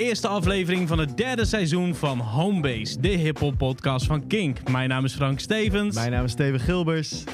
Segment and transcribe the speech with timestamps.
[0.00, 4.68] eerste aflevering van het derde seizoen van Homebase, de hip-hop podcast van Kink.
[4.68, 5.94] Mijn naam is Frank Stevens.
[5.94, 7.24] Mijn naam is Steven Gilbers.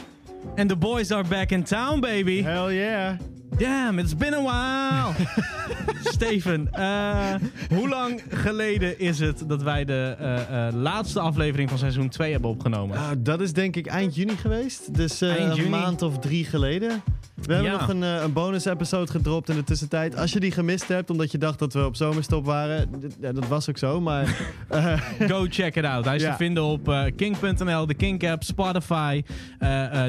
[0.55, 2.43] En the boys are back in town, baby.
[2.43, 3.19] Hell yeah.
[3.59, 5.27] Damn, it's been a while.
[6.15, 7.35] Steven, eh,
[7.69, 12.33] hoe lang geleden is het dat wij de eh, eh, laatste aflevering van seizoen 2
[12.33, 12.97] hebben opgenomen?
[12.97, 14.95] Nou, dat is denk ik eind juni geweest.
[14.95, 15.65] Dus Eind juni.
[15.65, 17.03] een maand of drie geleden.
[17.37, 17.79] We hebben Ja.
[17.79, 20.17] nog een, eh, een bonus-episode gedropt in de tussentijd.
[20.17, 22.89] Als je die gemist hebt, omdat je dacht dat we op zomerstop waren.
[23.21, 24.25] Ja, dat was ook zo, maar...
[24.69, 26.05] eh, Go check it out.
[26.05, 26.31] Hij is Ja.
[26.31, 29.23] te vinden op eh, kink.nl, de Kink app, Spotify,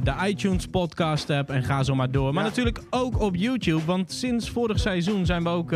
[0.03, 2.33] de iTunes podcast app en ga zo maar door.
[2.33, 5.71] Maar natuurlijk ook op YouTube, want sinds vorig seizoen zijn we ook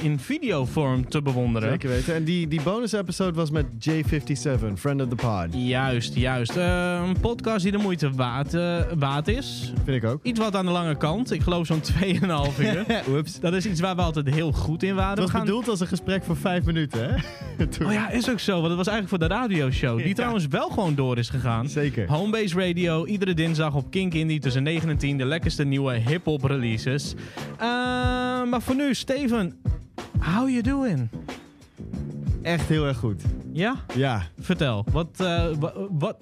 [0.00, 1.68] in videovorm te bewonderen.
[1.70, 2.14] zeker weten.
[2.14, 5.46] En die, die bonus-episode was met J57, friend of the pod.
[5.50, 6.56] Juist, juist.
[6.56, 8.52] Een podcast die de moeite waard,
[8.98, 9.72] waard is.
[9.84, 10.20] Vind ik ook.
[10.22, 11.32] Iets wat aan de lange kant.
[11.32, 12.00] Ik geloof zo'n 2,5
[12.60, 12.84] uur.
[13.10, 13.40] Oeps.
[13.40, 15.08] Dat is iets waar we altijd heel goed in waren.
[15.10, 17.14] Het We was gaan- bedoeld als een gesprek voor vijf minuten, hè?
[17.86, 18.52] Oh ja, is ook zo.
[18.52, 19.98] Want het was eigenlijk voor de radioshow.
[19.98, 20.14] Die Ja.
[20.14, 21.68] trouwens wel gewoon door is gegaan.
[21.68, 22.08] Zeker.
[22.08, 25.18] Homebase Radio, iedere dinsdag op Kink Indie tussen 9 en 10.
[25.18, 27.14] De lekkerste nieuwe hip-hop releases.
[27.58, 27.66] Eh,
[28.44, 29.56] maar voor nu, Steven,
[30.20, 31.08] how you doing?
[32.46, 33.22] Echt heel erg goed.
[33.52, 33.74] Ja?
[33.94, 34.22] Ja.
[34.40, 34.84] Vertel.
[34.92, 36.16] Wat wa- wat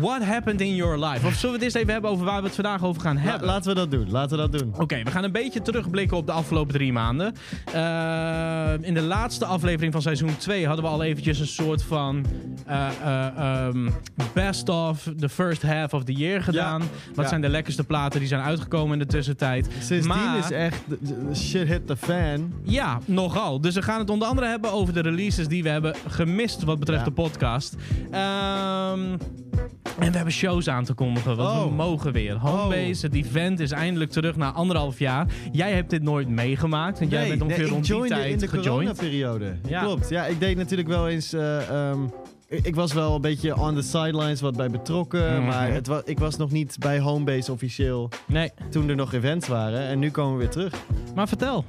[0.00, 1.26] what happened in your life?
[1.26, 3.20] Of zullen we het eerst even hebben over waar we het vandaag over gaan La-
[3.20, 3.46] hebben?
[3.46, 4.10] laten we dat doen.
[4.10, 4.74] Laten we dat doen.
[4.78, 7.34] Oké, we gaan een beetje terugblikken op de afgelopen drie maanden.
[7.72, 12.24] Eh, in de laatste aflevering van seizoen 2 hadden we al eventjes een soort van
[12.66, 13.26] eh, eh,
[13.66, 13.88] ehm,
[14.34, 16.80] best of the first half of the year gedaan.
[17.14, 17.28] Wat ja.
[17.28, 19.68] zijn de lekkerste platen die zijn uitgekomen in de tussentijd?
[19.80, 20.82] Sindsdien Maar- is echt...
[21.34, 22.52] shit hit the fan.
[22.62, 23.60] Ja, nogal.
[23.60, 26.78] Dus we gaan het onder andere hebben over de releases die we hebben gemist wat
[26.78, 27.06] betreft Ja.
[27.06, 27.76] de podcast.
[28.10, 29.00] Ehm,
[29.98, 31.76] en we hebben shows aan te kondigen, want we Oh.
[31.76, 32.36] mogen weer.
[32.36, 35.26] Homebase, het event is eindelijk terug na anderhalf jaar.
[35.52, 38.68] Jij hebt dit nooit meegemaakt, want jij bent ongeveer rond die tijd in de gejoind.
[38.68, 39.56] coronaperiode.
[39.68, 39.82] Ja.
[39.82, 40.08] Klopt.
[40.08, 41.32] Ja, ik deed natuurlijk wel eens...
[41.32, 41.98] eh, ehm,
[42.50, 45.36] ik was wel een beetje on the sidelines wat bij betrokken.
[45.36, 45.46] Mhm.
[45.46, 49.48] Maar het wa ik was nog niet bij Homebase officieel Nee, toen er nog events
[49.48, 49.80] waren.
[49.80, 50.74] En nu komen we weer terug.
[51.14, 51.64] maar vertel.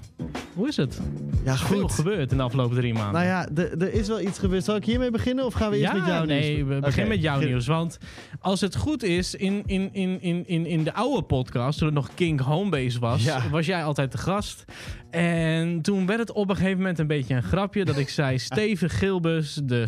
[0.53, 1.01] Hoe is het?
[1.45, 1.91] Ja, Veel goed.
[1.91, 3.13] gebeurd in de afgelopen drie maanden.
[3.13, 4.63] Nou ja, d- er is wel iets gebeurd.
[4.63, 6.69] Zal ik hiermee beginnen of gaan we eerst ja, met jouw nee, nieuws?
[6.75, 7.67] we beginnen met jouw nieuws.
[7.67, 7.97] Want
[8.39, 11.95] als het goed is, in, in, in, in, in, in de oude podcast, toen het
[11.95, 13.49] nog King Homebase was, Ja.
[13.49, 14.65] was jij altijd de gast.
[15.09, 18.37] En toen werd het op een gegeven moment een beetje een grapje dat ik zei:
[18.49, 19.87] Steven Gilbus, de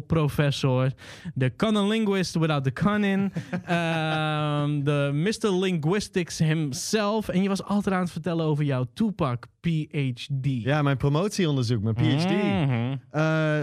[0.00, 0.92] straatalprofessor,
[1.34, 3.32] de canon linguist without the canon,
[3.64, 5.50] ehm, de Mr.
[5.52, 7.28] Linguistics himself.
[7.28, 10.62] En je was altijd aan het vertellen over jouw Tupac PhD.
[10.62, 12.30] Ja, mijn promotieonderzoek, mijn PhD.
[12.30, 12.96] Mhm.
[13.10, 13.20] eh,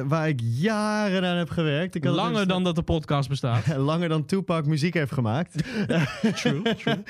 [0.07, 1.95] waar ik jaren aan heb gewerkt.
[1.95, 3.75] Ik Langer dus- dan dat de podcast bestaat.
[3.77, 5.63] Langer dan Tupac muziek heeft gemaakt.
[6.35, 7.03] True, true.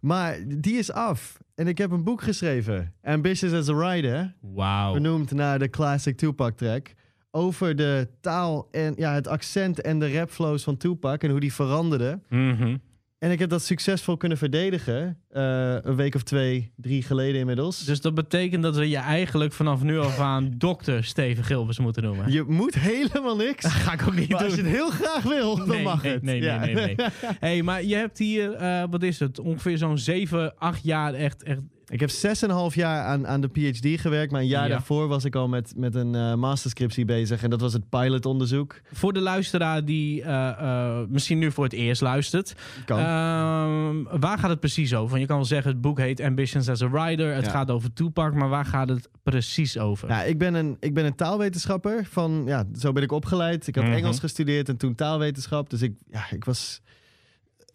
[0.00, 1.38] Maar die is af.
[1.54, 2.94] En ik heb een boek geschreven.
[3.02, 4.34] Ambitious as a Rider.
[4.40, 4.92] Wauw.
[4.92, 6.94] Benoemd naar de classic Tupac track.
[7.30, 11.22] Over de taal en ja, het accent en de rapflows van Tupac.
[11.22, 12.22] En hoe die veranderden.
[12.28, 12.76] Mhm.
[13.18, 15.18] En ik heb dat succesvol kunnen verdedigen.
[15.28, 17.84] eh, een week of twee, drie geleden inmiddels.
[17.84, 22.02] Dus dat betekent dat we je eigenlijk vanaf nu af aan dokter Steven Gilbers moeten
[22.02, 22.32] noemen.
[22.32, 23.66] je moet helemaal niks.
[23.66, 24.66] Ga ik ook niet Maar als je doen.
[24.66, 26.22] het heel graag wil, dan Nee, mag nee, het.
[26.22, 26.58] nee, Ja.
[26.64, 27.06] nee, nee, nee.
[27.40, 31.42] hey, maar je hebt hier, eh, wat is het, ongeveer zo'n 7, 8 jaar echt,
[31.42, 31.60] echt
[31.90, 34.32] Ik heb 6,5 jaar aan, aan de PhD gewerkt.
[34.32, 34.68] Maar een jaar Ja.
[34.68, 37.42] daarvoor was ik al met, met een eh, masterscriptie bezig.
[37.42, 38.80] En dat was het pilotonderzoek.
[38.92, 42.54] Voor de luisteraar die eh, eh, misschien nu voor het eerst luistert.
[42.84, 42.98] Kan.
[42.98, 45.08] ehm, waar gaat het precies over?
[45.08, 47.34] Want je kan wel zeggen, het boek heet Ambitions as a Writer.
[47.34, 47.50] Het Ja.
[47.50, 50.08] gaat over Tupac, maar waar gaat het precies over?
[50.08, 52.04] Nou, ik ben, een, ik ben een taalwetenschapper.
[52.10, 53.66] Van, ja, zo ben ik opgeleid.
[53.66, 53.92] Ik had Mhm.
[53.92, 55.70] Engels gestudeerd en toen taalwetenschap.
[55.70, 56.80] Dus ik, ja, ik was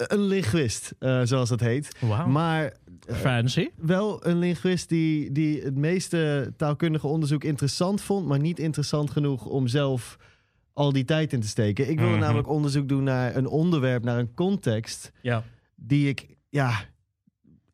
[0.08, 1.96] een linguist, eh, zoals dat heet.
[2.00, 2.28] Wauw.
[2.28, 2.64] Maar
[3.08, 3.70] eh, Fancy.
[3.76, 9.46] wel een linguist die, die het meeste taalkundige onderzoek interessant vond, maar niet interessant genoeg
[9.46, 10.18] om zelf
[10.74, 11.90] al die tijd in te steken.
[11.90, 12.22] Ik wilde Mhm.
[12.24, 15.44] namelijk onderzoek doen naar een onderwerp, naar een context, Ja.
[15.76, 16.72] die ik ja,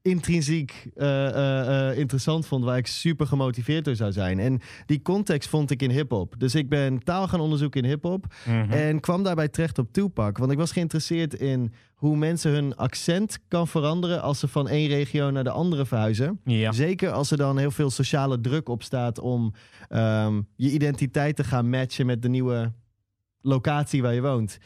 [0.10, 4.40] intrinsiek eh, eh, eh, interessant vond, waar ik super gemotiveerd door zou zijn.
[4.40, 6.36] En die context vond ik in hip-hop.
[6.38, 8.72] Dus ik ben taal gaan onderzoeken in hip-hop Mhm.
[8.72, 10.38] en kwam daarbij terecht op Tupac.
[10.38, 14.88] Want ik was geïnteresseerd in hoe mensen hun accent kan veranderen als ze van één
[14.88, 16.40] regio naar de andere verhuizen.
[16.44, 16.72] Ja.
[16.72, 19.54] Zeker als er dan heel veel sociale druk op staat om
[19.90, 22.72] ehm, je identiteit te gaan matchen met de nieuwe
[23.42, 24.58] locatie waar je woont.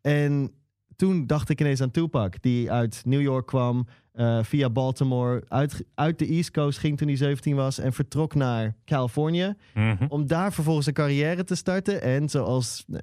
[0.00, 0.52] En
[1.00, 5.84] toen dacht ik ineens aan Tupac, die uit New York kwam, eh, via Baltimore, uit,
[5.94, 9.54] uit de East Coast ging toen hij 17 was en vertrok naar Californië.
[9.74, 10.04] Mhm.
[10.08, 12.02] Om daar vervolgens een carrière te starten.
[12.02, 12.98] En zoals eh,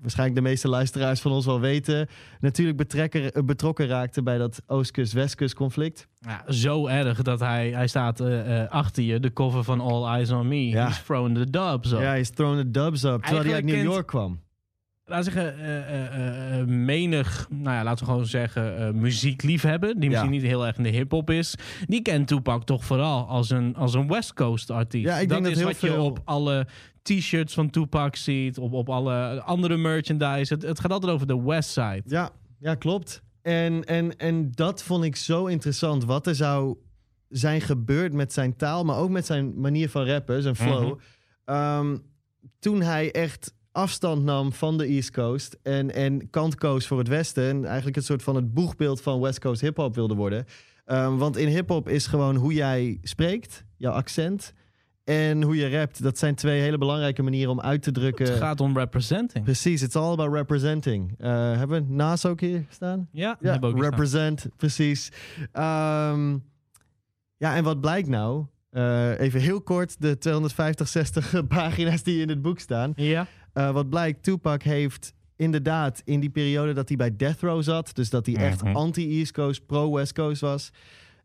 [0.00, 2.08] waarschijnlijk de meeste luisteraars van ons wel weten,
[2.40, 6.08] natuurlijk betrekker, eh, betrokken raakte bij dat Oostkust-Westkust conflict.
[6.18, 8.20] Ja, zo erg dat hij, hij staat
[8.70, 10.68] achter je, de cover van All Eyes on Me.
[10.68, 10.86] Ja.
[10.86, 11.84] He's thrown the dub.
[11.84, 12.00] Zo.
[12.00, 14.44] Ja, hij is thrown the dubs up, terwijl hij uit New kent- York kwam.
[15.08, 20.10] Laat zeggen, eh, eh, eh, menig, nou ja, laten we gewoon zeggen, eh muziekliefhebber, die
[20.10, 21.54] misschien niet heel erg in de hip-hop is,
[21.86, 25.06] die kent Tupac toch vooral als een, als een West Coast artiest.
[25.06, 26.66] Ja, ik denk dat is heel wat je veel- op alle
[27.02, 30.54] t-shirts van Tupac ziet, op, op alle andere merchandise.
[30.54, 32.02] Het, het gaat altijd over de West Side.
[32.04, 33.22] Ja, ja klopt.
[33.42, 36.04] En, en, en dat vond ik zo interessant.
[36.04, 36.76] Wat er zou
[37.28, 40.84] zijn gebeurd met zijn taal, maar ook met zijn manier van rappen, zijn flow.
[40.84, 40.94] Mhm.
[41.44, 41.96] Ehm,
[42.58, 47.08] toen hij echt afstand nam van de East Coast en, en kant koos voor het
[47.08, 47.48] Westen.
[47.48, 50.44] En eigenlijk een soort van het boegbeeld van West Coast hip-hop wilde worden.
[50.84, 54.52] Ehm, want in hip-hop is gewoon hoe jij spreekt, jouw accent.
[55.04, 56.02] En hoe je rapt.
[56.02, 58.26] Dat zijn twee hele belangrijke manieren om uit te drukken.
[58.26, 59.44] Het gaat om representing.
[59.44, 61.14] Precies, it's all about representing.
[61.18, 63.08] Eh, hebben we Nas ook hier staan?
[63.12, 65.12] Ja, Ja, hebben we ook represent, precies.
[65.52, 66.36] Ehm,
[67.36, 68.46] ja, en wat blijkt nou?
[68.70, 72.92] Eh, even heel kort, de 250, 60 pagina's die in het boek staan.
[72.96, 73.04] aan.
[73.04, 73.26] Ja.
[73.56, 77.94] Eh, wat blijkt, Tupac heeft inderdaad in die periode dat hij bij Death Row zat...
[77.94, 78.76] dus dat hij echt Mhm.
[78.76, 80.70] anti-East Coast, pro-West Coast was...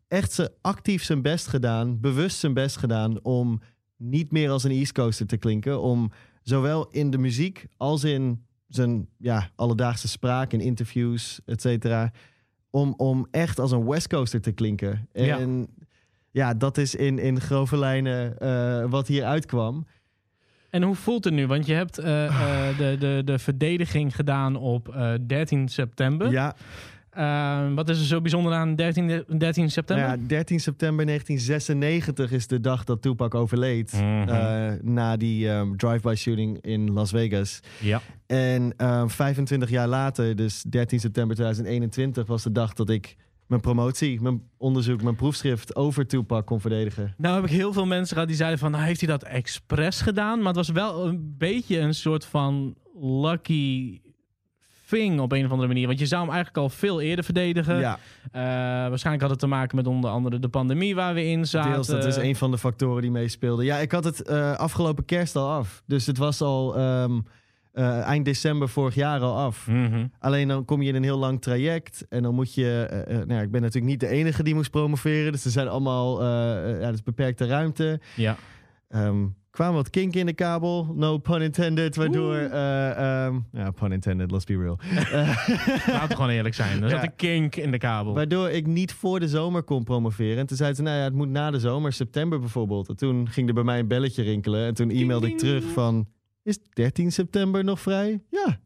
[0.08, 3.22] echt ze actief zijn best gedaan, bewust zijn best gedaan...
[3.22, 3.60] om
[3.96, 5.80] niet meer als een East Coaster te klinken.
[5.80, 6.10] Om
[6.42, 12.12] zowel in de muziek als in zijn ja, alledaagse spraak, in interviews, et cetera...
[12.70, 15.08] Om, om echt als een West Coaster te klinken.
[15.12, 15.66] En
[16.30, 19.86] ja, dat is in, in grove lijnen eh, wat hier uitkwam.
[20.72, 21.46] En hoe voelt het nu?
[21.46, 26.30] Want je hebt eh, eh, de, de, de verdediging gedaan op eh, 13 september.
[26.30, 26.54] Ja,
[27.12, 30.06] Eh, wat is er zo bijzonder aan 13, de- 13 september?
[30.06, 33.92] Nou ja, 13 september 1996 is de dag dat Tupac overleed.
[33.92, 34.28] Mhm.
[34.28, 37.60] eh, na die ehm, drive-by shooting in Las Vegas.
[37.80, 38.00] ja.
[38.26, 43.16] En ehm, 25 jaar later, dus 13 september 2021, was de dag dat ik
[43.46, 47.14] mijn promotie, mijn onderzoek, mijn proefschrift over Tupac kon verdedigen.
[47.16, 48.70] Nou heb ik heel veel mensen gehad die zeiden van...
[48.70, 50.38] Nou, heeft hij dat expres gedaan?
[50.38, 54.00] Maar het was wel een beetje een soort van lucky
[54.88, 55.86] thing op een of andere manier.
[55.86, 57.78] Want je zou hem eigenlijk al veel eerder verdedigen.
[57.78, 57.98] ja,
[58.32, 58.42] Eh,
[58.88, 61.72] waarschijnlijk had het te maken met onder andere de pandemie waar we in zaten.
[61.72, 61.86] deels.
[61.86, 63.64] Dat is een van de factoren die meespeelden.
[63.64, 65.82] Ja, ik had het eh, afgelopen kerst al af.
[65.86, 67.20] Dus het was al ehm,
[67.72, 69.66] eh, eind december vorig jaar al af.
[69.66, 70.06] Mhm.
[70.18, 72.06] Alleen dan kom je in een heel lang traject.
[72.08, 72.86] En dan moet je.
[73.06, 75.32] eh, nou ja, ik ben natuurlijk niet de enige die moest promoveren.
[75.32, 76.24] Dus er zijn allemaal.
[76.80, 78.00] ja, is beperkte ruimte.
[78.16, 78.36] Ja.
[78.88, 80.92] Ehm kwamen wat kink in de kabel.
[80.94, 81.96] No pun intended.
[81.96, 82.34] Waardoor.
[82.36, 84.78] eh, ehm, ja, pun intended, let's be real.
[85.86, 86.82] Laten we gewoon eerlijk zijn.
[86.82, 88.14] Er zat een kink in de kabel.
[88.14, 90.38] waardoor ik niet voor de zomer kon promoveren.
[90.38, 92.88] En toen zei ze, nou ja, het moet na de zomer, september bijvoorbeeld.
[92.88, 94.66] En toen ging er bij mij een belletje rinkelen.
[94.66, 96.06] En toen e-mailde ik terug van.
[96.42, 98.22] Is 13 september nog vrij?
[98.30, 98.58] Ja.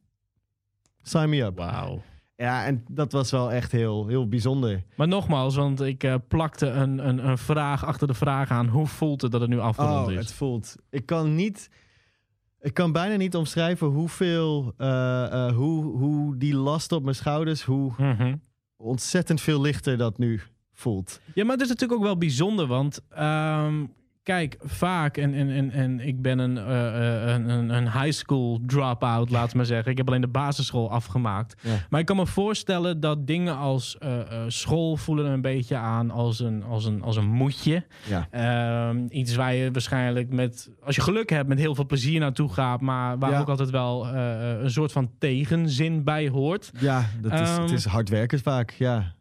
[1.03, 1.57] Sign me up.
[1.59, 2.03] Wauw.
[2.37, 4.83] Ja, en dat was wel echt heel, heel bijzonder.
[4.97, 8.67] Maar nogmaals, want ik eh, plakte een, een, een vraag achter de vraag aan.
[8.69, 10.19] Hoe voelt het dat het nu afgerond Oh, is?
[10.19, 10.77] het voelt.
[10.91, 11.71] Ik kan niet.
[12.61, 14.73] Ik kan bijna niet omschrijven hoeveel.
[14.77, 17.63] eh, eh, hoe, hoe die last op mijn schouders.
[17.63, 18.35] Hoe Mhm.
[18.77, 20.41] ontzettend veel lichter dat nu
[20.73, 21.21] voelt.
[21.35, 23.87] Ja, maar het is natuurlijk ook wel bijzonder, want ehm,
[24.27, 28.11] kijk, vaak, en, en, en, en ik ben een, eh, eh, een, een, een high
[28.11, 29.91] school drop-out, laat maar zeggen.
[29.91, 31.55] Ik heb alleen de basisschool afgemaakt.
[31.63, 31.71] Ja.
[31.91, 34.11] Maar ik kan me voorstellen dat dingen als eh,
[34.47, 37.85] school voelen een beetje aan als een, als een, als een moedje.
[38.09, 38.27] Ja.
[38.31, 42.53] Ehm, iets waar je waarschijnlijk met, als je geluk hebt, met heel veel plezier naartoe
[42.53, 43.41] gaat, maar waar Ja.
[43.41, 46.71] ook altijd wel een soort van tegenzin bij hoort.
[46.81, 48.71] Ja, dat is, Ehm, het is hard werken vaak.
[48.71, 49.15] Ja.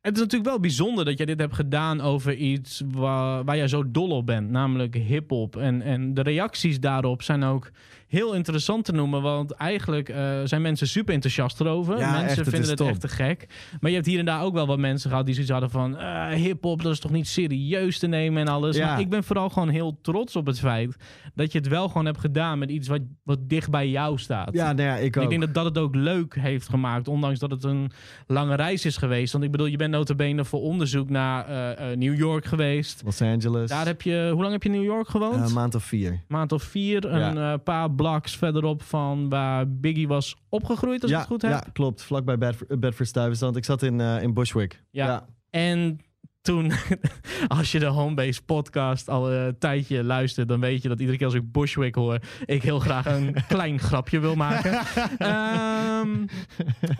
[0.00, 3.90] Het is natuurlijk wel bijzonder dat jij dit hebt gedaan over iets waar, jij zo
[3.90, 5.56] dol op bent, namelijk hip-hop.
[5.56, 7.70] En, en de reacties daarop zijn ook
[8.08, 11.98] heel interessant te noemen, want eigenlijk eh, zijn mensen super enthousiast erover.
[11.98, 13.46] Ja, mensen echt, vinden het echt te gek.
[13.80, 15.98] Maar je hebt hier en daar ook wel wat mensen gehad die zoiets hadden van
[15.98, 18.76] eh, hip-hop, dat is toch niet serieus te nemen en alles.
[18.76, 18.86] Ja.
[18.86, 20.96] Maar ik ben vooral gewoon heel trots op het feit
[21.34, 24.52] dat je het wel gewoon hebt gedaan met iets wat, wat dicht bij jou staat.
[24.52, 25.22] Ja, nou ja, ik ook.
[25.22, 27.90] ik denk dat dat het ook leuk heeft gemaakt, ondanks dat het een
[28.26, 29.32] lange reis is geweest.
[29.32, 33.02] Want ik bedoel, je bent notabene voor onderzoek naar eh, New York geweest.
[33.04, 33.68] Los Angeles.
[33.68, 35.48] Daar heb je, hoe lang heb je in New York gewoond?
[35.48, 36.20] Een maand of vier.
[36.28, 41.22] maand of vier, een paar blocks verderop van waar Biggie was opgegroeid, als ja, ik
[41.22, 41.50] het goed heb.
[41.50, 42.02] ja, klopt.
[42.02, 43.56] Vlakbij Bedford, Bedford Stuyvesant.
[43.56, 44.82] Ik zat in, eh, in Bushwick.
[44.90, 45.26] Ja.
[45.50, 46.00] En
[46.42, 46.72] toen,
[47.58, 51.26] als je de Homebase podcast al een tijdje luistert, dan weet je dat iedere keer
[51.26, 54.72] als ik Bushwick hoor, ik heel graag een klein grapje wil maken.
[55.18, 56.08] Ehm,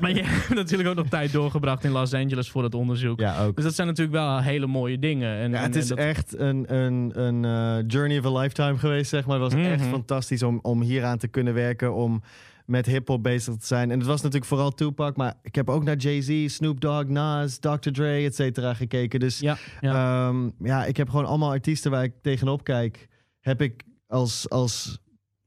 [0.00, 3.21] maar je hebt natuurlijk ook nog tijd doorgebracht in Los Angeles voor het onderzoek.
[3.21, 3.54] Ja, ook.
[3.54, 5.37] Dus dat zijn natuurlijk wel hele mooie dingen.
[5.38, 8.78] En, Ja, het en is dat- echt een, een, een eh, journey of a lifetime
[8.78, 9.40] geweest, zeg maar.
[9.40, 9.90] Het was echt Mhm.
[9.90, 12.23] fantastisch om, om hieraan te kunnen werken, om
[12.68, 13.90] met hip-hop bezig te zijn.
[13.90, 17.58] En het was natuurlijk vooral Tupac, maar ik heb ook naar Jay-Z, Snoop Dogg, Nas,
[17.58, 17.90] Dr.
[17.90, 19.20] Dre, et cetera gekeken.
[19.20, 19.92] Dus Ja, ja.
[19.92, 20.32] ja.
[20.58, 23.08] ja, ik heb gewoon allemaal artiesten waar ik tegenop kijk,
[23.40, 24.98] heb ik als, als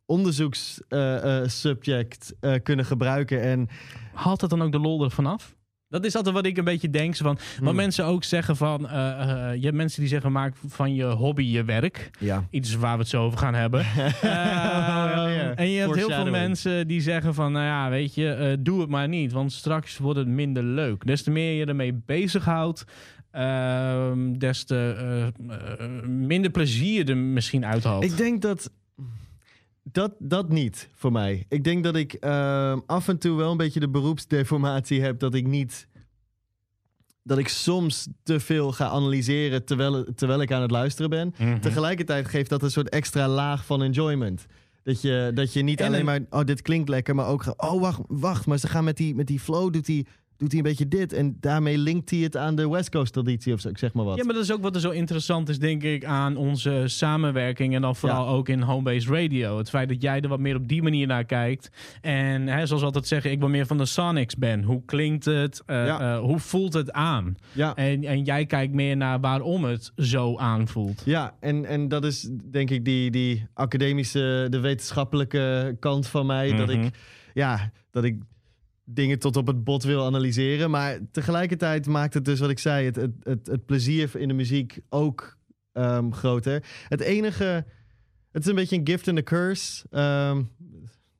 [0.05, 3.41] onderzoekssubject eh, kunnen gebruiken.
[3.41, 3.67] En
[4.13, 5.55] haalt dat dan ook de lol ervan af?
[5.91, 7.15] Dat is altijd wat ik een beetje denk.
[7.15, 7.75] Van, Wat Hmm.
[7.75, 8.89] mensen ook zeggen van...
[8.89, 12.09] eh, eh, je hebt mensen die zeggen, maak van je hobby je werk.
[12.19, 12.43] ja.
[12.49, 13.85] Iets waar we het zo over gaan hebben.
[14.21, 15.53] Eh, ja.
[15.55, 17.51] En je hebt heel veel mensen die zeggen van...
[17.51, 19.31] Nou ja, weet je, eh, doe het maar niet.
[19.31, 21.05] Want straks wordt het minder leuk.
[21.05, 22.83] Des te meer je ermee bezighoudt...
[23.31, 25.31] ehm des te
[26.07, 28.03] minder plezier er misschien uithaalt.
[28.03, 28.71] Ik denk dat,
[29.83, 31.45] dat dat niet voor mij.
[31.49, 35.19] Ik denk dat ik ehm, af en toe wel een beetje de beroepsdeformatie heb.
[35.19, 35.87] Dat ik niet.
[37.23, 41.33] Dat ik soms te veel ga analyseren terwijl, terwijl ik aan het luisteren ben.
[41.37, 41.59] Mhm.
[41.59, 44.45] Tegelijkertijd geeft dat een soort extra laag van enjoyment.
[44.83, 47.53] Dat je, dat je niet En alleen een- maar, oh, dit klinkt lekker, maar ook,
[47.57, 50.05] oh, wacht, wacht, maar ze gaan met die, met die flow, doet hij
[50.41, 51.13] doet hij een beetje dit.
[51.13, 54.05] En daarmee linkt hij het aan de West Coast traditie of zo, ik zeg maar
[54.05, 54.17] wat.
[54.17, 57.75] Ja, maar dat is ook wat er zo interessant is, denk ik, aan onze samenwerking.
[57.75, 59.57] En dan vooral ook in Homebase Radio.
[59.57, 61.69] Het feit dat jij er wat meer op die manier naar kijkt.
[62.01, 64.63] En hè, zoals we altijd zeggen, ik ben meer van de Sonics ben.
[64.63, 65.61] Hoe klinkt het?
[65.65, 65.99] Eh, Ja.
[66.15, 67.35] eh, hoe voelt het aan?
[67.51, 67.75] ja.
[67.75, 71.01] En, en jij kijkt meer naar waarom het zo aanvoelt.
[71.05, 76.55] Ja, en, en dat is denk ik die, die academische, de wetenschappelijke kant van mij.
[76.55, 76.81] Dat Mhm.
[76.81, 76.93] ik,
[77.33, 78.15] ja, dat ik
[78.93, 80.69] dingen tot op het bot wil analyseren.
[80.69, 84.79] Maar tegelijkertijd maakt het dus wat ik zei, het, het, het, plezier in de muziek
[84.89, 85.37] ook
[85.71, 86.63] ehm, groter.
[86.87, 87.65] Het enige,
[88.31, 89.85] het is een beetje een gift and a curse.
[89.89, 90.43] Ehm,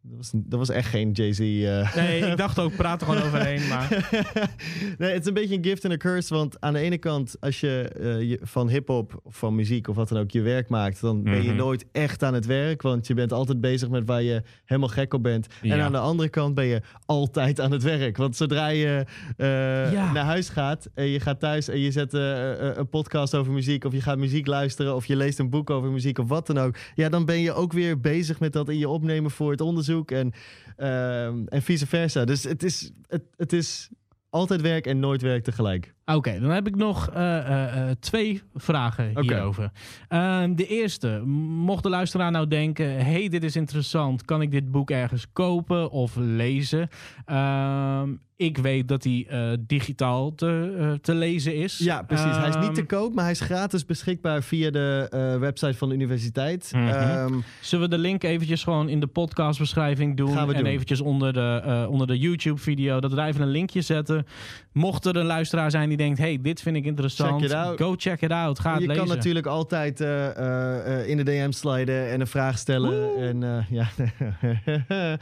[0.04, 1.40] dat, was, dat was echt geen Jay-Z.
[1.40, 3.68] eh, Nee, ik dacht ook, praat er gewoon overheen.
[3.68, 3.88] Maar
[4.98, 6.34] nee, het is een beetje een gift and a curse.
[6.34, 9.96] Want aan de ene kant, als je, eh, je van hip-hop of van muziek of
[9.96, 11.56] wat dan ook je werk maakt, dan ben je Mhm.
[11.58, 12.82] nooit echt aan het werk.
[12.82, 15.48] Want je bent altijd bezig met waar je helemaal gek op bent.
[15.62, 18.18] En aan de andere kant ben je altijd aan het werk.
[18.18, 19.06] Want zodra je
[19.38, 20.12] eh, Ja.
[20.12, 23.94] naar huis gaat en je gaat thuis en je zet een podcast over muziek, of
[23.94, 26.76] je gaat muziek luisteren, of je leest een boek over muziek of wat dan ook.
[26.96, 29.90] Ja, dan ben je ook weer bezig met dat in je opnemen voor het onderzoek
[30.00, 30.32] en,
[30.76, 32.26] ehm, en vice versa.
[32.26, 33.90] Dus het is, het, het is
[34.30, 35.94] altijd werk en nooit werk tegelijk.
[36.06, 39.72] Oké, dan heb ik nog eh, eh, eh, twee vragen hierover.
[40.08, 43.06] Ehm, de eerste, mocht de luisteraar nou denken...
[43.06, 46.90] hey, dit is interessant, kan ik dit boek ergens kopen of lezen?
[47.26, 49.28] Ehm, ik weet dat hij
[49.60, 51.78] digitaal te, te lezen is.
[51.78, 52.38] Ja, precies.
[52.38, 55.08] hij is niet te Ehm, koop, maar hij is gratis beschikbaar via de
[55.40, 56.72] website van de universiteit.
[56.76, 57.40] Mhm.
[57.62, 60.34] Zullen we de link eventjes gewoon in de podcastbeschrijving doen?
[60.34, 60.72] Gaan we en doen.
[60.72, 64.26] eventjes onder de, onder de YouTube-video, dat we daar even een linkje zetten.
[64.72, 67.42] Mocht er een luisteraar zijn die denkt, hey, dit vind ik interessant.
[67.42, 67.80] Check it out.
[67.82, 68.60] Go check it out.
[68.60, 69.06] Ga het je lezen.
[69.06, 73.18] kan natuurlijk altijd eh, eh, eh, in de DM sliden en een vraag stellen.
[73.18, 73.90] En ja.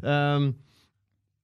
[0.00, 0.50] Ehm,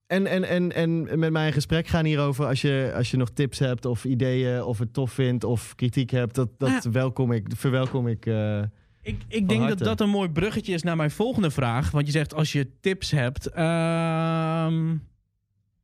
[0.07, 2.47] en, en, en, en met mij in gesprek gaan hierover.
[2.47, 6.11] Als je, als je nog tips hebt of ideeën of het tof vindt of kritiek
[6.11, 8.27] hebt, dat, dat welkom ik, verwelkom ik.
[9.03, 9.85] Ik, ik denk dat harte.
[9.85, 11.91] dat een mooi bruggetje is naar mijn volgende vraag.
[11.91, 13.47] Want je zegt als je tips hebt.
[13.47, 14.97] ehm,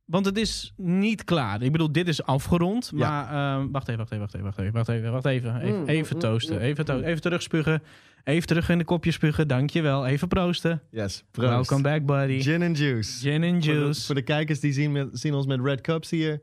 [0.07, 1.61] want het is niet klaar.
[1.61, 2.91] Ik bedoel, dit is afgerond.
[2.95, 3.09] Ja.
[3.09, 5.11] Maar ehm, wacht even, wacht even, wacht even, wacht even, wacht even.
[5.11, 6.55] Wacht even, even, Mm, even mm, toasten.
[6.55, 7.83] mm, Even, to even terugspugen.
[8.23, 9.47] Even terug in de kopje spugen.
[9.47, 10.05] Dankjewel.
[10.05, 10.81] Even proosten.
[10.91, 11.49] Yes, proost.
[11.49, 12.41] Welcome back, buddy.
[12.41, 13.19] Gin and juice.
[13.19, 14.05] Gin and Voor de, juice.
[14.05, 16.41] voor de kijkers die zien, met- zien ons met red cups hier.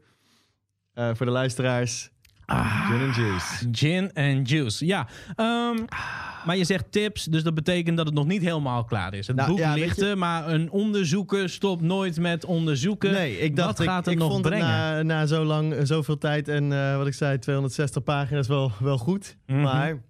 [0.95, 2.11] Eh, voor de luisteraars,
[2.47, 2.87] Ah.
[2.91, 3.69] gin and juice.
[3.73, 4.87] Gin and juice.
[4.87, 5.77] Ja, ehm,
[6.45, 9.27] maar je zegt tips, dus dat betekent dat het nog niet helemaal klaar is.
[9.27, 13.13] Het Nou, boek ja, ligt er, maar een onderzoeker stopt nooit met onderzoeken.
[13.13, 14.67] Nee, ik dacht, Wat gaat ik, het ik nog vond brengen?
[14.67, 18.49] het na, na zo lang, eh, zoveel tijd en eh, wat ik zei, 260 pagina's
[18.49, 19.37] wel, wel goed.
[19.47, 19.61] Mhm.
[19.61, 20.03] Maar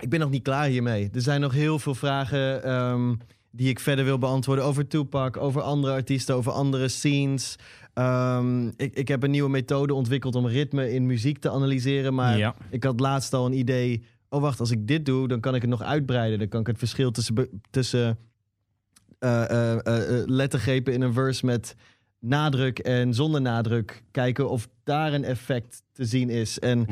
[0.00, 1.10] ik ben nog niet klaar hiermee.
[1.14, 3.14] Er zijn nog heel veel vragen ehm,
[3.50, 7.56] die ik verder wil beantwoorden over Tupac, over andere artiesten, over andere scenes.
[7.94, 12.38] Ehm, ik, ik heb een nieuwe methode ontwikkeld om ritme in muziek te analyseren, maar
[12.38, 12.54] ja.
[12.70, 14.02] ik had laatst al een idee.
[14.28, 16.38] Oh, wacht, als ik dit doe, dan kan ik het nog uitbreiden.
[16.38, 18.18] Dan kan ik het verschil tussen, tussen
[19.18, 19.76] eh,
[20.26, 21.74] lettergrepen in een verse met
[22.20, 24.04] nadruk en zonder nadruk.
[24.10, 26.58] Kijken of daar een effect te zien is.
[26.58, 26.86] En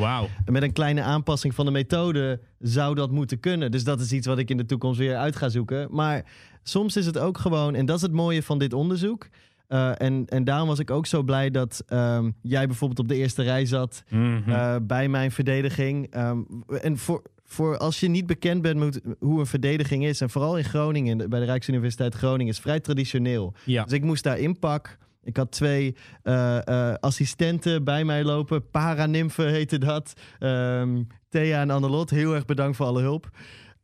[0.45, 3.71] met een kleine aanpassing van de methode zou dat moeten kunnen.
[3.71, 5.89] Dus dat is iets wat ik in de toekomst weer uit ga zoeken.
[5.91, 6.25] Maar
[6.63, 9.29] soms is het ook gewoon, en dat is het mooie van dit onderzoek.
[9.69, 13.17] Eh, en, en daarom was ik ook zo blij dat ehm, jij bijvoorbeeld op de
[13.17, 14.51] eerste rij zat Mhm.
[14.51, 16.07] eh, bij mijn verdediging.
[16.11, 16.39] Ehm,
[16.81, 20.59] en voor, voor als je niet bekend bent met hoe een verdediging is, en vooral
[20.59, 23.55] in Groningen, bij de Rijksuniversiteit Groningen, is vrij traditioneel.
[23.65, 23.83] ja.
[23.85, 24.99] Dus ik moest daar inpak.
[25.23, 28.71] Ik had twee eh, assistenten bij mij lopen.
[28.71, 30.13] Paranymfen heette dat.
[30.39, 33.31] Ehm, Thea en Annelot, heel erg bedankt voor alle hulp.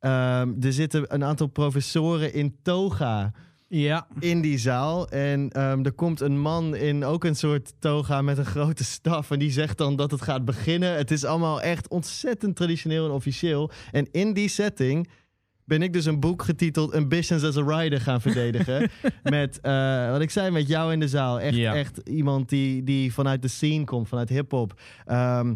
[0.00, 3.32] Er zitten een aantal professoren in toga
[3.80, 4.06] ja.
[4.18, 5.08] in die zaal.
[5.08, 9.30] En ehm, er komt een man in ook een soort toga met een grote staf.
[9.30, 10.96] En die zegt dan dat het gaat beginnen.
[10.96, 13.70] Het is allemaal echt ontzettend traditioneel en officieel.
[13.90, 15.08] En in die setting
[15.64, 18.90] ben ik dus een boek getiteld Ambitions as a Rider gaan verdedigen.
[19.22, 21.40] met, eh, wat ik zei, met jou in de zaal.
[21.40, 21.74] Echt, Ja.
[21.74, 24.80] echt iemand die, die vanuit de scene komt, vanuit hip-hop.
[25.04, 25.54] Ehm,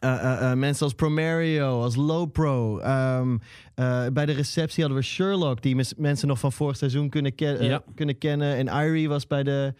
[0.00, 2.78] eh, eh, eh, mensen als Promario, als Lowpro.
[2.78, 3.36] Ehm
[3.74, 7.82] eh, bij de receptie hadden we Sherlock, die mensen nog van vorig seizoen kunnen, Ja.
[7.94, 8.56] kunnen kennen.
[8.56, 9.74] En Irie was bij de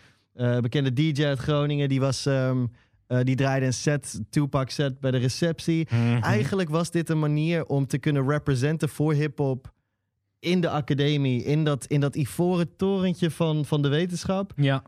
[0.61, 1.89] bekende DJ uit Groningen.
[1.89, 2.67] Die, was, ehm,
[3.07, 5.87] eh, die draaide een set, Tupac set bij de receptie.
[5.91, 6.23] Mhm.
[6.23, 9.73] Eigenlijk was dit een manier om te kunnen representen voor hip-hop
[10.39, 14.83] in de academie, in dat, in dat ivoren torentje van, van de wetenschap Ja.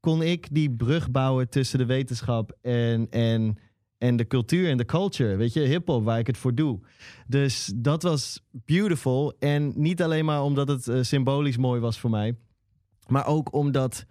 [0.00, 3.56] kon ik die brug bouwen tussen de wetenschap en, en,
[3.98, 5.36] en de cultuur en de culture.
[5.36, 6.80] Weet je, hip-hop, waar ik het voor doe.
[7.26, 9.36] Dus dat was beautiful.
[9.38, 12.36] En niet alleen maar omdat het eh, symbolisch mooi was voor mij,
[13.06, 14.04] maar ook omdat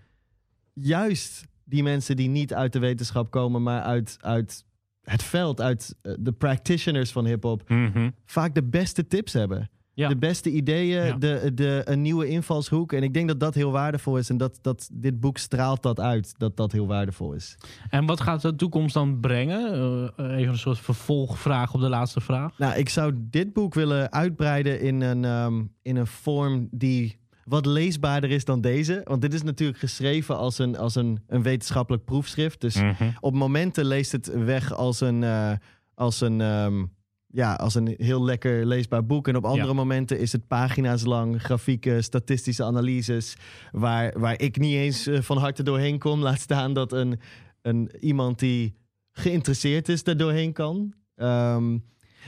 [0.74, 4.66] juist die mensen die niet uit de wetenschap komen, maar uit, uit
[5.02, 8.10] het veld, uit eh, de practitioners van hip-hop, Mhm.
[8.26, 9.70] vaak de beste tips hebben.
[9.96, 10.08] Ja.
[10.08, 11.16] De beste ideeën, Ja.
[11.16, 12.94] de, de, een nieuwe invalshoek.
[12.94, 14.30] En ik denk dat dat heel waardevol is.
[14.30, 17.58] En dat, dat dit boek straalt dat uit, dat dat heel waardevol is.
[17.90, 19.74] En wat gaat de toekomst dan brengen?
[20.18, 22.58] Eh, even een soort vervolgvraag op de laatste vraag.
[22.58, 27.66] Nou, ik zou dit boek willen uitbreiden in een, ehm, in een vorm die wat
[27.66, 29.02] leesbaarder is dan deze.
[29.04, 32.62] Want dit is natuurlijk geschreven als een, als een, een wetenschappelijk proefschrift.
[32.62, 33.10] Dus Mhm.
[33.20, 35.52] op momenten leest het weg als een, eh,
[35.94, 36.84] als een, ehm,
[37.36, 39.28] ja, als een heel lekker leesbaar boek.
[39.28, 39.74] En op andere Ja.
[39.74, 43.36] momenten is het pagina's lang, grafieken, statistische analyses,
[43.72, 46.20] waar, waar ik niet eens eh, van harte doorheen kom.
[46.22, 47.20] Laat staan dat een,
[47.62, 48.76] een, iemand die
[49.12, 50.94] geïnteresseerd is er doorheen kan.
[51.16, 51.78] Ehm,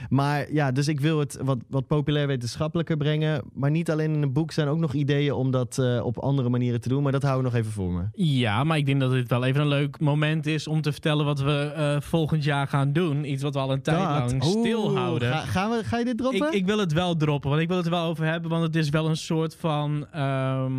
[0.08, 3.42] maar ja, dus ik wil het wat, wat populair wetenschappelijker brengen.
[3.54, 6.48] Maar niet alleen in een boek zijn ook nog ideeën om dat eh, op andere
[6.48, 7.02] manieren te doen.
[7.02, 8.02] Maar dat houden we nog even voor me.
[8.12, 11.24] Ja, maar ik denk dat dit wel even een leuk moment is om te vertellen
[11.24, 13.24] wat we eh, volgend jaar gaan doen.
[13.24, 15.32] Iets wat we al een tijd lang Dat- stilhouden.
[15.32, 16.46] Ga, gaan we, ga je dit droppen?
[16.46, 18.50] Ik, ik wil het wel droppen, want ik wil het er wel over hebben.
[18.50, 20.72] Want het is wel een soort van ehm,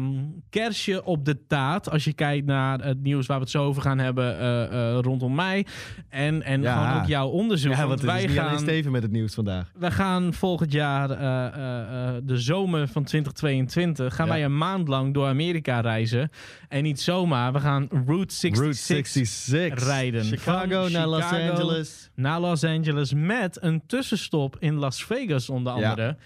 [0.49, 1.89] kerstje op de taart.
[1.91, 5.35] Als je kijkt naar het nieuws waar we het zo over gaan hebben eh, rondom
[5.35, 5.65] mij.
[6.09, 6.73] En, en Ja.
[6.83, 7.73] gewoon ook jouw onderzoek.
[7.73, 9.71] ja, want wij gaan, Steven met het nieuws vandaag.
[9.77, 14.31] wij gaan volgend jaar, eh, eh, eh, de zomer van 2022, gaan Ja.
[14.31, 16.29] wij een maand lang door Amerika reizen.
[16.67, 19.83] En niet zomaar, we gaan Route 66, Route 66.
[19.87, 20.23] rijden.
[20.23, 22.09] Chicago Van naar Los Angeles.
[22.15, 25.89] naar Los Angeles met een tussenstop in Las Vegas onder Ja.
[25.89, 26.17] andere.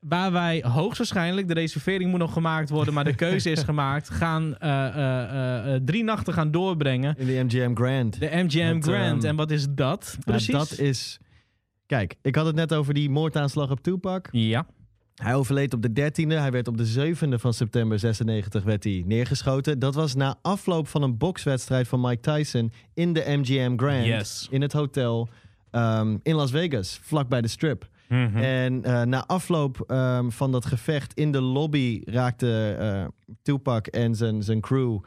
[0.00, 4.56] Waar wij hoogstwaarschijnlijk, de reservering moet nog gemaakt worden, maar de keuze is gemaakt, gaan
[4.58, 7.14] eh, drie nachten gaan doorbrengen.
[7.18, 8.20] In de MGM Grand.
[8.20, 9.18] De MGM Met, Grand.
[9.22, 10.52] ehm, en wat is dat Ja, precies?
[10.52, 11.18] dat is...
[11.88, 14.28] Kijk, ik had het net over die moordaanslag op Tupac.
[14.30, 14.66] Ja.
[15.14, 16.26] Hij overleed op de 13e.
[16.26, 19.78] Hij werd op de 7e van september 96 werd hij neergeschoten.
[19.78, 24.04] Dat was na afloop van een bokswedstrijd van Mike Tyson in de MGM Grand.
[24.04, 24.48] Yes.
[24.50, 25.28] In het hotel
[25.70, 27.88] ehm, in Las Vegas, vlakbij de strip.
[28.08, 28.36] Mhm.
[28.36, 34.14] En eh, na afloop ehm, van dat gevecht in de lobby raakte eh, Tupac en
[34.14, 34.98] zijn, zijn crew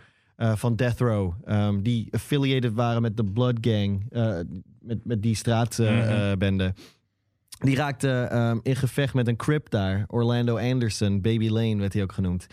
[0.41, 4.37] eh, van Death Row, ehm, die affiliated waren met de Blood Gang, eh,
[4.79, 6.63] met, met die straatbende.
[6.63, 7.65] Mhm.
[7.65, 12.03] die raakte ehm, in gevecht met een crip daar, Orlando Anderson, Baby Lane werd hij
[12.03, 12.47] ook genoemd.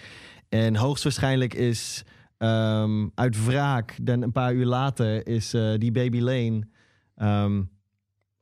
[0.49, 2.05] En hoogstwaarschijnlijk is
[2.39, 6.61] ehm, uit wraak, dan een paar uur later, is eh, die Baby Lane
[7.17, 7.63] ehm,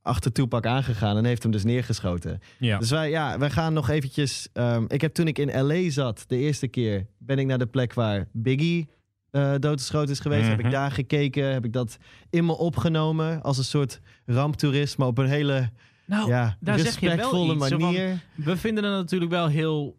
[0.02, 2.38] achter Tupac aangegaan en heeft hem dus neergeschoten.
[2.58, 2.78] ja.
[2.78, 4.48] Dus wij, ja, wij gaan nog eventjes...
[4.88, 5.90] ik heb toen ik in L.A.
[5.90, 7.06] zat, de eerste keer...
[7.18, 8.94] ben ik naar de plek waar Biggie
[9.36, 10.48] eh doodgeschoten is geweest.
[10.48, 10.74] Heb ik Mhm.
[10.74, 11.96] daar gekeken, heb ik dat
[12.30, 13.42] in me opgenomen...
[13.42, 15.70] als een soort ramptoerist, maar op een hele
[16.06, 18.18] nou, ja, daar zeg je wel iets, van- manier.
[18.34, 19.96] we vinden het natuurlijk wel heel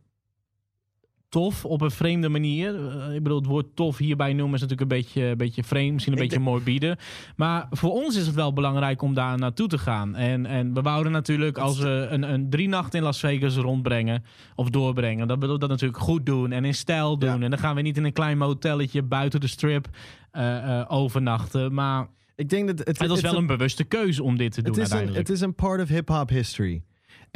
[1.29, 2.75] tof op een vreemde manier.
[2.75, 5.93] Eh, ik bedoel, het woord tof hierbij noemen is natuurlijk een beetje, een beetje vreemd,
[5.93, 6.97] misschien een Ik beetje morbide.
[7.35, 10.15] Maar voor ons is het wel belangrijk om daar naartoe te gaan.
[10.15, 14.23] En, en we wouden natuurlijk, als we een, een drie nachten in Las Vegas rondbrengen
[14.55, 17.37] of doorbrengen, dan bedoel dat natuurlijk goed doen en in stijl doen.
[17.37, 17.43] Ja.
[17.43, 19.87] En dan gaan we niet in een klein motelletje buiten de strip
[20.31, 21.73] eh, eh, overnachten.
[21.73, 24.73] Maar Ik denk dat het, het was wel een bewuste keuze om dit te doen
[24.73, 25.27] het is, een, uiteindelijk.
[25.27, 26.83] het is een part of hip-hop history.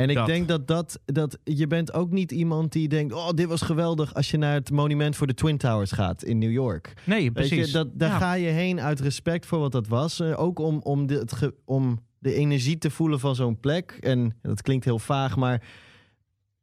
[0.02, 0.26] En ik Dat.
[0.26, 3.14] denk dat, dat, dat je bent ook niet iemand die denkt...
[3.14, 6.38] oh, dit was geweldig als je naar het monument voor de Twin Towers gaat in
[6.38, 6.94] New York.
[7.06, 7.66] nee, Weet precies.
[7.68, 8.18] je, dat, daar Ja.
[8.18, 10.20] ga je heen uit respect voor wat dat was.
[10.20, 13.98] Eh, ook om, om, de, het ge- om de energie te voelen van zo'n plek.
[14.00, 15.64] En dat klinkt heel vaag, maar...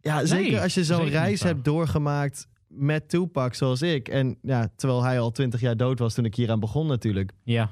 [0.00, 4.08] Ja, zeker als je zo'n reis hebt doorgemaakt met Tupac zoals ik.
[4.08, 7.32] En ja, terwijl hij al twintig jaar dood was toen ik hier aan begon natuurlijk.
[7.42, 7.70] Ja.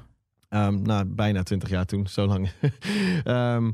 [0.49, 2.49] Ehm, nou, bijna twintig jaar toen, zo lang.
[3.23, 3.71] Ehm,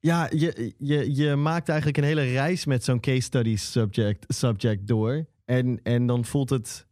[0.00, 4.86] ja, je, je, je maakt eigenlijk een hele reis met zo'n case study subject, subject
[4.86, 5.26] door.
[5.44, 6.86] En, en dan voelt het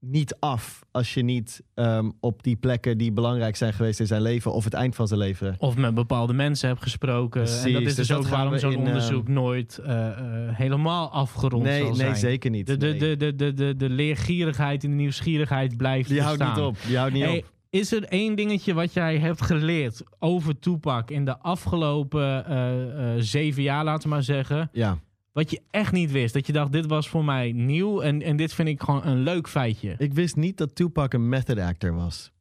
[0.00, 4.22] niet af als je niet ehm, op die plekken die belangrijk zijn geweest in zijn
[4.22, 5.54] leven of het eind van zijn leven.
[5.58, 7.40] Of met bepaalde mensen heb gesproken.
[7.40, 11.10] en dat is dus dus dat ook waarom zo'n ehm, onderzoek nooit eh, eh, helemaal
[11.10, 12.16] afgerond Nee, zal nee, zijn.
[12.16, 12.66] zeker niet.
[12.66, 12.98] De, de, Nee.
[12.98, 16.56] de, de, de, de, de leergierigheid en de nieuwsgierigheid blijft die houdt bestaan.
[16.56, 16.76] niet op.
[16.86, 17.52] Die houdt niet Hey, op.
[17.74, 23.20] is er één dingetje wat jij hebt geleerd over Tupac in de afgelopen eh, eh,
[23.22, 24.98] zeven jaar, laten we maar zeggen, Ja.
[25.32, 26.34] wat je echt niet wist?
[26.34, 29.22] Dat je dacht, dit was voor mij nieuw en, en dit vind ik gewoon een
[29.22, 29.94] leuk feitje.
[29.98, 32.32] Ik wist niet dat Tupac een method actor was.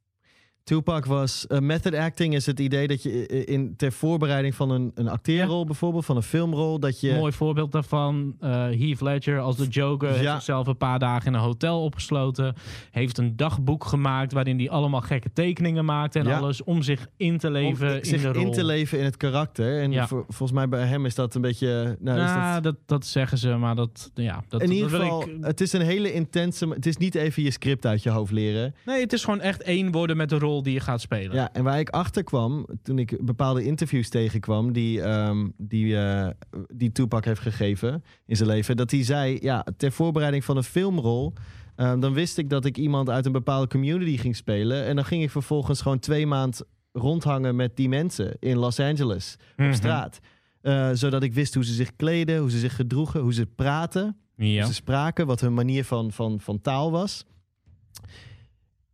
[0.64, 1.48] Tupac was...
[1.48, 5.08] eh, method acting is het idee dat je i- in, ter voorbereiding van een, een
[5.08, 7.14] acteerrol bijvoorbeeld, van een filmrol, dat je...
[7.14, 8.36] Mooi voorbeeld daarvan.
[8.40, 12.56] eh Heath Ledger als de Joker heeft zichzelf een paar dagen in een hotel opgesloten.
[12.92, 16.38] Heeft een dagboek gemaakt waarin hij allemaal gekke tekeningen maakte en Ja.
[16.38, 18.42] alles om zich in te leven om in zich de rol.
[18.46, 19.82] in te leven in het karakter.
[19.82, 21.98] En voor- volgens mij bij hem is dat een beetje...
[22.00, 22.76] Nou, is Nou, dat, dat...
[22.86, 25.82] Dat, zeggen ze, maar dat, ja, dat, in ieder dat geval, ik- het is een
[25.82, 26.68] hele intense...
[26.68, 28.76] Het is niet even je script uit je hoofd leren.
[28.86, 31.36] Nee, het is gewoon echt één worden met de rol die je gaat spelen.
[31.36, 34.74] Ja, en waar ik achter kwam, toen ik bepaalde interviews tegenkwam...
[34.74, 36.30] die, ehm, die, eh,
[36.68, 38.78] die Tupac heeft gegeven in zijn leven...
[38.78, 41.34] dat hij zei, ja, ter voorbereiding van een filmrol...
[41.76, 44.86] ehm, dan wist ik dat ik iemand uit een bepaalde community ging spelen...
[44.86, 49.36] en dan ging ik vervolgens gewoon twee maanden rondhangen met die mensen in Los Angeles...
[49.56, 49.68] Mhm.
[49.68, 50.20] op straat.
[50.62, 54.18] Eh, zodat ik wist hoe ze zich kleden, hoe ze zich gedroegen, hoe ze praten...
[54.36, 54.58] Ja.
[54.58, 57.26] hoe ze spraken, wat hun manier van, van, van taal was.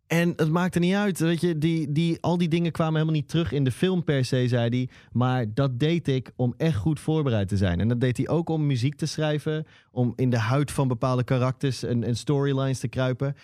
[0.10, 3.30] En het maakte niet uit, weet je, die, die, al die dingen kwamen helemaal niet
[3.30, 4.90] terug in de film per se, zei hij.
[5.12, 7.80] Maar dat deed ik om echt goed voorbereid te zijn.
[7.80, 11.24] En dat deed hij ook om muziek te schrijven, om in de huid van bepaalde
[11.24, 13.36] karakters en, en storylines te kruipen.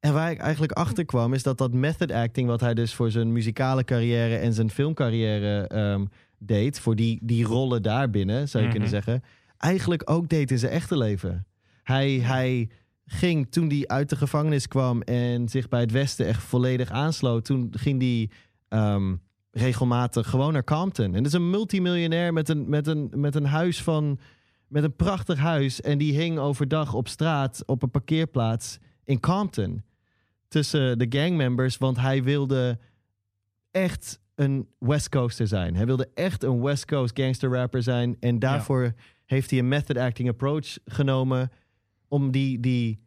[0.00, 3.10] En waar ik eigenlijk achter kwam, is dat dat method acting, wat hij dus voor
[3.10, 6.04] zijn muzikale carrière en zijn filmcarrière ehm,
[6.38, 8.78] deed, voor die, die rollen daarbinnen, zou je Mhm.
[8.78, 9.22] kunnen zeggen,
[9.58, 11.46] eigenlijk ook deed in zijn echte leven.
[11.82, 12.68] Hij, hij
[13.06, 17.44] ging toen hij uit de gevangenis kwam en zich bij het Westen echt volledig aansloot,
[17.44, 18.30] toen ging hij
[18.68, 19.14] ehm,
[19.50, 21.04] regelmatig gewoon naar Compton.
[21.04, 24.18] En dat is een multimiljonair met een, met een, met een huis van.
[24.68, 25.80] met een prachtig huis.
[25.80, 29.82] En die hing overdag op straat op een parkeerplaats in Compton.
[30.48, 32.78] Tussen de gangmembers, want hij wilde
[33.70, 35.74] echt een West Coaster zijn.
[35.76, 38.16] Hij wilde echt een West Coast gangster rapper zijn.
[38.20, 38.92] En daarvoor
[39.24, 41.50] heeft hij een method acting approach genomen
[42.14, 43.00] om die, die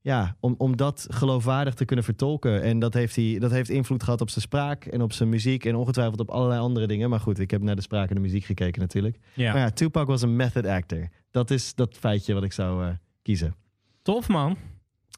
[0.00, 2.62] ja, om, om dat geloofwaardig te kunnen vertolken.
[2.62, 5.64] En dat heeft, hij, dat heeft invloed gehad op zijn spraak en op zijn muziek
[5.64, 7.10] en ongetwijfeld op allerlei andere dingen.
[7.10, 9.18] Maar goed, ik heb naar de spraak en de muziek gekeken natuurlijk.
[9.34, 9.52] Ja.
[9.52, 11.08] Maar ja, Tupac was een method actor.
[11.30, 12.90] Dat is dat feitje wat ik zou eh,
[13.22, 13.54] kiezen.
[14.02, 14.56] Tof man.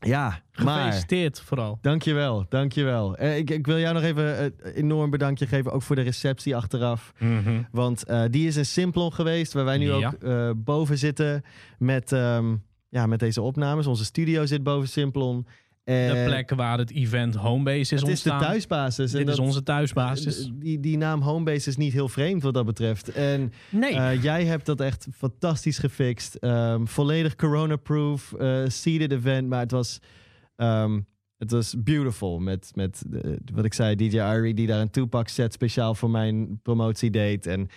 [0.01, 0.83] Ja, maar...
[0.83, 1.79] Gefeliciteerd vooral.
[1.81, 3.17] Dankjewel, dankjewel.
[3.17, 6.57] Eh, ik, ik wil jou nog even een enorm bedankje geven, ook voor de receptie
[6.57, 7.13] achteraf.
[7.71, 9.95] Want eh, die is in Simplon geweest, waar wij nu Ja.
[10.07, 11.43] ook eh, boven zitten
[11.79, 12.55] met, ehm,
[12.93, 13.87] ja, met deze opnames.
[13.87, 15.47] Onze studio zit boven Simplon.
[15.85, 18.41] De En plek waar het event Homebase is het is de ontstaan.
[18.41, 19.13] thuisbasis.
[19.13, 20.51] en Dit is onze thuisbasis.
[20.55, 23.09] Die, die naam Homebase is niet heel vreemd wat dat betreft.
[23.09, 23.95] En Nee.
[23.95, 26.35] eh, jij hebt dat echt fantastisch gefixt.
[26.35, 29.49] Ehm, volledig corona-proof, eh, seated event.
[29.49, 29.99] Maar het was,
[30.57, 31.01] ehm,
[31.39, 32.39] het was beautiful.
[32.39, 36.11] Met, met eh, wat ik zei, DJ Irie die daar een Tupac set speciaal voor
[36.11, 37.47] mijn promotie deed.
[37.47, 37.69] En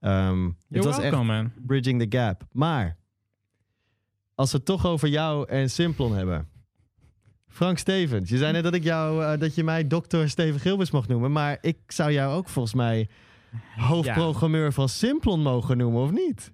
[0.00, 1.52] ehm, het was echt welcome, man.
[1.66, 2.42] bridging the gap.
[2.52, 2.96] Maar
[4.34, 6.48] als we het toch over jou en Simplon hebben.
[7.48, 10.90] Frank Stevens, je zei net dat ik jou, eh, dat je mij dokter Steven Gilbers
[10.90, 13.08] mocht noemen, maar ik zou jou ook volgens mij
[13.76, 16.52] hoofdprogrammeur van Simplon mogen noemen, of niet?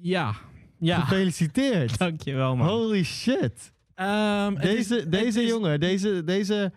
[0.00, 0.34] Ja.
[0.78, 1.00] Ja.
[1.00, 1.98] Gefeliciteerd.
[1.98, 2.68] Dankjewel, man.
[2.68, 3.72] Holy shit.
[3.94, 6.72] Ehm, is- Deze, deze is- jongen, deze, deze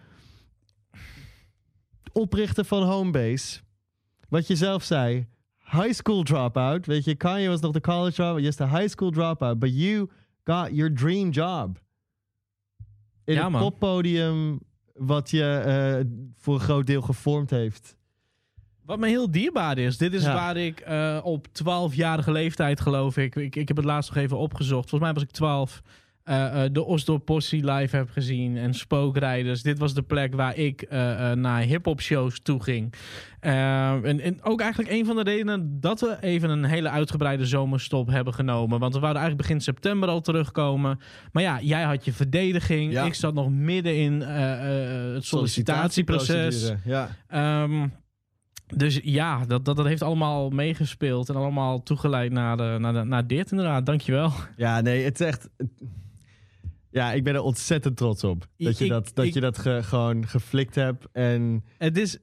[2.13, 3.59] oprichter van Homebase,
[4.29, 5.27] wat je zelf zei,
[5.71, 6.85] high school dropout.
[6.85, 9.59] Weet je, Kanye was nog de college dropout, just a high school dropout.
[9.59, 10.09] But you
[10.43, 11.77] got your dream job.
[13.23, 13.61] In Ja, het man.
[13.61, 14.59] poppodium
[14.93, 16.05] wat je eh,
[16.37, 17.97] voor een groot deel gevormd heeft.
[18.85, 19.97] Wat me heel dierbaar is.
[19.97, 20.33] Dit is Ja.
[20.33, 23.55] waar ik eh, op 12-jarige leeftijd, geloof ik, ik.
[23.55, 24.89] Ik heb het laatst nog even opgezocht.
[24.89, 25.81] Volgens mij was ik 12.
[26.31, 28.57] Eh, eh, de Osdorp Possie live heb gezien.
[28.57, 29.61] En Spookrijders.
[29.61, 32.93] Dit was de plek waar ik eh, naar hip-hop shows toe ging.
[33.39, 38.07] En, en ook eigenlijk een van de redenen dat we even een hele uitgebreide zomerstop
[38.07, 38.79] hebben genomen.
[38.79, 40.99] Want we wouden eigenlijk begin september al terugkomen.
[41.31, 42.91] Maar ja, jij had je verdediging.
[42.91, 43.05] Ja.
[43.05, 46.73] Ik zat nog midden in het sollicitatieproces.
[46.83, 47.09] Ja.
[47.27, 47.87] Ehm,
[48.75, 53.03] dus ja, dat, dat, dat heeft allemaal meegespeeld en allemaal toegeleid naar, de, naar, de,
[53.03, 53.85] naar dit inderdaad.
[53.85, 54.31] Dankjewel.
[54.57, 55.49] ja, nee, het is echt...
[56.91, 58.45] Ja, ik ben er ontzettend trots op.
[58.57, 61.07] Dat je Ik- dat, dat, ik- je dat ge- gewoon geflikt hebt.
[61.11, 62.17] En Het is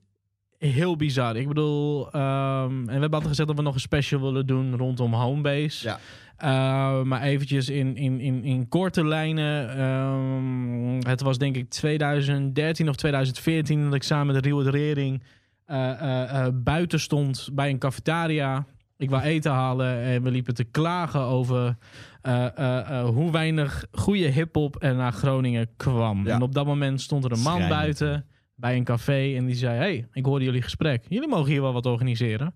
[0.59, 1.37] heel bizar.
[1.37, 4.77] Ik bedoel, ehm, en we hebben altijd gezegd dat we nog een special willen doen
[4.77, 5.87] rondom Homebase.
[5.87, 5.99] Ja.
[6.37, 9.77] Eh, maar eventjes in, in, in, in korte lijnen.
[9.77, 15.23] ehm, het was denk ik 2013 of 2014 dat ik samen met de Rering
[15.65, 18.67] eh, eh, buiten stond bij een cafetaria.
[18.99, 21.77] Ik wou eten halen en we liepen te klagen over
[22.23, 26.27] eh, eh, eh, hoe weinig goede hip-hop er naar Groningen kwam.
[26.27, 26.35] Ja.
[26.35, 29.77] En op dat moment stond er een man buiten bij een café en die zei:
[29.77, 31.05] Hey, ik hoorde jullie gesprek.
[31.09, 32.55] Jullie mogen hier wel wat organiseren.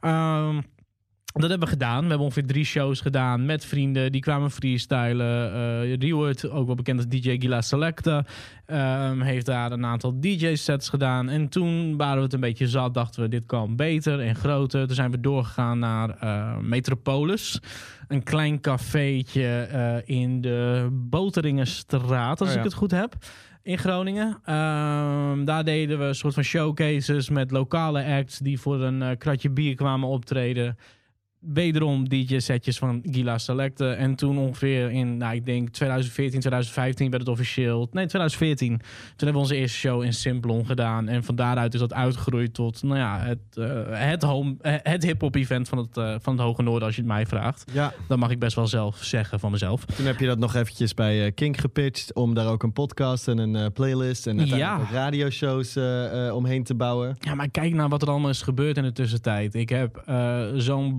[0.00, 0.60] Ehm,
[1.40, 2.02] dat hebben we gedaan.
[2.02, 4.12] We hebben ongeveer drie shows gedaan met vrienden.
[4.12, 5.52] Die kwamen freestylen.
[5.86, 8.24] Uh, Reward, ook wel bekend als DJ Gila Selecta,
[8.66, 11.28] ehm, heeft daar een aantal DJ-sets gedaan.
[11.28, 12.94] En toen waren we het een beetje zat.
[12.94, 14.86] Dachten we, dit kan beter en groter.
[14.86, 17.60] Toen zijn we doorgegaan naar eh, Metropolis.
[18.08, 22.60] Een klein cafeetje eh, in de Boteringenstraat, als Oh ja.
[22.60, 23.14] ik het goed heb.
[23.62, 24.38] In Groningen.
[24.44, 29.16] Ehm, daar deden we een soort van showcases met lokale acts die voor een eh,
[29.18, 30.76] kratje bier kwamen optreden
[31.40, 33.88] wederom DJ-setjes van Gila Selecte.
[33.88, 37.78] En toen ongeveer in, nou, ik denk 2014, 2015 werd het officieel.
[37.78, 38.68] Nee, 2014.
[38.78, 38.84] Toen
[39.16, 41.08] hebben we onze eerste show in Simplon gedaan.
[41.08, 45.02] En van daaruit is dat uitgegroeid tot, nou ja, het, eh, het, home, eh, het
[45.04, 47.64] hip-hop event van het, eh, van het Hoge Noorden, als je het mij vraagt.
[47.72, 49.84] ja, Dat mag ik best wel zelf zeggen van mezelf.
[49.84, 52.14] toen heb je dat nog eventjes bij eh, Kink gepitcht.
[52.14, 54.80] Om daar ook een podcast en een playlist en Ja.
[54.92, 55.76] radioshows
[56.32, 57.16] omheen te bouwen.
[57.20, 59.54] Ja, maar kijk naar wat er allemaal is gebeurd in de tussentijd.
[59.54, 60.02] Ik heb
[60.56, 60.96] zo'n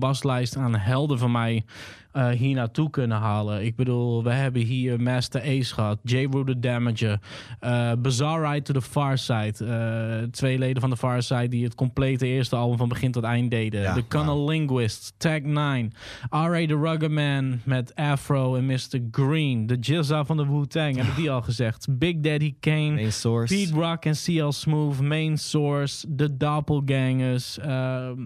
[0.56, 1.64] aan helden van mij
[2.12, 3.64] eh, hier naartoe kunnen halen.
[3.64, 6.14] Ik bedoel, we hebben hier Master Ace gehad, J.
[6.30, 7.18] Rue the Damager,
[7.60, 9.64] eh Bizarre Ride to the Far Side.
[9.66, 13.24] eh, twee leden van de Far Side die het complete eerste album van begin tot
[13.24, 13.80] eind deden.
[13.80, 15.92] Ja, de Connell Linguist, Tag 9,
[16.30, 16.66] R.A.
[16.66, 19.00] the Rugged Man met Afro en Mr.
[19.10, 19.66] Green.
[19.66, 21.86] De Jizza van de Wu-Tang, heb ik die al gezegd.
[21.98, 22.90] Big Daddy Kane.
[22.90, 23.54] Main source.
[23.54, 27.58] Pete Rock en CL Smooth, Main Source, de Doppelgangers.
[27.58, 28.24] ehm,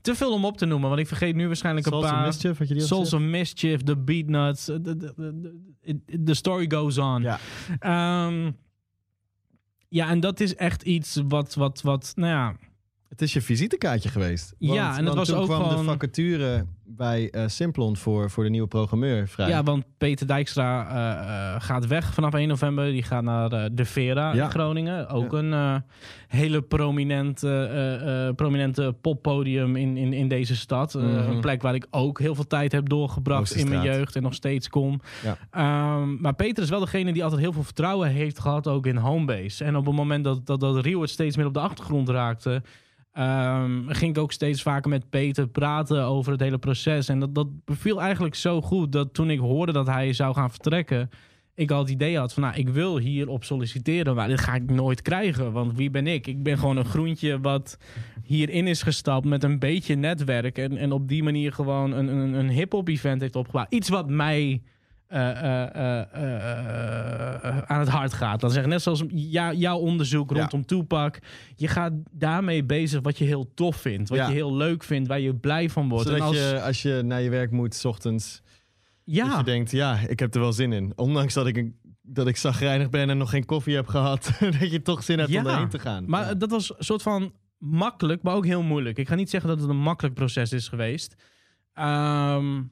[0.00, 2.26] te veel om op te noemen, want ik vergeet nu waarschijnlijk Souls een paar.
[2.26, 4.64] Mischief, had je die al Souls of Mischief, The Beatnuts.
[4.64, 7.22] de- de- de- The story goes on.
[7.22, 7.38] Ja.
[7.78, 8.50] Ehm,
[9.88, 12.56] ja, en dat is echt iets wat, wat, wat nou ja,
[13.08, 14.54] Het is je visitekaartje geweest.
[14.58, 18.30] Ja, en het want was toen ook kwam gewoon- de vacature bij eh, Simplon voor,
[18.30, 19.48] voor de nieuwe programmeur vrij.
[19.48, 22.84] Ja, want Peter Dijkstra eh, eh, gaat weg vanaf 1 november.
[22.90, 24.44] Die gaat naar de Vera Ja.
[24.44, 25.08] in Groningen.
[25.08, 25.38] Ook Ja.
[25.38, 25.82] een
[26.28, 30.94] hele prominente, prominente poppodium in, in, in deze stad.
[30.94, 31.04] Mhm.
[31.04, 34.34] Een plek waar ik ook heel veel tijd heb doorgebracht in mijn jeugd en nog
[34.34, 35.00] steeds kom.
[35.22, 35.36] Ja.
[35.50, 38.96] Ehm, maar Peter is wel degene die altijd heel veel vertrouwen heeft gehad, ook in
[38.96, 39.64] homebase.
[39.64, 42.62] En op het moment dat, dat, dat Rio het steeds meer op de achtergrond raakte,
[43.16, 47.08] ehm, ging ik ook steeds vaker met Peter praten over het hele proces.
[47.08, 50.50] En dat, dat beviel eigenlijk zo goed dat toen ik hoorde dat hij zou gaan
[50.50, 51.10] vertrekken,
[51.54, 54.54] ik al het idee had van, nou, ik wil hier op solliciteren, maar dit ga
[54.54, 55.52] ik nooit krijgen.
[55.52, 56.26] Want wie ben ik?
[56.26, 57.78] Ik ben gewoon een groentje wat
[58.24, 62.32] hierin is gestapt met een beetje netwerk en, en op die manier gewoon een, een,
[62.32, 63.72] een hip-hop event heeft opgebouwd.
[63.72, 64.62] Iets wat mij
[65.06, 68.40] eh, eh, eh, aan het hart gaat.
[68.40, 70.36] Dan zeggen net zoals jou- jouw onderzoek Ja.
[70.40, 71.18] rondom Tupac.
[71.56, 74.26] Je gaat daarmee bezig wat je heel tof vindt, wat Ja.
[74.28, 76.06] je heel leuk vindt, waar je blij van wordt.
[76.08, 79.44] Zodat en als, je, als je naar je werk moet, 's ochtends, dat ja, je
[79.44, 80.92] denkt, ja, ik heb er wel zin in.
[80.96, 84.70] Ondanks dat ik, een, dat ik zagrijnig ben en nog geen koffie heb gehad, dat
[84.70, 86.04] je toch zin hebt Ja, om erheen te gaan.
[86.06, 86.34] Maar Ja.
[86.34, 88.98] dat was een soort van makkelijk, maar ook heel moeilijk.
[88.98, 91.14] Ik ga niet zeggen dat het een makkelijk proces is geweest.
[91.72, 92.62] Ehm,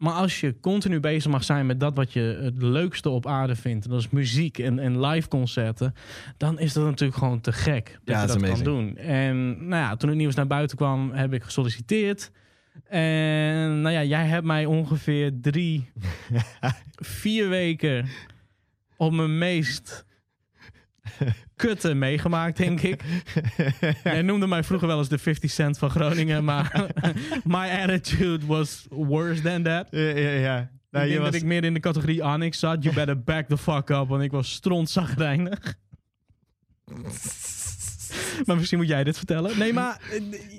[0.00, 3.56] maar als je continu bezig mag zijn met dat wat je het leukste op aarde
[3.56, 5.94] vindt, en dat is muziek en, en live concerten,
[6.36, 8.96] dan is dat natuurlijk gewoon te gek dat Ja, je dat kan doen.
[8.96, 12.30] En nou ja, toen het nieuws naar buiten kwam, heb ik gesolliciteerd.
[12.88, 15.90] En nou ja, jij hebt mij ongeveer drie,
[17.20, 18.06] vier weken
[18.96, 20.04] op mijn meest
[21.56, 23.02] kutte meegemaakt, denk ik.
[24.04, 26.86] Jij noemde mij vroeger wel eens de 50 cent van Groningen, maar
[27.44, 29.86] my attitude was worse than that.
[29.90, 30.70] Ja, ja, ja.
[30.90, 32.82] Nou, ik denk was- dat ik meer in de categorie Anix zat.
[32.82, 35.74] You better back the fuck up, want ik was strontzagrijnig.
[38.46, 39.58] maar misschien moet jij dit vertellen.
[39.58, 40.00] Nee, maar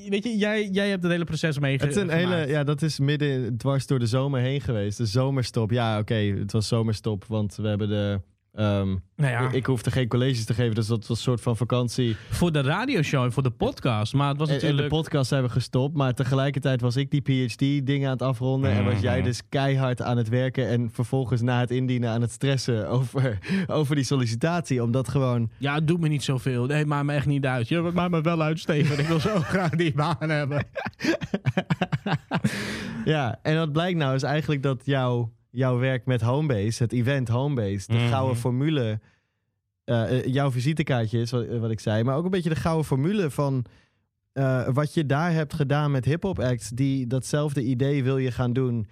[0.10, 1.96] weet je, jij, jij hebt het hele proces meegemaakt.
[1.96, 4.98] Het is een hele, ja, dat is midden dwars door de zomer heen geweest.
[4.98, 5.72] De zomerstop.
[5.72, 8.22] Ja, oké, het was zomerstop, want we hebben de.
[8.54, 11.58] Ehm, Nou ja, Ik hoefde geen colleges te geven, dus dat was een soort van
[11.58, 12.16] vakantie.
[12.30, 14.14] voor de radioshow en voor de podcast.
[14.14, 14.94] Maar het was En, en de natuurlijk...
[14.94, 18.72] podcast hebben we gestopt, maar tegelijkertijd was ik die PhD-dingen aan het afronden.
[18.72, 19.24] En was jij Mhm.
[19.26, 23.38] dus keihard aan het werken en vervolgens na het indienen aan het stressen over,
[23.68, 24.84] over die sollicitatie.
[24.84, 25.50] Omdat gewoon.
[25.58, 26.66] Ja, het doet me niet zoveel.
[26.66, 27.68] Nee, maakt me echt niet uit.
[27.68, 29.00] Je maakt me wel uit, Steven.
[29.00, 30.66] Ik wil zo graag die baan hebben.
[33.06, 37.28] Ja, en wat blijkt nou is eigenlijk dat jouw, jouw werk met Homebase, het event
[37.28, 38.08] Homebase, de Mhm.
[38.08, 39.00] gouden formule,
[39.84, 42.86] eh, eh, jouw visitekaartje is wat, wat ik zei, maar ook een beetje de gouden
[42.86, 43.66] formule van
[44.32, 48.54] eh, wat je daar hebt gedaan met hip-hop acts, die datzelfde idee wil je gaan
[48.54, 48.88] doen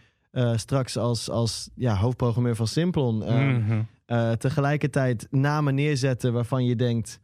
[0.56, 3.24] straks als, als ja, hoofdprogrammeur van Simplon.
[3.24, 4.36] Eh, Mhm.
[4.38, 7.19] tegelijkertijd namen neerzetten waarvan je denkt,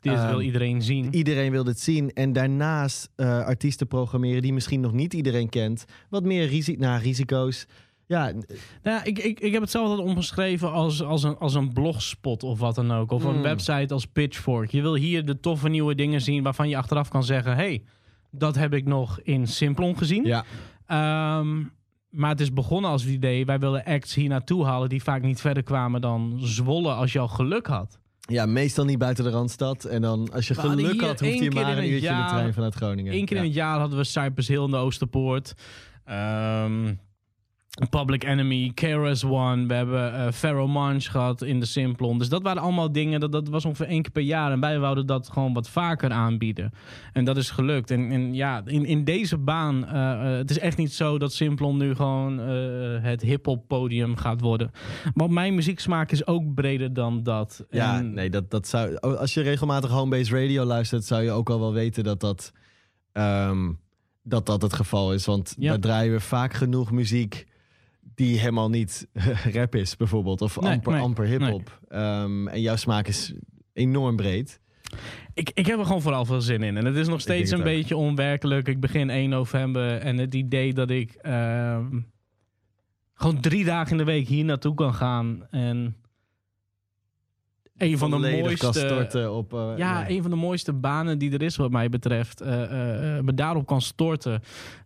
[0.00, 1.14] Dit Ehm, wil iedereen zien.
[1.14, 2.12] Iedereen wil dit zien.
[2.12, 5.84] En daarnaast artiesten programmeren die misschien nog niet iedereen kent.
[6.10, 7.66] Wat meer risi nou, risico's.
[8.08, 8.32] Ja,
[8.82, 12.42] Nou, ik, ik, ik heb het zelf altijd omgeschreven als, als, een, als een blogspot
[12.42, 13.10] of wat dan ook.
[13.10, 13.42] Of een Mm.
[13.42, 14.70] website als Pitchfork.
[14.70, 17.54] Je wil hier de toffe nieuwe dingen zien waarvan je achteraf kan zeggen...
[17.54, 17.82] hey,
[18.30, 20.24] dat heb ik nog in Simplon gezien.
[20.24, 20.44] ja.
[20.86, 21.62] Ehm,
[22.10, 23.44] maar het is begonnen als het idee...
[23.44, 27.18] wij willen acts hier naartoe halen die vaak niet verder kwamen dan Zwolle als je
[27.18, 27.98] al geluk had.
[28.20, 29.84] ja, meestal niet buiten de Randstad.
[29.84, 32.28] En dan als je geluk had, hoeft één je maar een uurtje in de jaar-
[32.28, 33.12] trein vanuit Groningen.
[33.14, 33.42] Eén keer ja.
[33.42, 35.54] in het jaar hadden we Cypress Hill in de Oosterpoort.
[36.04, 36.94] Ehm,
[37.90, 39.66] Public Enemy, KRS One.
[39.66, 42.18] We hebben eh Pharaoh Munch gehad in de Simplon.
[42.18, 44.52] Dus dat waren allemaal dingen, dat, dat was ongeveer één keer per jaar.
[44.52, 46.72] En wij wouden dat gewoon wat vaker aanbieden.
[47.12, 47.90] En dat is gelukt.
[47.90, 51.32] En, en ja, in, in deze baan, eh, eh, het is echt niet zo dat
[51.32, 54.70] Simplon nu gewoon het hip-hop podium gaat worden.
[55.14, 57.64] Want mijn muzieksmaak is ook breder dan dat.
[57.70, 58.96] Ja, En- nee, dat, dat zou.
[58.96, 62.52] Als je regelmatig Homebase Radio luistert, zou je ook al wel weten dat dat,
[63.12, 63.72] ehm,
[64.22, 65.26] dat, dat het geval is.
[65.26, 65.68] Want Ja.
[65.70, 67.46] daar draaien we vaak genoeg muziek
[68.18, 69.08] die helemaal niet
[69.52, 70.40] rap is, bijvoorbeeld.
[70.42, 71.80] Of Nee, amper, nee, amper hip-hop.
[71.88, 73.34] Ehm, en jouw smaak is
[73.72, 74.60] enorm breed.
[75.34, 76.76] Ik, ik heb er gewoon vooral veel zin in.
[76.76, 78.68] En het is nog steeds een beetje onwerkelijk.
[78.68, 82.00] Ik begin 1 november en het idee dat ik ehm,
[83.14, 85.46] gewoon drie dagen in de week hier naartoe kan gaan.
[85.50, 85.96] En
[87.78, 89.30] een van de mooiste...
[89.30, 89.54] op.
[89.54, 90.16] eh, ja, nee.
[90.16, 92.40] een van de mooiste banen die er is wat mij betreft.
[92.40, 94.42] eh, eh, eh, me daarop kan storten.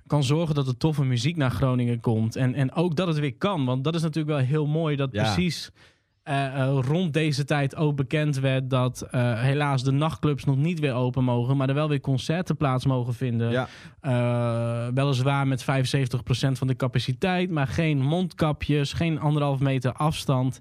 [0.07, 2.37] Kan zorgen dat er toffe muziek naar Groningen komt.
[2.37, 3.64] En, en ook dat het weer kan.
[3.64, 4.96] Want dat is natuurlijk wel heel mooi.
[4.96, 5.22] Dat Ja.
[5.22, 5.70] precies
[6.81, 8.70] rond deze tijd ook bekend werd...
[8.70, 11.57] dat helaas de nachtclubs nog niet weer open mogen...
[11.57, 13.50] maar er wel weer concerten plaats mogen vinden.
[13.50, 13.68] Ja.
[14.94, 15.66] Weliswaar met 75%
[16.52, 17.50] van de capaciteit...
[17.50, 20.61] maar geen mondkapjes, geen anderhalf meter afstand...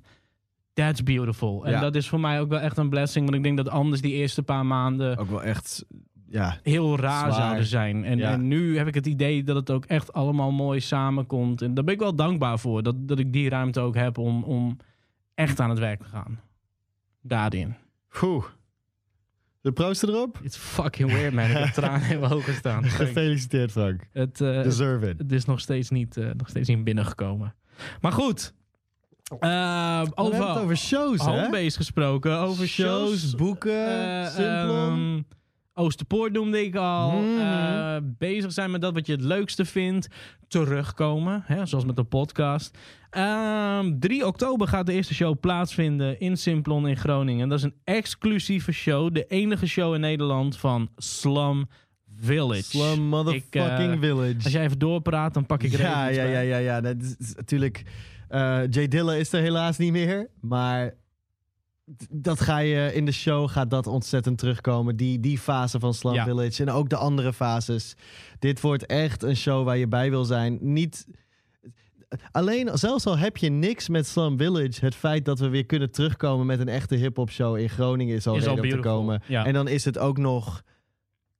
[0.85, 1.65] That's beautiful.
[1.65, 1.79] En Ja.
[1.79, 3.23] dat is voor mij ook wel echt een blessing.
[3.25, 5.85] Want ik denk dat anders die eerste paar maanden Ook wel echt.
[6.27, 7.33] Ja, heel raar Zwaar.
[7.41, 8.03] zouden zijn.
[8.05, 8.31] En, Ja.
[8.31, 11.61] en nu heb ik het idee dat het ook echt allemaal mooi samenkomt.
[11.61, 12.83] En daar ben ik wel dankbaar voor.
[12.83, 14.77] Dat, dat ik die ruimte ook heb om, om
[15.35, 16.39] echt aan het werk te gaan.
[17.21, 17.75] Daarin.
[18.21, 18.45] Oeh.
[19.61, 20.39] De proost erop?
[20.43, 21.45] It's fucking weird, man.
[21.45, 22.83] Ik heb tranen in mijn ogen staan.
[22.83, 24.07] Gefeliciteerd, Frank.
[24.11, 25.17] Het, eh, Deserve it.
[25.17, 27.55] het is nog steeds niet, eh, nog steeds niet binnengekomen.
[28.01, 28.53] Maar goed.
[29.39, 29.55] Eh, We
[29.97, 31.31] hebben over, over shows, hè?
[31.31, 32.37] homebase gesproken.
[32.39, 33.19] Over shows.
[33.19, 34.89] shows, boeken, Eh, Simplon.
[34.91, 35.21] ehm,
[35.73, 37.11] Oosterpoort noemde ik al.
[37.11, 37.39] Mhm.
[37.39, 40.07] Eh, bezig zijn met dat wat je het leukste vindt.
[40.47, 42.77] Terugkomen, hè, zoals met de podcast.
[43.09, 47.49] Ehm 3 oktober gaat de eerste show plaatsvinden in Simplon in Groningen.
[47.49, 49.13] Dat is een exclusieve show.
[49.13, 51.67] De enige show in Nederland van Slum
[52.15, 52.63] Village.
[52.63, 54.35] Slum motherfucking Ik, eh, village.
[54.43, 56.81] Als jij even doorpraat, dan pak ik er ja, ja, ja, ja, ja.
[56.81, 57.83] Dat is natuurlijk.
[58.31, 60.29] Eh, Jay Dilla is er helaas niet meer.
[60.41, 60.93] Maar
[62.09, 64.95] dat ga je in de show gaat dat ontzettend terugkomen.
[64.95, 66.23] Die, die fase van Slum Ja.
[66.23, 66.63] Village.
[66.63, 67.95] En ook de andere fases.
[68.39, 70.57] Dit wordt echt een show waar je bij wil zijn.
[70.61, 71.07] Niet.
[72.31, 75.91] Alleen, zelfs al heb je niks met Slum Village, het feit dat we weer kunnen
[75.91, 78.87] terugkomen met een echte hip-hop show in Groningen is al Is al reden om te
[78.87, 79.21] komen.
[79.27, 79.45] ja.
[79.45, 80.61] En dan is het ook nog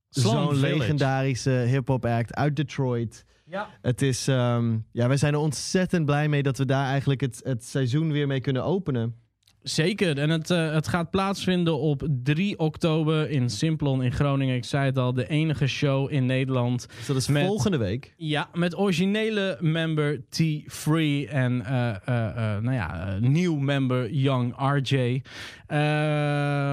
[0.10, 3.26] zo'n legendarische hip-hop act uit Detroit.
[3.52, 3.70] Ja.
[3.82, 7.42] Het is, ehm, ja, wij zijn er ontzettend blij mee dat we daar eigenlijk het,
[7.44, 9.16] het seizoen weer mee kunnen openen.
[9.64, 10.18] Zeker.
[10.18, 14.56] En het, eh, het gaat plaatsvinden op 3 oktober in Simplon in Groningen.
[14.56, 16.88] Ik zei het al, de enige show in Nederland.
[16.98, 18.14] Dus dat is Met- volgende week.
[18.18, 25.22] Ja, met originele member T-Free en eh, eh, nou ja, nieuw member Young RJ.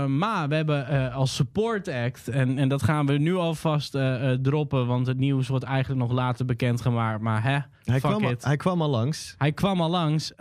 [0.07, 3.97] Maar we hebben als support act, en, en dat gaan we nu alvast
[4.43, 7.21] droppen, want het nieuws wordt eigenlijk nog later bekendgemaakt.
[7.21, 9.35] Maar hè, Hij kwam, al- hij kwam al langs.
[9.39, 10.33] Hij kwam al langs.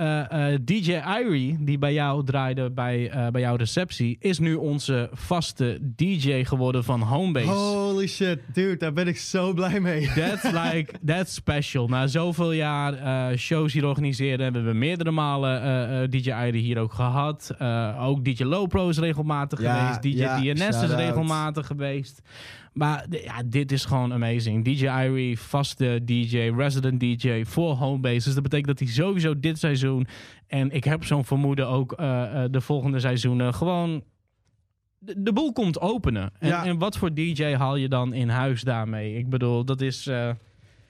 [0.61, 5.79] DJ Irie, die bij jou draaide bij, eh, bij jouw receptie, is nu onze vaste
[5.95, 7.47] DJ geworden van Homebase.
[7.47, 10.07] Holy shit, dude, daar ben ik zo blij mee.
[10.15, 11.87] That's like, that's special.
[11.87, 16.79] Na zoveel jaar eh, shows hier organiseren, hebben we meerdere malen eh, DJ Irie hier
[16.79, 17.53] ook gehad.
[17.57, 20.01] Eh, ook DJ Lowpro is regelmatig Ja, geweest.
[20.01, 22.21] DJ ja, DNS is regelmatig geweest.
[22.77, 24.63] Maar ja, dit is gewoon amazing.
[24.65, 28.23] DJ Irie, vaste DJ, resident DJ voor Homebase.
[28.25, 30.07] Dus dat betekent dat hij sowieso dit seizoen...
[30.47, 33.53] en ik heb zo'n vermoeden ook eh, eh, de volgende seizoenen...
[33.53, 34.03] gewoon
[34.99, 36.31] de, de boel komt openen.
[36.39, 36.65] En, Ja.
[36.65, 39.17] en wat voor DJ haal je dan in huis daarmee?
[39.17, 40.07] Ik bedoel, dat is...
[40.07, 40.31] eh,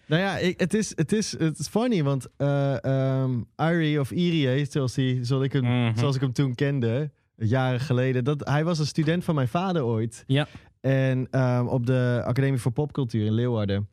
[0.07, 4.11] Nou ja, ik, het, is, het, is, het is funny, want eh ehm Irie of
[4.11, 5.97] Irie, zoals, die, zoals, ik hem, Mhm.
[5.97, 9.83] zoals ik hem toen kende, jaren geleden, dat, hij was een student van mijn vader
[9.83, 10.23] ooit.
[10.27, 10.47] Ja.
[10.87, 13.87] En ehm, op de Academie voor Popcultuur in Leeuwarden,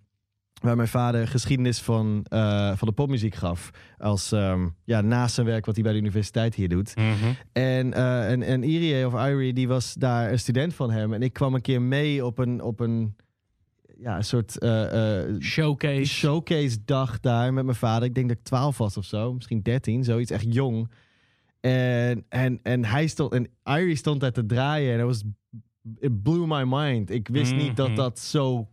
[0.60, 5.46] waar mijn vader geschiedenis van, eh, van de popmuziek gaf, als ehm, ja, naast zijn
[5.46, 6.94] werk wat hij bij de universiteit hier doet.
[7.52, 11.12] En, eh, en, en Irie of Irie, die was daar een student van hem.
[11.12, 13.16] En ik kwam een keer mee op een, op een,
[13.98, 16.04] ja, een soort eh, Showcase.
[16.04, 18.08] showcase dag daar met mijn vader.
[18.08, 20.90] Ik denk dat ik 12 was of zo, misschien 13, zoiets echt jong.
[21.60, 25.24] En, en, en hij stond, en Irie stond daar te draaien en het was,
[25.98, 27.10] it blew my mind.
[27.10, 27.96] Ik wist niet dat Mhm.
[27.96, 28.68] dat zo,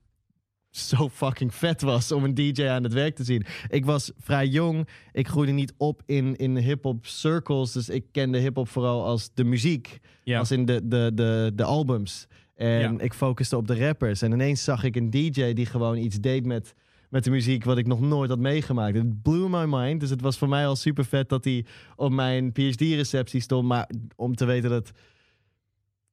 [0.70, 3.46] zo fucking vet was om een DJ aan het werk te zien.
[3.70, 8.38] Ik was vrij jong, ik groeide niet op in, in hip-hop circles, dus ik kende
[8.38, 10.00] hip-hop vooral als de muziek.
[10.26, 12.28] Als in de, de, de, de albums.
[12.56, 12.94] En Ja.
[13.00, 14.22] ik focuste op de rappers.
[14.22, 16.74] En ineens zag ik een DJ die gewoon iets deed met,
[17.10, 18.96] met de muziek wat ik nog nooit had meegemaakt.
[18.96, 20.00] Het blew my mind.
[20.00, 23.68] Dus het was voor mij al super vet dat hij op mijn PhD-receptie stond.
[23.68, 24.92] Maar om te weten dat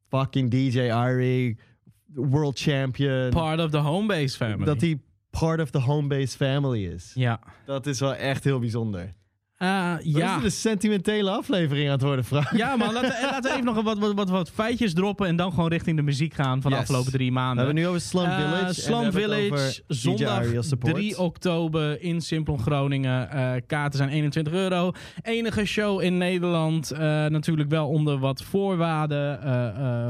[0.09, 1.57] fucking DJ Irie,
[2.15, 4.65] world champion, Part of the Homebase family.
[4.65, 4.99] dat hij
[5.31, 7.11] part of the homebase family is.
[7.15, 7.41] Ja.
[7.65, 9.15] Dat is wel echt heel bijzonder.
[9.59, 9.69] Eh,
[10.03, 10.29] Ja.
[10.29, 12.51] Is dit een sentimentele aflevering aan het worden, Frank?
[12.57, 15.37] Ja, maar laten, eh, laten we even nog wat, wat, wat, wat feitjes droppen en
[15.37, 17.57] dan gewoon richting de muziek gaan van de afgelopen drie We maanden.
[17.65, 18.67] hebben nu over Slum Eh, Village.
[18.67, 20.95] we Slum Village, zondag Ariel support.
[20.95, 23.29] 3 oktober in Simplon, Groningen.
[23.67, 24.93] Kaarten zijn 21 euro.
[25.23, 26.91] Enige show in Nederland.
[27.29, 29.39] Natuurlijk wel onder wat voorwaarden.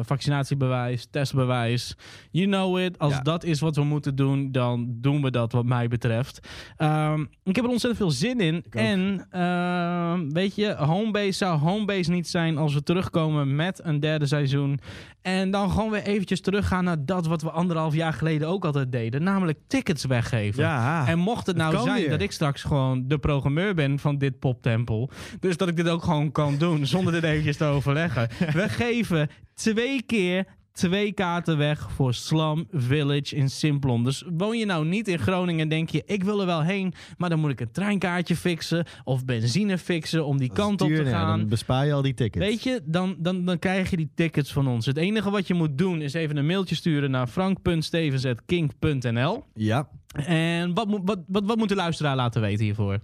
[0.05, 1.97] Vaccinatiebewijs, testbewijs.
[2.31, 2.99] You know it.
[2.99, 3.21] Als Ja.
[3.21, 6.49] dat is wat we moeten doen, dan doen we dat wat mij betreft.
[6.77, 8.65] Ehm, ik heb er ontzettend veel zin in.
[8.71, 14.27] En ehm, weet je, Homebase zou Homebase niet zijn als we terugkomen met een derde
[14.27, 14.81] seizoen.
[15.23, 18.93] En dan gewoon weer eventjes teruggaan naar dat wat we anderhalf jaar geleden ook altijd
[18.93, 19.23] deden.
[19.23, 20.63] Namelijk tickets weggeven.
[20.63, 22.11] Ja, En mocht het nou zijn weer.
[22.11, 25.11] dat ik straks gewoon de programmeur ben van dit poptempel.
[25.41, 28.29] Dus dat ik dit ook gewoon kan doen zonder dit eventjes te overleggen.
[28.53, 30.47] We geven twee keer
[30.79, 34.05] twee kaarten weg voor Slum Village in Simplon.
[34.05, 36.03] Dus woon je nou niet in Groningen en denk je...
[36.07, 38.87] ik wil er wel heen, maar dan moet ik een treinkaartje fixen...
[39.05, 41.39] of benzine fixen om die kant op te gaan.
[41.39, 42.45] Dan bespaar je al die tickets.
[42.45, 44.87] Weet je, dan, dan, dan krijg je die tickets van ons.
[44.87, 49.45] Het enige wat je moet doen is even een mailtje sturen naar frank.stevens.king.nl.
[49.55, 49.89] Ja.
[50.27, 52.99] En wat, moet- wat, wat, wat moet de luisteraar laten weten hiervoor?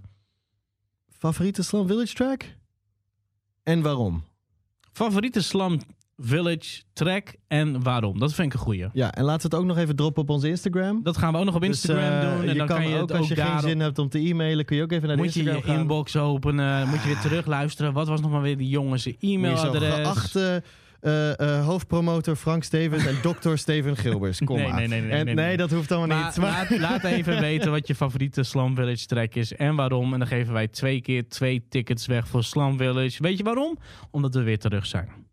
[1.09, 2.55] Favoriete Slum Village track?
[3.63, 4.23] En waarom?
[4.91, 5.79] Favoriete Slam
[6.17, 8.19] Village track en waarom?
[8.19, 8.87] Dat vind ik een goeie.
[8.93, 10.99] Ja, en laten we het ook nog even droppen op onze Instagram.
[11.03, 12.41] Dat gaan we ook nog op Dus, Instagram eh, doen.
[12.41, 14.65] En je dan kan, kan je ook als je geen zin hebt om te e-mailen,
[14.65, 15.81] kun je ook even naar de Moet je Instagram je gaan.
[15.81, 16.87] inbox openen.
[16.87, 17.93] Moet je weer terug luisteren.
[17.93, 19.93] Wat was nog maar weer die jongens Moet je e-mailadres?
[19.93, 20.63] Geachte
[20.99, 24.39] eh, eh, hoofdpromotor Frank Stevens en dokter Steven Gilbers.
[24.43, 24.75] Kom Nee, maar.
[24.75, 25.57] nee, nee, nee, en, nee, nee.
[25.57, 26.37] dat hoeft allemaal Maar niet.
[26.37, 30.13] Maar- laat, laat even weten wat je favoriete Slam Village track is en waarom.
[30.13, 33.21] En dan geven wij twee keer twee tickets weg voor Slam Village.
[33.23, 33.77] Weet je waarom?
[34.11, 35.23] Omdat we weer terug zijn.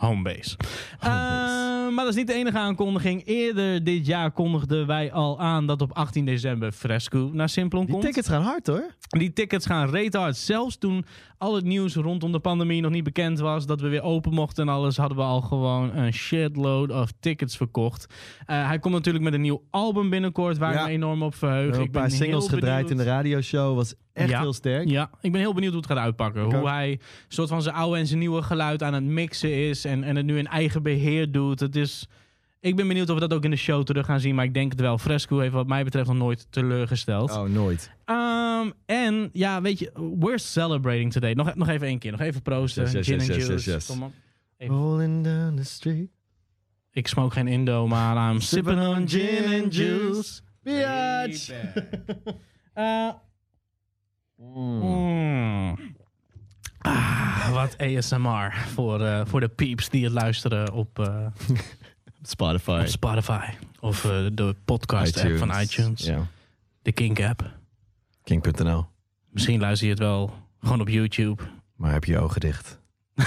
[0.00, 0.56] Homebase.
[0.98, 1.68] Homebase.
[1.88, 3.22] Eh, maar dat is niet de enige aankondiging.
[3.26, 7.92] Eerder dit jaar kondigden wij al aan dat op 18 december Fresco naar Simplon Die
[7.92, 8.04] komt.
[8.04, 8.94] tickets gaan hard hoor.
[9.08, 10.36] Die tickets gaan reet hard.
[10.36, 11.04] Zelfs toen
[11.38, 14.68] al het nieuws rondom de pandemie nog niet bekend was, dat we weer open mochten
[14.68, 18.14] en alles, hadden we al gewoon een shitload of tickets verkocht.
[18.46, 20.80] Eh, hij komt natuurlijk met een nieuw album binnenkort, waar Ja.
[20.80, 21.60] ik me enorm op We verheug.
[21.62, 23.76] hebben Ik een paar singles gedraaid in de radioshow.
[23.76, 24.40] Was echt Ja.
[24.40, 24.88] heel sterk.
[24.88, 26.44] Ja, ik ben heel benieuwd hoe het gaat uitpakken.
[26.44, 26.66] Ik hoe ook.
[26.68, 30.16] hij soort van zijn oude en zijn nieuwe geluid aan het mixen is en, en
[30.16, 31.60] het nu in eigen beheer doet.
[31.60, 32.06] Het is,
[32.60, 34.34] Ik ben benieuwd of we dat ook in de show terug gaan zien.
[34.34, 34.98] Maar ik denk het wel.
[34.98, 37.30] Fresco heeft wat mij betreft nog nooit teleurgesteld.
[37.30, 37.90] Oh, nooit.
[38.04, 41.32] Ehm, en ja, weet je, we're celebrating today.
[41.32, 42.10] Nog, nog even één keer.
[42.10, 42.82] Nog even proosten.
[42.82, 43.70] Yes, yes, Gin yes, and yes, juice.
[43.70, 43.86] yes, yes.
[43.96, 44.12] Kom op.
[44.56, 44.74] Even.
[44.74, 46.10] Rolling down the street.
[46.92, 50.40] Ik smoke geen Indo, maar I'm sipping on gin and juice.
[50.62, 51.50] Biatch!
[52.74, 53.08] Eh,
[54.40, 55.78] mm.
[56.78, 61.26] Ah, wat ASMR voor, eh, voor de peeps die het luisteren op, eh,
[62.22, 62.78] Spotify.
[62.80, 63.50] op Spotify.
[63.80, 66.04] Of eh, de podcast app van iTunes.
[66.04, 66.26] Ja.
[66.82, 67.58] De Kink app.
[68.24, 68.86] King.nl.
[69.30, 71.42] Misschien luister je het wel gewoon op YouTube.
[71.76, 72.80] Maar heb je je ogen dicht?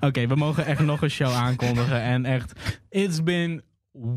[0.00, 2.00] Oké, we mogen echt nog een show aankondigen.
[2.00, 3.62] En echt, it's been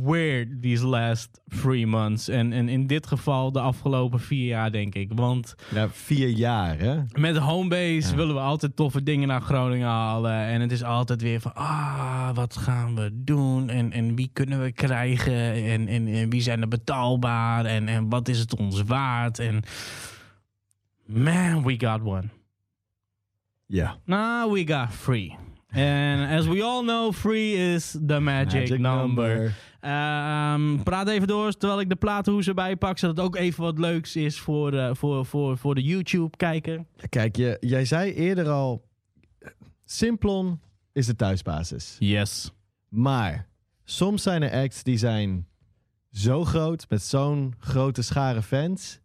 [0.03, 2.27] weird these last three months.
[2.27, 5.11] En, en in dit geval de afgelopen vier jaar, denk ik.
[5.15, 6.99] Want Ja, vier jaar, hè?
[7.19, 8.15] met Homebase Ja.
[8.15, 10.33] willen we altijd toffe dingen naar Groningen halen.
[10.33, 13.69] En het is altijd weer van, ah, wat gaan we doen?
[13.69, 15.53] En, en wie kunnen we krijgen?
[15.53, 17.65] En, en, en wie zijn er betaalbaar?
[17.65, 19.39] En, en wat is het ons waard?
[19.39, 19.63] En
[21.05, 22.29] man, we got one.
[23.65, 23.97] Ja.
[24.05, 25.35] Now we got free.
[25.73, 29.55] And as we all know, free is the magic, number.
[29.81, 32.97] Ehm, praat even door terwijl ik de platenhoes erbij pak.
[32.97, 36.85] Zodat het ook even wat leuks is voor, eh, voor, voor, voor de YouTube-kijker.
[37.09, 38.89] Kijk, je, jij zei eerder al...
[39.85, 40.59] Simplon
[40.93, 41.95] is de thuisbasis.
[41.99, 42.51] Yes.
[42.89, 43.47] Maar
[43.83, 45.47] soms zijn er acts die zijn
[46.11, 46.85] zo groot...
[46.89, 48.99] met zo'n grote schare fans...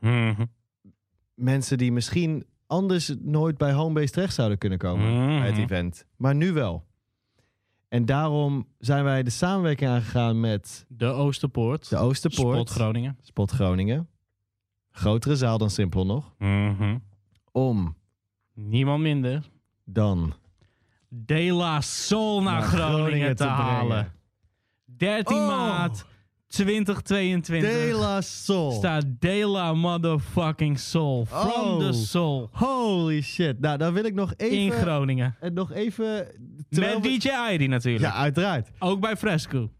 [0.00, 0.44] Mhm.
[1.34, 5.38] mensen die misschien anders nooit bij Homebase terecht zouden kunnen komen Mhm.
[5.38, 6.06] bij het event.
[6.16, 6.84] Maar nu wel.
[7.92, 11.88] En daarom zijn wij de samenwerking aangegaan met De Oosterpoort.
[11.88, 13.18] de Oosterpoort, Spot Groningen.
[13.22, 14.08] Spot Groningen.
[14.90, 16.34] Grotere zaal dan Simpel nog.
[16.38, 16.98] Mhm.
[17.50, 17.96] Om
[18.54, 19.42] Niemand minder.
[19.84, 20.32] dan
[21.08, 24.12] De La Soul naar, Naar Groningen, Groningen te, halen.
[24.84, 25.46] 13 Oh.
[25.46, 26.04] maart
[26.46, 27.70] 2022.
[27.70, 28.70] De La Soul.
[28.72, 31.24] staat De La motherfucking Soul.
[31.24, 31.78] From Oh.
[31.78, 32.48] the Soul.
[32.52, 33.60] Holy shit.
[33.60, 34.78] Nou, dan wil ik nog In even...
[34.80, 35.36] Groningen.
[35.40, 36.26] en nog even...
[36.72, 38.04] terwijl Met we- DJ natuurlijk.
[38.04, 38.68] Ja, uiteraard.
[38.78, 39.70] Ook bij Fresco.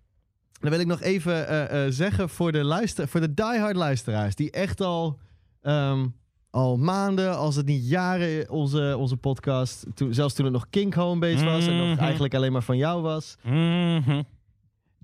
[0.60, 4.34] Dan wil ik nog even eh, eh, zeggen voor de, luister, voor de diehard luisteraars...
[4.34, 5.18] die echt al,
[5.62, 6.06] ehm,
[6.50, 8.50] al maanden, als het niet jaren...
[8.50, 11.66] onze, onze podcast, toen, zelfs toen het nog King Homebase was...
[11.66, 11.98] en nog Mhm.
[12.04, 13.36] eigenlijk alleen maar van jou was...
[13.42, 14.22] Mhm.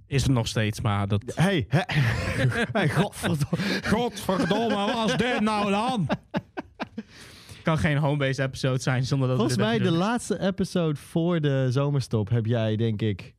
[0.06, 1.22] Is het nog steeds, maar dat...
[1.34, 1.66] Hey,
[2.72, 3.80] hey godverdomme.
[3.84, 6.06] Godverdomme, wat is dit nou dan?
[7.68, 12.28] kan geen homebase episode zijn zonder dat Volgens mij de laatste episode voor de zomerstop...
[12.28, 13.34] heb jij, denk ik,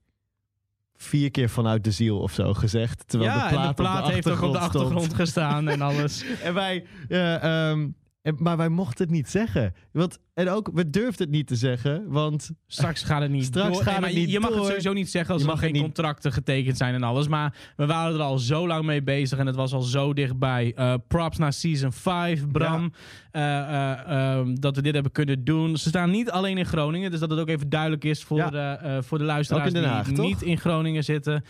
[0.96, 3.08] vier keer vanuit de ziel of zo gezegd.
[3.08, 5.14] Terwijl ja, de plaat, en de plaat op de heeft ook op de achtergrond stond.
[5.14, 6.24] gestaan en alles.
[6.44, 7.88] En wij, eh, ehm,
[8.22, 9.74] en, maar wij mochten het niet zeggen.
[9.92, 13.74] Want, en ook, we durfden het niet te zeggen, want Straks gaat het niet Straks
[13.74, 13.84] door.
[13.84, 15.82] gaat het niet je, je mag het sowieso niet zeggen als Je er geen niet-
[15.82, 17.28] contracten getekend zijn en alles.
[17.28, 20.74] Maar we waren er al zo lang mee bezig en het was al zo dichtbij.
[20.76, 22.92] Eh, props naar season 5, Bram.
[23.32, 25.78] Eh, eh, ehm, dat we dit hebben kunnen doen.
[25.78, 28.50] Ze staan niet alleen in Groningen, dus dat het ook even duidelijk is voor, Ja.
[28.50, 30.26] de, eh, voor de luisteraars Ook in Den Haag, die toch?
[30.26, 31.44] niet in Groningen zitten.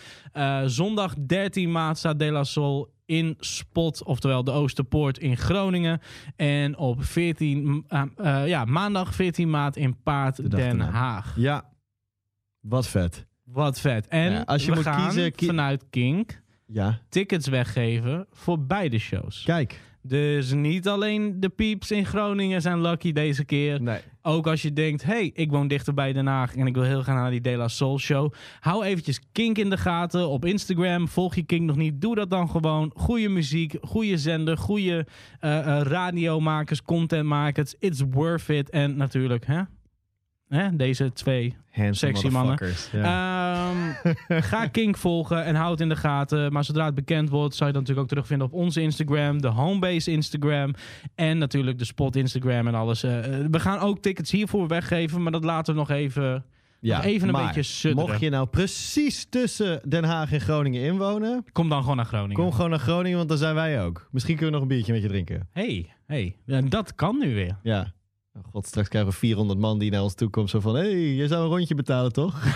[0.66, 6.00] Zondag 13 maart staat De La Sol in Spot, oftewel de Oosterpoort in Groningen.
[6.36, 10.80] En op 14, eh, eh, ja, maandag 14 maart in Paard De Den.
[10.80, 11.34] Haag.
[11.38, 11.70] ja,
[12.60, 13.26] wat vet.
[13.44, 14.08] Wat vet.
[14.08, 18.60] En Ja, als je we moet gaan kiezen, kie- vanuit Kink Ja, tickets weggeven voor
[18.66, 19.44] beide shows.
[19.44, 19.80] kijk.
[20.02, 23.82] Dus niet alleen de peeps in Groningen zijn lucky deze keer.
[23.82, 24.00] Nee.
[24.22, 27.02] Ook als je denkt, hey, ik woon dichter bij Den Haag en ik wil heel
[27.02, 28.34] graag naar die De La Soul show.
[28.60, 31.08] Hou eventjes Kink in de gaten op Instagram.
[31.08, 32.92] Volg je Kink nog niet, doe dat dan gewoon.
[32.96, 35.08] Goede muziek, goede zender, goede
[35.40, 37.76] eh, eh, radiomakers, contentmakers.
[37.80, 38.70] It's worth it.
[38.70, 39.62] En natuurlijk, hè?
[40.50, 40.76] Hè?
[40.76, 42.60] Deze twee Handsome Sexy mannen.
[42.92, 43.70] Ja.
[43.70, 44.14] Ehm,
[44.52, 46.54] ga Kink volgen en houd het in de gaten.
[46.54, 49.48] Maar zodra het bekend wordt, zou je dat natuurlijk ook terugvinden op onze Instagram, de
[49.48, 50.74] Homebase Instagram
[51.16, 53.04] en natuurlijk de Spot Instagram en alles.
[53.04, 56.46] Eh, eh, we gaan ook tickets hiervoor weggeven, maar dat laten we nog even.
[56.80, 56.96] ja.
[56.96, 58.10] nog even een maar beetje sudderen.
[58.10, 62.36] Mocht je nou precies tussen Den Haag en Groningen inwonen, Kom dan gewoon naar Groningen.
[62.36, 64.08] kom gewoon naar Groningen, want daar zijn wij ook.
[64.12, 65.48] Misschien kunnen we nog een biertje met je drinken.
[65.52, 67.58] Hey, hey, ja, dat kan nu weer.
[67.64, 67.94] Ja.
[68.46, 70.50] Oh God, straks krijgen we 400 man die naar ons toe komt.
[70.50, 72.44] Zo van, hé, hey, je zou een rondje betalen, toch?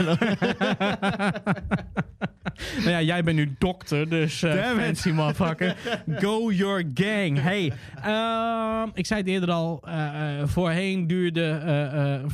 [2.77, 4.51] nou ja, jij bent nu dokter, dus it.
[4.77, 5.75] fancy motherfucker.
[6.21, 7.41] Go your gang.
[7.41, 7.73] Hey,
[8.03, 11.61] ehm, ik zei het eerder al, eh, eh, voorheen duurde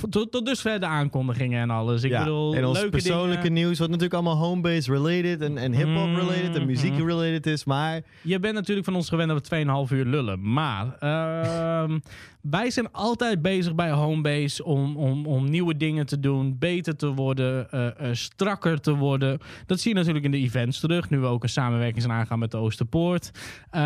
[0.10, 2.04] tot, tot dusver de aankondigingen en alles.
[2.04, 2.20] Ik ja.
[2.20, 3.62] bedoel, en ons leuke persoonlijke dingen.
[3.62, 7.06] nieuws, wat natuurlijk allemaal homebase related en, en hip-hop related en muziek Mhm.
[7.06, 7.64] related is.
[7.64, 10.52] Maar Je bent natuurlijk van ons gewend dat we 2,5 uur lullen.
[10.54, 12.00] Maar ehm,
[12.42, 17.08] wij zijn altijd bezig bij Homebase om, om, om nieuwe dingen te doen, beter te
[17.14, 19.40] worden, eh, eh, strakker te worden.
[19.66, 22.40] Dat zie je natuurlijk in de events terug, nu we ook een samenwerking zijn aangaan
[22.40, 23.32] met de Oosterpoort.
[23.34, 23.82] Uh,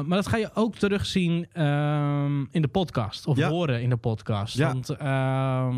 [0.00, 3.48] maar dat ga je ook terugzien ehm, in de podcast, of Ja.
[3.48, 4.56] horen in de podcast.
[4.56, 4.72] Ja.
[4.72, 4.88] Want...
[4.90, 5.76] ehm,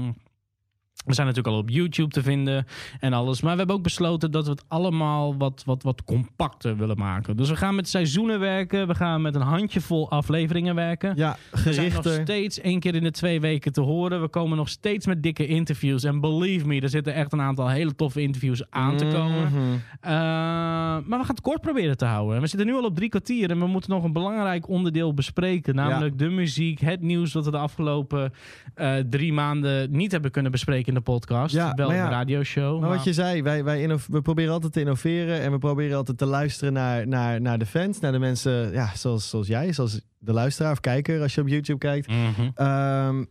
[1.07, 2.66] we zijn natuurlijk al op YouTube te vinden
[3.01, 3.40] en alles.
[3.40, 7.36] Maar we hebben ook besloten dat we het allemaal wat, wat, wat compacter willen maken.
[7.36, 8.86] Dus we gaan met seizoenen werken.
[8.86, 11.12] We gaan met een handjevol afleveringen werken.
[11.16, 12.22] Ja, We zijn nog gerichter.
[12.22, 14.20] steeds één keer in de twee weken te horen.
[14.20, 16.05] We komen nog steeds met dikke interviews.
[16.05, 19.42] En believe me, er zitten echt een aantal hele toffe interviews aan te komen.
[19.53, 19.59] Mhm.
[19.62, 22.34] Uh, maar we gaan het kort proberen te houden.
[22.34, 25.14] En We zitten nu al op drie kwartier en we moeten nog een belangrijk onderdeel
[25.14, 25.74] bespreken.
[25.74, 28.32] Namelijk de muziek, het nieuws dat we de afgelopen
[28.74, 31.55] eh, drie maanden niet hebben kunnen bespreken in de podcast.
[31.55, 32.72] Ja, Wel in ja, de radioshow.
[32.80, 35.97] Maar maar- wat je zei, wij, wij we proberen altijd te innoveren en we proberen
[35.97, 39.72] altijd te luisteren naar, naar, naar de fans, naar de mensen ja, zoals, zoals jij,
[39.72, 42.09] zoals de luisteraar of kijker als je op YouTube kijkt.
[42.09, 42.51] Mhm.
[42.55, 43.24] Ehm,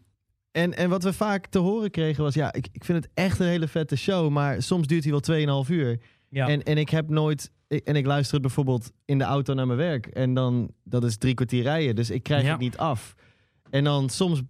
[0.51, 3.39] en, en wat we vaak te horen kregen was, ja, ik, ik vind het echt
[3.39, 5.99] een hele vette show, maar soms duurt hij wel 2,5 uur.
[6.29, 6.47] Ja.
[6.47, 9.79] En, en ik heb nooit, en ik luister het bijvoorbeeld in de auto naar mijn
[9.79, 12.51] werk en dan, dat is drie kwartier rijden, dus ik krijg Ja.
[12.51, 13.15] het niet af.
[13.69, 14.41] En dan soms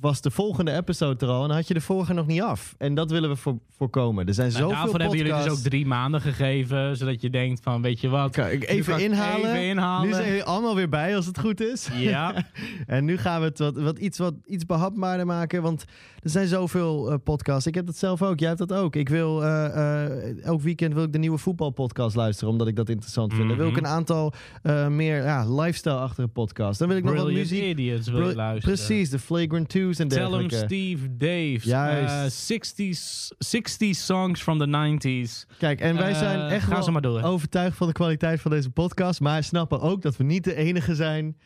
[0.00, 2.74] was de volgende episode er al en had je de vorige nog niet af.
[2.78, 4.26] En dat willen we voor, voorkomen.
[4.26, 5.68] Er zijn Nou, zoveel daarvoor hebben jullie dus ook podcasts.
[5.68, 8.30] drie maanden gegeven, zodat je denkt van, weet je wat?
[8.32, 9.50] Kan ik nu even kan ik inhalen.
[9.50, 10.08] Even inhalen.
[10.08, 11.88] Nu zijn jullie allemaal weer bij als het goed is.
[11.94, 12.34] Ja,
[12.86, 15.62] En nu gaan we het wat, wat, iets, wat iets behapbaarder maken.
[15.62, 15.84] Want
[16.26, 17.66] er zijn zoveel eh, podcasts.
[17.66, 18.38] Ik heb dat zelf ook.
[18.38, 18.96] Jij hebt dat ook.
[18.96, 22.50] Ik wil eh, elk weekend wil ik de nieuwe voetbalpodcast luisteren.
[22.52, 23.48] Omdat ik dat interessant vind.
[23.48, 23.84] Dan wil ik Mhm.
[23.84, 24.32] een aantal
[24.88, 26.78] meer ja, lifestyle-achtige podcasts.
[26.78, 27.62] Dan wil ik nog wat muziek.
[27.64, 28.76] Idiots wil Bri- luisteren.
[28.76, 30.56] Precies, de Flagrant Twos en Tell 'em dergelijke.
[30.66, 31.64] Steve Dave's.
[31.64, 32.14] Juist.
[32.14, 35.46] eh, 60s, 60s songs from the 90s.
[35.58, 37.22] Kijk, en wij zijn echt wel ze maar door.
[37.22, 39.20] overtuigd van de kwaliteit van deze podcast.
[39.20, 41.36] Maar snappen ook dat we niet de enige zijn.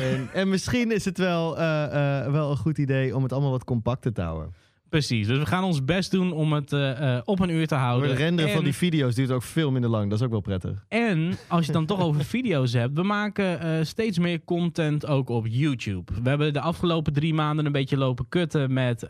[0.00, 1.84] En, en misschien is het wel, eh,
[2.24, 4.54] eh, wel een goed idee om het allemaal wat compacter te houden.
[4.92, 7.74] Precies, dus we gaan ons best doen om het eh, eh, op een uur te
[7.74, 8.08] houden.
[8.08, 10.10] Het renderen van die video's duurt ook veel minder lang.
[10.10, 10.84] Dat is ook wel prettig.
[10.88, 15.06] En als je het dan toch over video's hebt, we maken eh, steeds meer content
[15.06, 16.12] ook op YouTube.
[16.22, 19.06] We hebben de afgelopen drie maanden een beetje lopen kutten met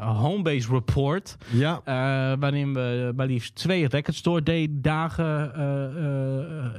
[0.00, 1.36] Homebase Report.
[1.50, 1.82] Ja.
[2.38, 5.52] waarin we maar liefst twee Record Store Day dagen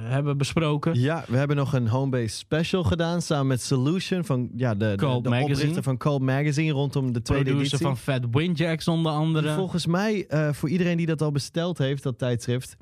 [0.01, 0.99] hebben besproken.
[0.99, 5.19] Ja, we hebben nog een Homebase special gedaan samen met Solution van ja, de, de,
[5.21, 7.86] de oprichter van Cult Magazine rondom de tweede Producer editie.
[7.86, 9.53] van Fat onder andere.
[9.53, 12.78] Volgens mij, eh, voor iedereen die dat al besteld heeft, dat tijdschrift,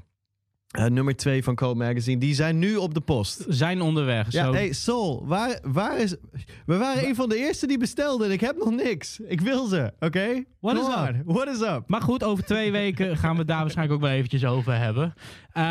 [0.72, 3.46] eh, nummer 2 van Cult Magazine, die zijn nu op de post.
[3.48, 4.32] Zijn onderweg.
[4.32, 4.54] Ja, zo.
[4.54, 6.16] hey Sol, waar, waar is...
[6.66, 9.20] We waren een van de eerste die bestelden en ik heb nog niks.
[9.20, 10.44] Ik wil ze, oké?
[10.60, 11.22] What is on, up?
[11.26, 11.84] What is up?
[11.88, 15.14] Maar goed, over twee weken gaan we het daar waarschijnlijk ook wel eventjes over hebben.
[15.58, 15.64] Uh,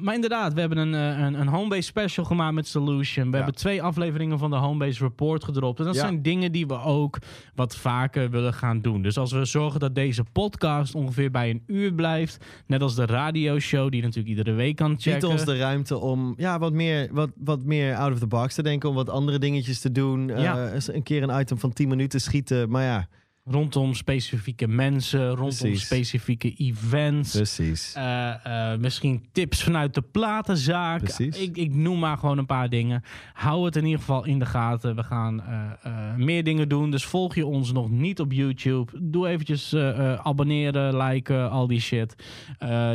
[0.00, 3.24] maar inderdaad, we hebben een, eh, een, een Homebase special gemaakt met Solution.
[3.24, 3.36] We Ja.
[3.36, 5.78] hebben twee afleveringen van de Homebase Report gedropt.
[5.78, 6.00] En dat Ja.
[6.00, 7.18] zijn dingen die we ook
[7.54, 9.02] wat vaker willen gaan doen.
[9.02, 12.44] Dus als we zorgen dat deze podcast ongeveer bij een uur blijft.
[12.66, 15.10] Net als de radioshow, die je natuurlijk iedere week kan checken.
[15.12, 18.54] Biedt ons de ruimte om ja, wat, meer, wat, wat meer out of the box
[18.54, 18.88] te denken.
[18.88, 20.30] Om wat andere dingetjes te doen.
[20.30, 20.70] Eh, Ja.
[20.86, 22.70] een keer een item van 10 minuten schieten.
[22.70, 23.08] Maar ja,
[23.50, 25.84] Rondom specifieke mensen, rondom Precies.
[25.84, 27.30] specifieke events.
[27.36, 27.92] precies.
[27.94, 31.02] Eh, eh, misschien tips vanuit de platenzaak.
[31.02, 31.38] Precies.
[31.38, 33.02] Ik, ik noem maar gewoon een paar dingen.
[33.32, 34.96] Hou het in ieder geval in de gaten.
[34.96, 36.90] We gaan eh, meer dingen doen.
[36.90, 38.92] Dus volg je ons nog niet op YouTube.
[39.00, 39.74] Doe eventjes
[40.22, 42.14] abonneren, liken, al die shit.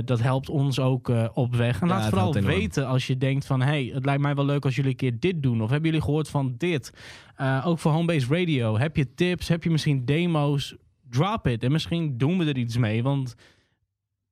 [0.06, 1.82] Dat helpt ons ook op weg.
[1.82, 3.62] En Ja, laat vooral weten als je denkt van...
[3.62, 5.62] hey, het lijkt mij wel leuk als jullie een keer dit doen.
[5.62, 6.92] Of hebben jullie gehoord van dit?
[7.36, 8.78] Eh, ook voor Homebase Radio.
[8.78, 9.48] Heb je tips?
[9.48, 10.76] Heb je misschien demo's?
[11.10, 11.64] Drop it.
[11.64, 13.04] En misschien doen we er iets mee.
[13.04, 13.36] Want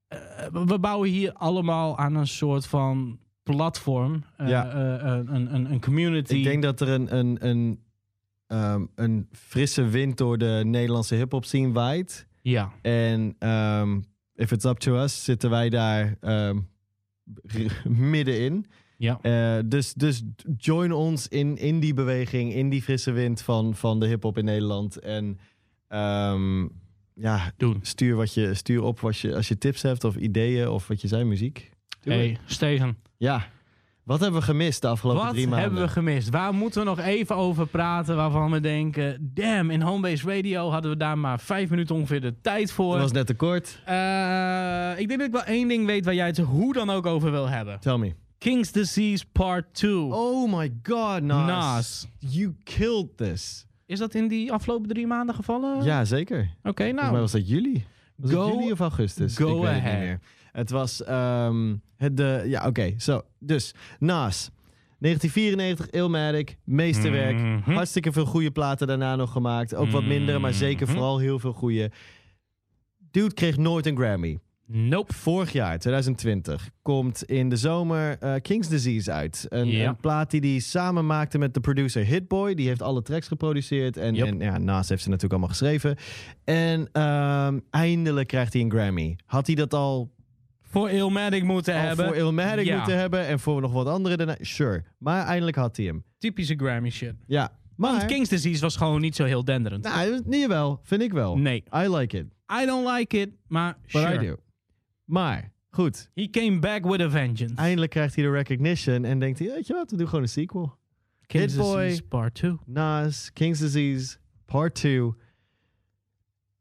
[0.08, 0.20] eh,
[0.51, 4.24] we- we bouwen hier allemaal aan een soort van platform.
[4.38, 4.74] Eh, Ja.
[4.74, 6.34] een, een, een- community.
[6.36, 7.80] Ik denk dat er een, een, een,
[8.47, 12.28] ehm, een frisse wind door de Nederlandse hip-hop scene waait.
[12.41, 13.99] Ja, En ehm,
[14.36, 18.66] if it's up to us, zitten wij daar r- middenin.
[19.04, 19.20] Ja.
[19.22, 20.24] Eh, dus, dus
[20.58, 24.45] join ons in, in die beweging, in die frisse wind van, van de hip-hop in
[24.45, 24.99] Nederland.
[24.99, 25.39] En
[25.88, 26.62] ehm,
[27.14, 27.80] ja, Doen.
[27.82, 31.01] stuur, wat je, stuur op als je, als je tips hebt of ideeën of wat
[31.01, 31.72] je zei, muziek.
[32.01, 32.38] Doe Hey.
[32.45, 33.47] Steven, Ja,
[34.04, 35.64] wat hebben we gemist de afgelopen wat drie maanden?
[35.64, 36.30] hebben we gemist?
[36.30, 39.32] Waar moeten we nog even over praten waarvan we denken...
[39.34, 42.91] damn, in Homebase Radio hadden we daar maar vijf minuten ongeveer de tijd voor.
[42.91, 43.82] Dat was net te kort.
[43.86, 47.06] Eh, ik denk dat ik wel één ding weet waar jij het hoe dan ook
[47.06, 47.80] over wil hebben.
[47.80, 48.14] Tell me.
[48.44, 50.12] King's Disease Part 2.
[50.12, 51.48] Oh my god, Nas.
[51.48, 52.08] Nas.
[52.20, 53.66] You killed this.
[53.86, 55.84] Is dat in die afgelopen drie maanden gevallen?
[55.84, 56.50] Ja, zeker.
[56.64, 57.18] Oké, nou.
[57.18, 57.86] was dat juli.
[58.16, 59.38] Was Go- het juli of augustus?
[59.38, 60.00] go ik weet het ahead.
[60.00, 60.20] niet meer.
[60.52, 64.50] Het was ehm, het de ja oké zo dus Nas
[64.98, 67.38] 1994, Illmatic, meesterwerk.
[67.38, 67.72] Mhm.
[67.72, 69.76] Hartstikke veel goede platen daarna nog gemaakt.
[69.76, 70.96] Ook wat minder, maar zeker Mhm.
[70.96, 71.91] vooral heel veel goede.
[73.12, 74.39] Dude kreeg nooit een Grammy.
[74.68, 75.14] Nope.
[75.14, 79.45] Vorig jaar, 2020, komt in de zomer eh, King's Disease uit.
[79.49, 79.88] Een, Ja.
[79.89, 82.53] een plaat die hij samen maakte met de producer Hitboy.
[82.53, 83.97] Die heeft alle tracks geproduceerd.
[83.97, 84.28] En, Yep.
[84.28, 85.95] en ja, naast heeft ze natuurlijk allemaal geschreven.
[86.43, 89.16] En ehm, eindelijk krijgt hij een Grammy.
[89.26, 90.11] Had hij dat al,
[90.61, 92.05] Voor Illmatic moeten al hebben.
[92.05, 92.78] voor Illmatic Ja.
[92.78, 93.26] moeten hebben?
[93.28, 94.36] En voor nog wat andere daarna?
[94.39, 94.84] Sure.
[94.97, 96.03] Maar eindelijk had hij hem.
[96.18, 97.14] Typische Grammy shit.
[97.28, 97.51] Ja.
[97.76, 99.84] Want Maar, King's Disease was gewoon niet zo heel denderend.
[99.84, 100.80] nou, niet wel.
[100.84, 101.38] Vind ik wel.
[101.38, 101.64] Nee.
[101.76, 102.26] I like it.
[102.61, 104.14] I don't like it, maar But sure.
[104.24, 104.36] I do.
[105.06, 106.10] Maar, goed.
[106.14, 107.56] He came back with a vengeance.
[107.56, 110.30] Eindelijk krijgt hij de recognition en denkt hij, weet je wat, we doen gewoon een
[110.30, 110.78] sequel.
[111.26, 111.54] King's.
[111.54, 112.58] Disease Part 2.
[112.66, 115.14] Nas, King's Disease, Part 2.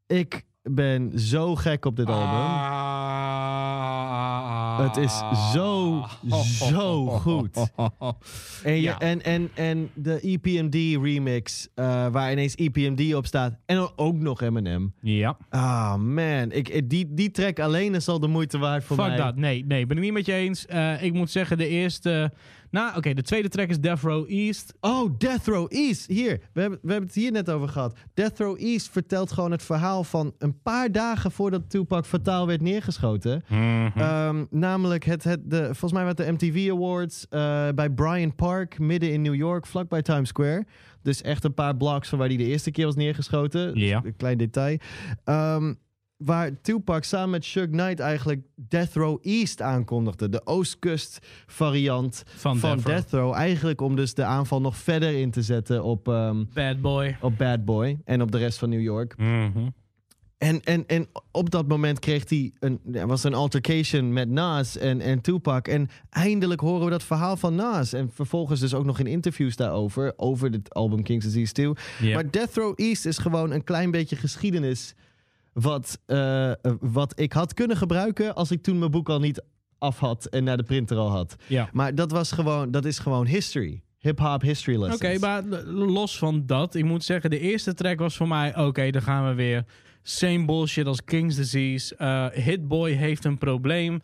[0.07, 2.39] Ik ben zo gek op dit album.
[4.81, 5.21] Het is
[5.53, 6.03] zo,
[6.45, 7.57] zo goed.
[8.63, 8.99] En, je, Ja.
[8.99, 13.53] en, en, en de EPMD remix, eh, waar ineens EPMD op staat.
[13.65, 14.93] En ook nog Eminem.
[15.01, 15.37] Ja.
[15.49, 19.17] Ah man, ik, die, die track alleen is al de moeite waard voor Fuck mij.
[19.17, 19.35] dat.
[19.35, 20.65] Nee, nee, ben ik niet met je eens.
[20.65, 22.31] Eh, ik moet zeggen, de eerste...
[22.73, 24.73] Nou, oké, de tweede track is Death Row East.
[24.79, 26.07] Oh, Death Row East.
[26.07, 27.97] Hier, we hebben, we hebben het hier net over gehad.
[28.13, 32.61] Death Row East vertelt gewoon het verhaal van een paar dagen voordat Tupac fataal werd
[32.61, 33.43] neergeschoten.
[33.49, 38.79] Ehm, namelijk, het, het, de, volgens mij werd de MTV Awards eh, bij Bryant Park,
[38.79, 40.65] midden in New York, vlakbij Times Square.
[41.01, 43.79] Dus echt een paar blocks van waar hij de eerste keer was neergeschoten.
[43.79, 44.01] Ja.
[44.03, 44.77] Een klein detail.
[45.23, 45.73] Ehm,
[46.25, 50.29] waar Tupac samen met Suge Knight eigenlijk Death Row East aankondigde.
[50.29, 52.93] De Oostkust variant Van, van Death Row.
[52.93, 53.33] Death Row.
[53.33, 57.17] Eigenlijk om dus de aanval nog verder in te zetten op, ehm, Bad Boy.
[57.21, 59.17] op Bad Boy en op de rest van New York.
[59.17, 59.67] Mhm.
[60.43, 65.01] En, en, en op dat moment kreeg hij een, was een altercation met Nas en,
[65.01, 65.67] en Tupac.
[65.67, 67.93] En eindelijk horen we dat verhaal van Nas.
[67.93, 71.71] En vervolgens dus ook nog in interviews daarover, over het album King's Disease 2.
[72.01, 72.13] Ja.
[72.13, 74.95] Maar Death Row East is gewoon een klein beetje geschiedenis.
[75.53, 79.43] Wat, eh, eh, wat ik had kunnen gebruiken als ik toen mijn boek al niet
[79.77, 81.35] af had en naar de printer al had.
[81.47, 81.69] Ja.
[81.73, 83.81] Maar dat, was gewoon, dat is gewoon history.
[83.99, 85.19] Hip-hop history Oké, lessons.
[85.19, 88.89] maar l- los van dat, ik moet zeggen, de eerste track was voor mij, oké,
[88.89, 89.65] dan gaan we weer.
[90.01, 91.95] Same bullshit als King's Disease.
[91.95, 94.01] Eh, Hitboy heeft een probleem.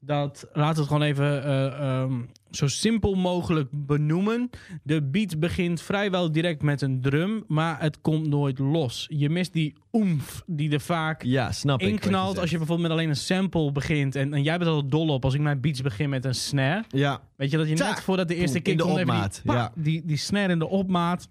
[0.00, 1.66] Dat, laten we het gewoon even eh,
[2.00, 2.12] ehm,
[2.56, 4.50] zo simpel mogelijk benoemen.
[4.82, 9.06] De beat begint vrijwel direct met een drum, maar het komt nooit los.
[9.08, 11.90] Je mist die oemf die er vaak Ja, snap ik.
[11.90, 14.14] wat inknalt als je bijvoorbeeld met alleen een sample begint.
[14.16, 16.84] En, en jij bent al dol op als ik mijn beats begin met een snare.
[16.88, 19.72] Ja, Weet je dat je net voordat de eerste in kick de komt, die, ja.
[19.74, 21.28] die, die snare in de opmaat.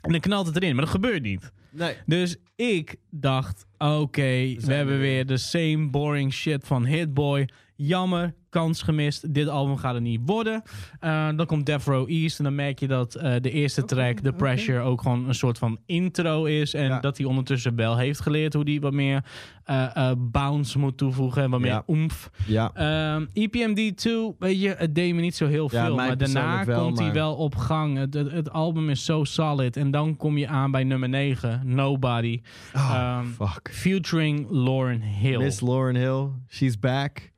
[0.00, 1.52] En dan knalt het erin, maar dat gebeurt niet.
[1.70, 1.94] nee.
[2.06, 7.48] Dus ik dacht, oké, we hebben er weer de same boring shit van Hitboy.
[7.76, 9.34] Jammer, kans gemist.
[9.34, 10.62] Dit album gaat er niet worden.
[11.00, 14.18] Eh, dan komt Death Row East en dan merk je dat eh, de eerste track,
[14.18, 16.74] The Pressure, ook gewoon een soort van intro is.
[16.74, 17.00] En Ja.
[17.00, 19.24] dat hij ondertussen wel heeft geleerd hoe hij wat meer
[19.64, 21.82] eh, eh, bounce moet toevoegen en wat meer Ja.
[21.86, 22.30] oemf.
[22.46, 22.70] Ja.
[22.74, 25.94] Ehm, EPMD 2, weet je, het deed me niet zo heel veel.
[25.94, 27.96] Maar daarna wel, komt hij wel op gang.
[27.98, 29.76] Het, het, het album is zo solid.
[29.76, 32.40] En dan kom je aan bij nummer 9, Nobody.
[32.74, 33.70] Oh, Ehm, fuck.
[33.74, 35.38] Featuring Lauren Hill.
[35.38, 37.29] Miss Lauren Hill, she's back.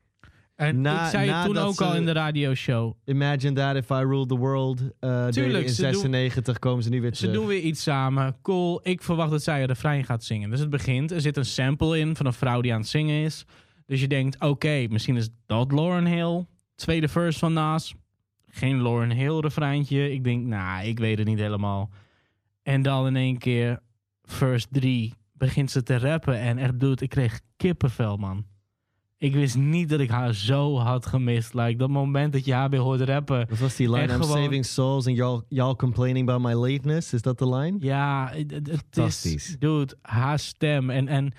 [0.67, 2.93] En na- ik zei het toen ook al ze- in de radioshow.
[3.05, 4.81] Imagine that if I ruled the world.
[4.81, 7.35] Uh, Tuurlijk, in ze doen- 96 komen ze nu weer Ze terug.
[7.35, 8.35] doen weer iets samen.
[8.41, 8.79] Cool.
[8.83, 10.49] Ik verwacht dat zij een refrein gaat zingen.
[10.49, 11.11] Dus het begint.
[11.11, 13.45] Er zit een sample in van een vrouw die aan het zingen is.
[13.85, 16.45] Dus je denkt, oké, misschien is dat Lauren Hill.
[16.75, 17.93] Tweede verse van Nas.
[18.47, 20.11] Geen Lauren Hill refreintje.
[20.11, 21.89] Ik denk, nou, ik weet het niet helemaal.
[22.63, 23.79] En dan in één keer,
[24.23, 26.39] verse 3, begint ze te rappen.
[26.39, 28.45] En echt, dude, ik kreeg kippenvel, man.
[29.23, 31.53] Ik wist niet dat ik haar zo had gemist.
[31.53, 33.45] Like, dat moment dat je haar weer hoort rappen.
[33.49, 34.13] Wat was die line?
[34.13, 37.13] I'm gewoon- saving souls and y'all, y'all complaining about my lateness.
[37.13, 37.77] Is dat de line?
[37.79, 39.55] Ja, het, is...
[39.59, 40.89] Dude, haar stem.
[40.89, 41.33] En, en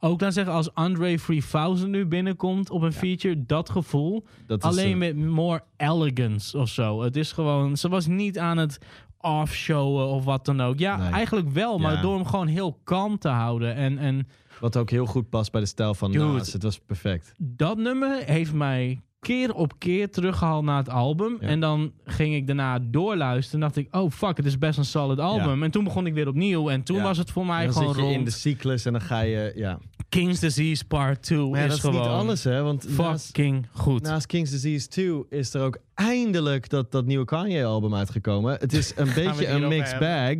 [0.00, 4.24] ook dan zeggen, als Andre 3000 nu binnenkomt op een feature, dat gevoel.
[4.46, 7.02] Dat Alleen een- met more elegance of zo.
[7.02, 7.76] Het is gewoon...
[7.76, 8.78] Ze was niet aan het
[9.20, 10.78] offshowen of wat dan ook.
[10.78, 11.10] Ja, Nee.
[11.10, 12.00] eigenlijk wel, maar Ja.
[12.02, 13.74] door hem gewoon heel kalm te houden.
[13.74, 14.28] En, en
[14.60, 16.24] Wat ook heel goed past bij de stijl van Dude.
[16.24, 16.52] Nas.
[16.52, 17.34] Het was perfect.
[17.38, 21.36] dat nummer heeft mij keer op keer teruggehaald naar het album.
[21.40, 21.46] Ja.
[21.48, 23.60] En dan ging ik daarna doorluisteren.
[23.62, 25.62] En dacht ik, oh fuck, het is best een solid album.
[25.62, 26.68] En toen begon ik weer opnieuw.
[26.70, 27.02] En toen Ja.
[27.02, 28.14] was het voor mij dan gewoon zit je rond.
[28.18, 29.52] in de cyclus en dan ga je...
[29.54, 29.78] Ja.
[30.08, 32.62] King's Disease Part 2 Maar ja, is dat is gewoon niet alles, hè?
[32.62, 34.02] Want naast, fucking goed.
[34.02, 38.56] naast King's Disease 2 is er ook eindelijk dat, dat nieuwe Kanye-album uitgekomen.
[38.60, 40.34] Het is een beetje een mixed bag.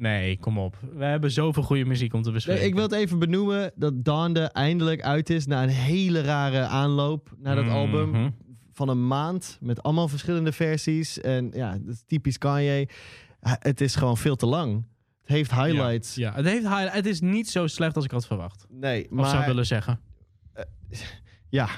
[0.00, 0.76] Nee, kom op.
[0.94, 2.60] We hebben zoveel goede muziek om te bespreken.
[2.60, 6.60] Nee, ik wil het even benoemen dat Donde eindelijk uit is na een hele rare
[6.60, 8.10] aanloop naar dat album.
[8.10, 8.30] Mhm.
[8.72, 11.20] van een maand met allemaal verschillende versies.
[11.20, 12.88] En ja, dat is typisch Kanye.
[13.40, 14.84] Het is gewoon veel te lang.
[15.20, 16.14] Het heeft highlights.
[16.14, 18.66] Ja, het, heeft highlight- het is niet zo slecht als ik had verwacht.
[18.68, 20.00] Nee, Of zou maar willen zeggen.
[21.48, 21.68] ja.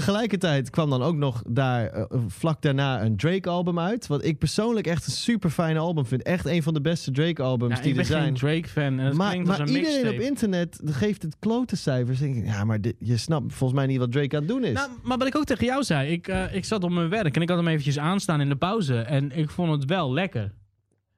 [0.00, 4.06] Tegelijkertijd kwam dan ook nog daar eh, vlak daarna een Drake-album uit.
[4.06, 6.22] Wat ik persoonlijk echt een super fijne album vind.
[6.22, 8.62] Echt een van de beste Drake-albums Ja, die ik er ben geen zijn.
[8.62, 10.14] Drake-fan maar maar een iedereen mixtape.
[10.14, 12.18] op internet geeft het klote cijfers.
[12.18, 14.64] Denk ik, ja, maar dit- je snapt volgens mij niet wat Drake aan het doen
[14.64, 14.72] is.
[14.72, 17.36] Nou, maar wat ik ook tegen jou zei, ik, eh, ik zat op mijn werk
[17.36, 20.52] en ik had hem eventjes aanstaan in de pauze en ik vond het wel lekker.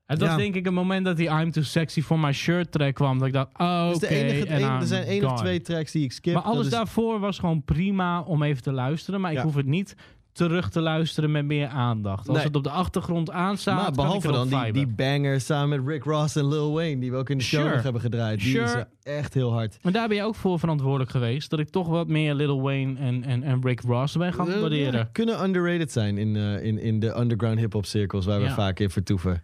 [0.08, 0.36] Het was Ja.
[0.36, 3.26] denk ik een moment dat die I'm Too Sexy for My Shirt track kwam, dat
[3.26, 6.34] ik dacht, oh, Dus oké, I'm er zijn één of twee tracks die ik skip.
[6.34, 9.66] Maar alles is- daarvoor was gewoon prima om even te luisteren, maar ik hoef het
[9.66, 9.94] niet
[10.32, 12.28] terug te luisteren met meer aandacht.
[12.28, 12.46] Als Nee.
[12.46, 16.36] het op de achtergrond aanstaat, Maar behalve dan die, die banger samen met Rick Ross
[16.36, 17.74] en Lil Wayne, die we ook in de show Sure.
[17.74, 18.38] nog hebben gedraaid.
[18.40, 18.64] Die Sure.
[18.64, 19.78] is eh, echt heel hard.
[19.82, 22.98] Maar daar ben je ook voor verantwoordelijk geweest, dat ik toch wat meer Lil Wayne
[22.98, 24.92] en, en, en Rick Ross ben gaan Eh, waarderen.
[25.00, 28.78] ja, kunnen underrated zijn in, eh, in, in de underground hip-hop cirkels waar we vaak
[28.78, 29.42] in vertoeven.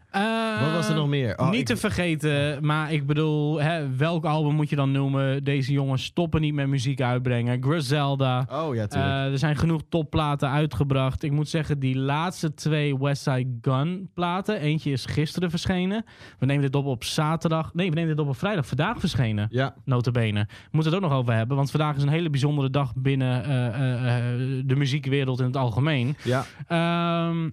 [0.60, 1.38] Wat was er nog meer?
[1.38, 5.44] Oh, niet ik- te vergeten, maar ik bedoel, hè, welk album moet je dan noemen?
[5.44, 7.62] Deze jongens stoppen niet met muziek uitbrengen.
[7.62, 8.46] Griselda.
[8.52, 9.12] Oh ja, tuurlijk.
[9.12, 11.22] Eh, er zijn genoeg topplaten uitgebracht.
[11.22, 14.60] Ik moet zeggen, die laatste twee Westside Gun platen.
[14.60, 16.04] Eentje is gisteren verschenen.
[16.38, 17.74] We nemen dit op op zaterdag.
[17.74, 18.66] Nee, we nemen dit op op vrijdag.
[18.66, 19.46] Vandaag verschenen.
[19.50, 20.40] ja, Notabene.
[20.48, 21.56] We moeten het ook nog over hebben.
[21.56, 25.56] Want vandaag is een hele bijzondere dag binnen eh, eh, eh, de muziekwereld in het
[25.56, 26.16] algemeen.
[26.24, 26.44] ja.
[26.68, 27.50] Ehm,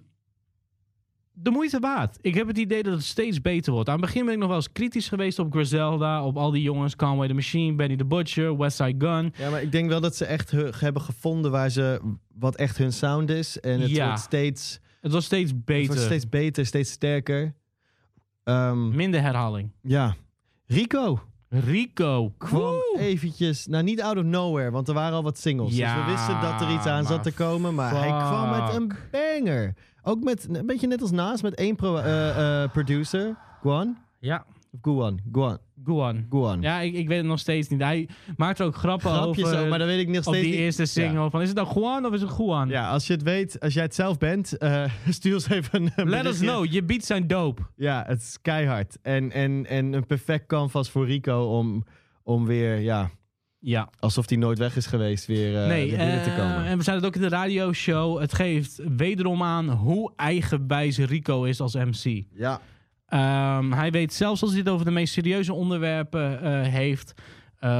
[1.33, 2.17] de moeite waard.
[2.21, 3.89] Ik heb het idee dat het steeds beter wordt.
[3.89, 6.23] Aan het begin ben ik nog wel eens kritisch geweest op Griselda.
[6.25, 6.95] Op al die jongens.
[6.95, 9.33] Conway the Machine, Benny the Butcher, Westside Gun.
[9.37, 12.01] ja, maar ik denk wel dat ze echt hebben gevonden waar ze,
[12.33, 13.59] wat echt hun sound is.
[13.59, 14.05] En het Ja.
[14.05, 15.85] wordt steeds, Het was steeds het beter.
[15.87, 17.53] wordt steeds beter, steeds sterker.
[18.43, 19.71] Ehm, Minder herhaling.
[19.81, 20.15] ja.
[20.67, 21.19] Rico
[21.49, 22.33] Rico.
[22.37, 25.75] kwam eventjes, nou niet out of nowhere, want er waren al wat singles.
[25.75, 28.75] Ja, dus we wisten dat er iets aan zat te komen, maar hij kwam met
[28.75, 29.73] een banger.
[30.03, 33.97] Ook met, een beetje net als Naast, met één pro, eh, eh, producer, Guan.
[34.19, 36.25] Ja, Of Guan, Guan, Guan.
[36.29, 36.61] Guan.
[36.61, 37.81] Ja, ik, ik weet het nog steeds niet.
[37.81, 39.59] Hij maakt er ook grappen Grapjes over.
[39.59, 40.59] ook, maar dat weet ik nog op steeds die niet.
[40.59, 41.29] eerste single.
[41.29, 42.69] Van, is het nou Juan of is het Juan?
[42.69, 46.09] Ja, als je het weet, als jij het zelf bent, eh, stuur ons even een
[46.09, 46.65] Let us know.
[46.65, 47.61] Je beats zijn dope.
[47.75, 48.97] Ja, het is keihard.
[49.01, 51.85] En, en, en een perfect canvas voor Rico om,
[52.23, 53.09] om weer, ja,
[53.63, 53.89] Ja.
[53.99, 56.65] alsof hij nooit weg is geweest, weer, eh nee, weer binnen te eh, komen.
[56.65, 58.19] en we zeiden het ook in de radioshow.
[58.19, 62.23] Het geeft wederom aan hoe eigenwijs Rico is als MC.
[62.33, 62.61] ja,
[63.05, 67.13] Ehm, hij weet zelfs als hij het over de meest serieuze onderwerpen eh, heeft...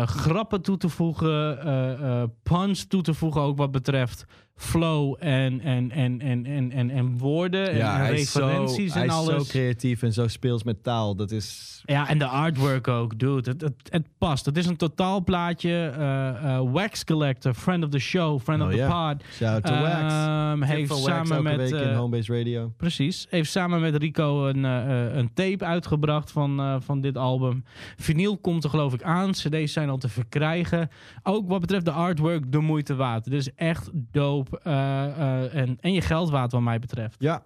[0.05, 4.25] grappen toe te voegen, puns toe te voegen ook wat betreft
[4.62, 8.39] flow en, en, en, en, en, en, en woorden en, ja en hij is, zo,
[8.39, 9.47] referenties hij en is zo alles.
[9.47, 11.16] creatief en zo speels met taal.
[11.16, 11.70] Dat is...
[11.86, 13.49] Ja, en de artwork ook, dude.
[13.49, 14.45] Het, het, het past.
[14.45, 15.93] Het is een totaalplaatje.
[15.97, 19.12] eh eh Wax Collector, friend of the show, friend Oh, of the ja.
[19.14, 19.24] pod.
[19.32, 20.14] Shout out to Wax.
[20.59, 21.57] Tip heeft Wax samen elke met...
[21.57, 22.74] week in eh, Homebase Radio.
[22.78, 23.28] Precies.
[23.30, 27.64] Heeft samen met Rico een, een tape uitgebracht van, van dit album.
[27.97, 29.32] Vinyl komt er geloof ik aan.
[29.32, 30.89] CD's zijn al te verkrijgen.
[31.24, 33.28] Ook wat betreft de artwork de moeite waard.
[33.32, 34.51] Is echt dope.
[34.54, 37.16] Eh, eh, en, en je geld waard wat mij betreft.
[37.20, 37.43] Ja.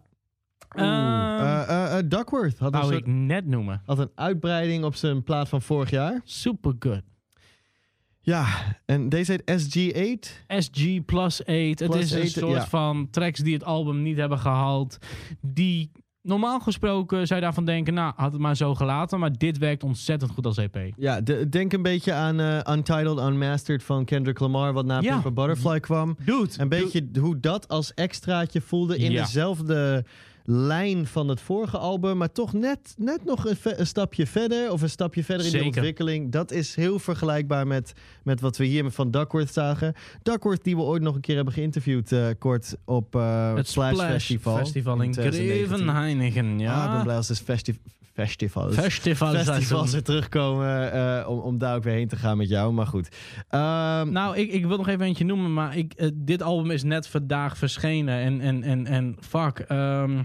[0.78, 0.86] Oeh.
[0.86, 1.34] Ehm,
[1.70, 3.82] Eh, Duckworth had een, soort- ik net noemen.
[3.86, 6.22] had een uitbreiding op zijn plaat van vorig jaar.
[6.24, 7.02] Super good.
[8.22, 8.48] Ja,
[8.86, 10.44] en deze heet SG8.
[10.48, 11.80] SG plus 8.
[11.80, 12.68] Het is een 8, soort ja.
[12.68, 14.98] van tracks die het album niet hebben gehaald.
[15.42, 15.92] Die
[16.26, 19.20] normaal gesproken zou je daarvan denken, nou had het maar zo gelaten.
[19.20, 20.78] Maar dit werkt ontzettend goed als EP.
[20.98, 25.22] Ja, de- denk een beetje aan eh, Untitled Unmastered van Kendrick Lamar, wat na Ja.
[25.22, 26.16] Butterfly kwam.
[26.26, 26.50] Dude.
[26.58, 29.22] Een beetje hoe dat als extraatje voelde in Ja.
[29.22, 30.06] dezelfde
[30.46, 34.90] lijn van het vorige album, maar toch net, net nog een, stapje verder of een
[34.90, 36.32] stapje verder in de ontwikkeling.
[36.32, 37.94] Dat is heel vergelijkbaar met,
[38.24, 39.94] met wat we hier van Duckworth zagen.
[40.24, 43.98] Duckworth die we ooit nog een keer hebben geïnterviewd eh, kort op eh het Splash,
[43.98, 44.58] Festival.
[44.58, 45.68] Festival in 2019.
[45.68, 46.60] Grevenheinigen.
[46.60, 46.80] Ja.
[46.80, 47.76] Ah, ik ben blij als het festi
[48.14, 48.76] festivals.
[48.76, 52.74] Festival festivals weer terugkomen eh, om, om daar ook weer heen te gaan met jou.
[52.74, 53.08] Maar goed.
[53.50, 57.08] Ehm, Nou, ik, ik wil nog even eentje noemen, maar ik, dit album is net
[57.08, 58.20] vandaag verschenen.
[58.20, 60.22] En, en, en, en fuck, ehm,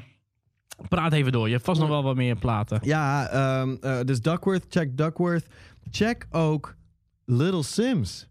[0.88, 1.46] praat even door.
[1.46, 2.78] Je hebt vast nog wel wat meer platen.
[2.82, 5.46] Ja, ehm, eh, dus Duckworth, check Duckworth.
[5.90, 6.74] Check ook
[7.24, 8.28] Little Sims.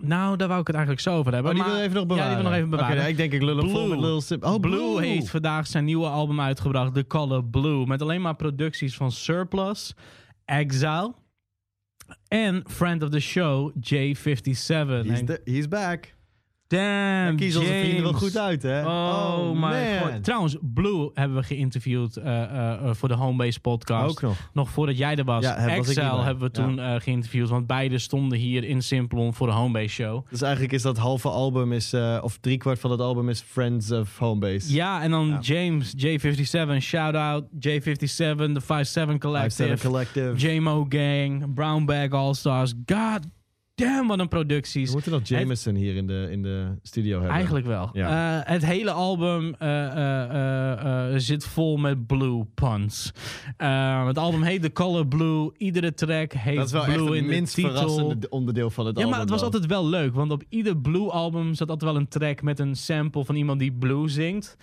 [0.00, 1.50] Nou, daar wou ik het eigenlijk zo over hebben.
[1.50, 2.30] Oh, die maar- wil je even nog bewaren?
[2.30, 3.08] Ja, die wil nog even bewaren.
[3.08, 3.88] ik denk ik lul hem vol Blue.
[3.96, 4.42] met Little Sims.
[4.42, 7.86] Oh, Blue, heeft vandaag zijn nieuwe album uitgebracht, The Color Blue.
[7.86, 9.94] Met alleen maar producties van Surplus,
[10.44, 11.14] Exile
[12.28, 15.06] en friend of the show, J57.
[15.06, 16.14] He's, the- he's back.
[16.68, 18.86] Damn, Dan kiezen onze vrienden wel goed uit, hè?
[18.86, 20.12] Oh, my man.
[20.12, 20.24] god.
[20.24, 24.10] Trouwens, Blue hebben we geïnterviewd eh, eh, eh, voor de Homebase podcast.
[24.10, 24.50] Ook nog.
[24.52, 25.44] Nog voordat jij er was.
[25.44, 27.48] Ja, heb- was Excel hebben we toen geïnterviewd.
[27.48, 30.26] Want beide stonden hier in Simplon voor de Homebase show.
[30.30, 34.18] Dus eigenlijk is dat halve album, is, of driekwart van het album is Friends of
[34.18, 34.72] Homebase.
[34.72, 35.38] Ja, en dan Ja.
[35.40, 37.44] James, J57, shout out.
[37.60, 39.50] J57, the 57 Collective.
[39.76, 40.36] 57 Collective.
[40.52, 42.74] JMO Gang, Brown Bag All Stars.
[42.86, 43.20] God
[43.74, 44.86] damn, wat een producties.
[44.86, 47.30] We moeten nog Jameson hier in de, in de studio hebben.
[47.30, 47.90] Eigenlijk wel.
[47.92, 48.40] Ja.
[48.42, 53.12] Eh, het hele album eh, eh, zit vol met blue puns.
[53.56, 55.52] Het album heet The Color Blue.
[55.56, 58.96] Iedere track heeft dat is wel blue echt in het minst verrassende onderdeel van het
[58.96, 59.10] Ja, album.
[59.10, 59.52] maar het was dan.
[59.52, 62.76] altijd wel leuk, want op ieder Blue album zat altijd wel een track met een
[62.76, 64.56] sample van iemand die Blue zingt.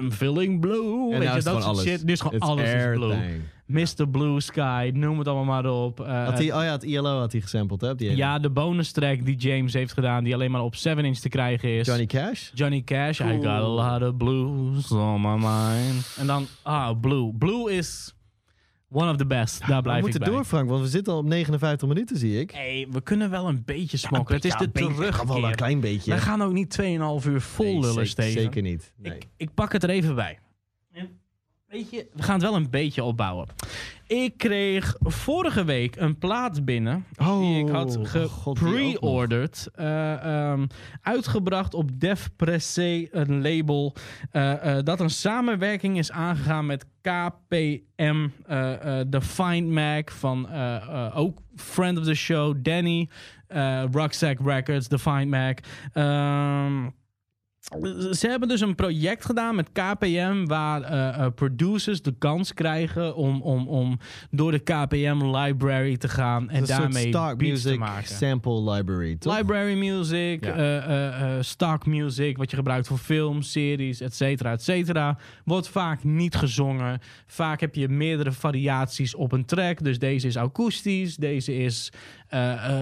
[0.00, 1.12] I'm feeling blue.
[1.12, 1.82] En Weet nou je, dat gewoon soort alles.
[1.84, 2.04] shit.
[2.04, 3.16] Nu is gewoon It's alles is blue.
[3.68, 4.08] Mr.
[4.10, 6.00] Blue Sky, noem het allemaal maar op.
[6.00, 7.94] Eh, Had hij, oh ja, het ILO had hij gesampled, hè?
[7.94, 11.18] Die ja, de bonus track die James heeft gedaan, die alleen maar op 7 inch
[11.18, 11.86] te krijgen is.
[11.86, 12.50] Johnny Cash?
[12.54, 16.14] Johnny Cash, I got a lot of blues on my mind.
[16.18, 17.32] En dan, ah, Blue.
[17.38, 18.14] Blue is
[18.90, 19.60] one of the best.
[19.66, 20.30] Daar We blijf ik moeten bij.
[20.30, 22.50] door, Frank, want we zitten al op 59 minuten, zie ik.
[22.50, 24.34] Hey, we kunnen wel een beetje smokkelen.
[24.36, 25.54] het is Ja, de kan wel een terugkeer.
[25.54, 26.12] klein beetje.
[26.14, 28.32] We gaan ook niet 2,5 uur vol Nee, lullen, Steven.
[28.42, 28.92] Zeker niet.
[28.96, 29.12] Nee.
[29.16, 30.38] Ik, ik pak het er even bij.
[31.68, 33.46] En Weet je, we gaan het wel een beetje opbouwen.
[34.06, 37.04] Ik kreeg vorige week een plaat binnen.
[37.40, 38.42] die ik had Oh, nog.
[38.42, 39.68] gepre-ordered.
[39.74, 40.12] eh,
[40.50, 40.66] ehm,
[41.02, 43.94] uitgebracht op Def Pressé, een label.
[44.30, 48.28] eh, eh, dat een samenwerking is aangegaan met KPM.
[49.10, 50.48] The Find Mac van
[51.14, 53.08] ook friend of the show, Danny.
[53.90, 55.58] Rucksack Records, The Find Mac.
[55.92, 56.86] Ehm
[58.12, 63.16] ze hebben dus een project gedaan met KPM waar eh, eh, producers de kans krijgen
[63.16, 63.98] om, om, om
[64.30, 68.08] door de KPM library te gaan en daarmee stock beats te music maken.
[68.16, 69.36] sample library, toch?
[69.36, 70.80] Library music, Ja.
[70.80, 75.18] eh, stock music, wat je gebruikt voor films, series, et cetera, et cetera.
[75.44, 77.00] Wordt vaak niet gezongen.
[77.26, 79.82] Vaak heb je meerdere variaties op een track.
[79.82, 81.92] Dus deze is akoestisch, deze is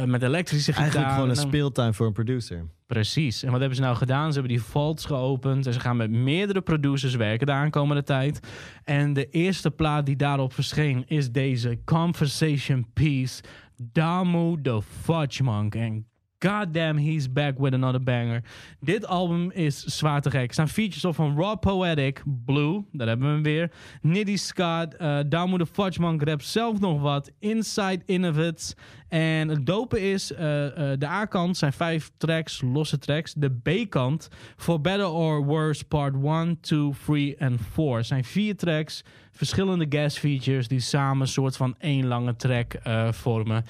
[0.06, 0.82] met elektrische gitaar.
[0.86, 2.64] Eigenlijk gewoon een speeltuin voor een producer.
[2.86, 3.42] Precies.
[3.42, 4.32] En wat hebben ze nou gedaan?
[4.32, 8.40] Ze hebben die vaults geopend en ze gaan met meerdere producers werken de aankomende tijd.
[8.84, 13.42] En de eerste plaat die daarop verscheen is deze Conversation Piece,
[13.76, 15.74] Damu the Fudge Monk.
[15.74, 16.06] En
[16.46, 18.42] goddamn, he's back with another banger.
[18.80, 20.46] Dit album is zwaar te gek.
[20.46, 23.70] Er staan features op van Raw Poetic, Blue, daar hebben we hem weer.
[24.02, 27.30] Nitty Scott, eh Damu the Fudge Monk rapt zelf nog wat.
[27.38, 28.74] Inside Innovates.
[29.08, 33.34] En het dope is, eh, eh, de A-kant zijn vijf tracks, losse tracks.
[33.34, 38.04] De B-kant, For Better or Worse, part 1, 2, 3 en 4.
[38.04, 40.68] zijn vier tracks, verschillende guest features...
[40.68, 42.74] die samen een soort van één lange track
[43.10, 43.64] vormen.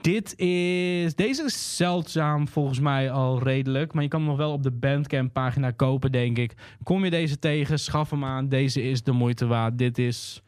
[0.00, 3.92] Dit is, deze is zeldzaam volgens mij al redelijk.
[3.92, 6.54] Maar je kan hem nog wel op de Bandcamp pagina kopen, denk ik.
[6.82, 8.48] Kom je deze tegen, schaf hem aan.
[8.48, 9.78] Deze is de moeite waard.
[9.78, 10.42] Dit is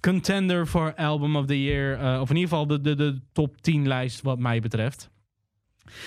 [0.00, 1.98] contender voor Album of the Year.
[1.98, 5.10] eh, of in ieder geval de, de, de top 10 lijst wat mij betreft.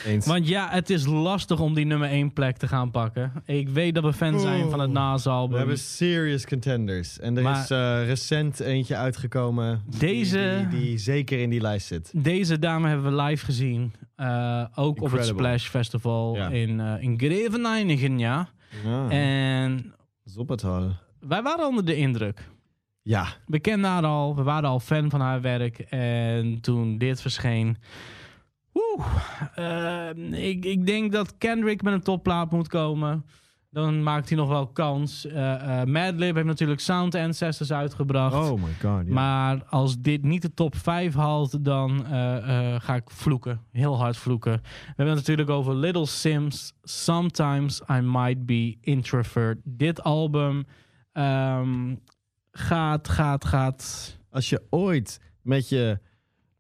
[0.06, 0.26] Eens.
[0.26, 3.32] Want ja, het is lastig om die nummer 1 plek te gaan pakken.
[3.46, 5.52] Ik weet dat we fan zijn van het Nas-album.
[5.52, 7.20] We hebben serious contenders.
[7.20, 9.82] En er Maar- is eh, recent eentje uitgekomen.
[9.88, 12.12] die- Deze- Die, die zeker in die lijst zit.
[12.16, 13.94] Deze dame hebben we live gezien.
[14.16, 15.26] Eh, ook op het.
[15.26, 16.50] Splash Festival Ja.
[16.50, 18.50] in, eh in Grevenijnigen, ja.
[18.86, 20.92] Ja, En Zoppetal.
[21.20, 22.50] wij waren onder de indruk.
[23.02, 25.80] Ja, We kenden haar al, we waren al fan van haar werk.
[25.80, 27.78] En toen dit verscheen.
[28.78, 29.06] Woe,
[29.56, 33.26] eh, ik, ik denk dat Kendrick met een topplaat moet komen.
[33.70, 35.26] Dan maakt hij nog wel kans.
[35.26, 38.36] Eh eh Madlib heeft natuurlijk Sound Ancestors uitgebracht.
[38.36, 39.08] oh my god.
[39.08, 43.62] Maar als dit niet de top 5 haalt, dan eh, ga ik vloeken.
[43.72, 44.62] Heel hard vloeken.
[44.62, 46.74] We hebben het natuurlijk over Little Sims.
[46.84, 49.58] Sometimes I Might Be Introvert.
[49.64, 50.66] Dit album
[51.12, 51.96] ehm,
[52.52, 54.18] gaat, gaat, gaat.
[54.30, 56.00] Als je ooit met je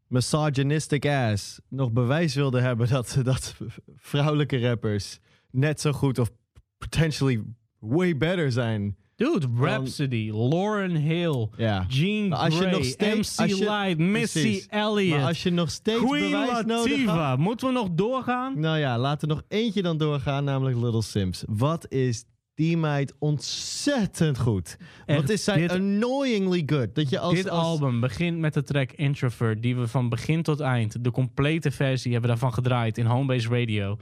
[0.07, 3.55] misogynistic ass nog bewijs wilde hebben dat, dat
[3.95, 5.19] vrouwelijke rappers
[5.51, 6.31] net zo goed of
[6.77, 7.43] potentially
[7.79, 8.97] way better zijn.
[9.15, 11.85] Dude, Rhapsody, Lauren Hill, Ja.
[11.89, 14.67] Gene Maar als je Gray, nog steeds- MC Light, Missy Precies.
[14.67, 17.05] Elliott, Maar als je nog steeds Queen bewijs nodig hebt...
[17.05, 17.37] Latifah.
[17.37, 18.59] Moeten we nog doorgaan?
[18.59, 21.43] Nou ja, laten we nog eentje dan doorgaan, namelijk Little Sims.
[21.47, 22.23] Wat is
[22.57, 24.77] die meid ontzettend goed.
[25.05, 26.95] Echt, Wat is zij dit- annoyingly good.
[26.95, 30.41] Dat je als, Dit als- album begint met de track Introvert, die we van begin
[30.43, 33.97] tot eind, de complete versie hebben daarvan gedraaid in Homebase Radio.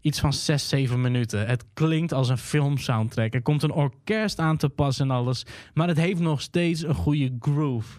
[0.00, 1.46] Iets van 6, 7 minuten.
[1.46, 3.34] Het klinkt als een filmsoundtrack.
[3.34, 5.46] Er komt een orkest aan te pas en alles.
[5.74, 7.98] Maar het heeft nog steeds een goede groove.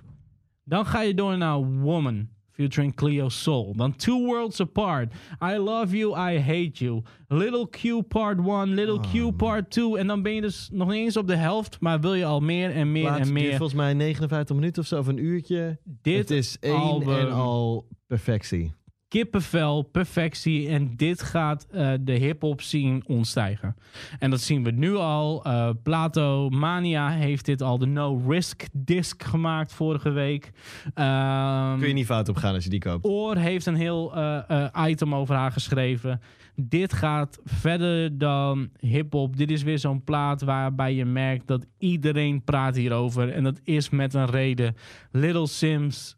[0.63, 3.73] Dan ga je door naar Woman featuring Cleo Soul.
[3.75, 7.03] Dan Two Worlds Apart, I Love You, I Hate You.
[7.27, 9.97] Little Q Part 1, Little Q Part 2.
[9.97, 12.39] En dan ben je dus nog niet eens op de helft, maar wil je al
[12.39, 13.49] meer en meer en duurt meer.
[13.49, 15.79] volgens mij 59 minuten of zo, of een uurtje.
[15.83, 18.73] Dit het is één album- en al perfectie.
[19.15, 20.67] Kippenvel, perfectie.
[20.67, 23.75] En dit gaat eh, de hip-hop scene ontstijgen.
[24.19, 25.43] En dat zien we nu al.
[25.43, 30.51] Eh, Plato Mania heeft dit al de No Risk disc gemaakt vorige week.
[30.93, 33.05] Ehm, Kun je niet fout op gaan als je die koopt.
[33.05, 36.21] Oor heeft een heel eh, item over haar geschreven.
[36.55, 39.37] Dit gaat verder dan hip-hop.
[39.37, 43.31] Dit is weer zo'n plaat waarbij je merkt dat iedereen praat hierover.
[43.31, 44.75] En dat is met een reden.
[45.11, 46.15] Little Sims,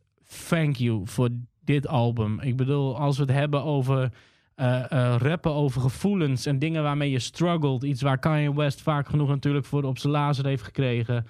[0.49, 1.29] thank you voor
[1.67, 2.39] dit album.
[2.39, 4.11] Ik bedoel, als we het hebben over
[4.55, 7.83] eh, eh, rappen over gevoelens en dingen waarmee je struggelt.
[7.83, 11.27] Iets waar Kanye West vaak genoeg natuurlijk voor op zijn lazer heeft gekregen.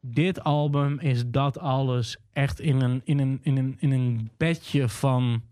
[0.00, 4.88] Dit album is dat alles echt in een, in een, in een, in een bedje
[4.88, 5.42] van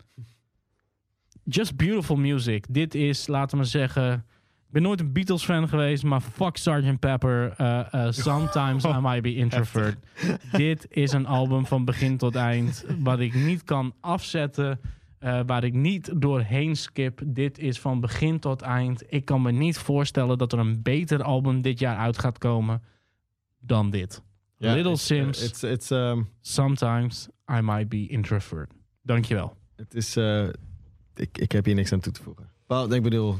[1.45, 2.65] just beautiful music.
[2.71, 4.25] Dit is, laten we zeggen,
[4.69, 6.99] ik ben nooit een Beatles fan geweest, maar fuck Sgt.
[6.99, 7.51] Pepper.
[7.57, 9.97] eh, eh, sometimes I might be introvert.
[10.53, 14.81] Dit is een album van begin tot eind, wat ik niet kan afzetten.
[15.19, 17.21] eh, waar ik niet doorheen skip.
[17.27, 19.03] Dit is van begin tot eind.
[19.09, 22.83] Ik kan me niet voorstellen dat er een beter album dit jaar uit gaat komen
[23.61, 24.23] dan dit.
[24.57, 25.41] Little it's, Sims.
[25.41, 28.71] uh, It's, it's, um, Sometimes I might be introvert.
[29.03, 29.57] Dankjewel.
[29.77, 30.49] het is, uh,
[31.14, 32.51] ik, ik heb hier niks aan toe te voegen.
[32.69, 33.37] Wel, ik bedoel,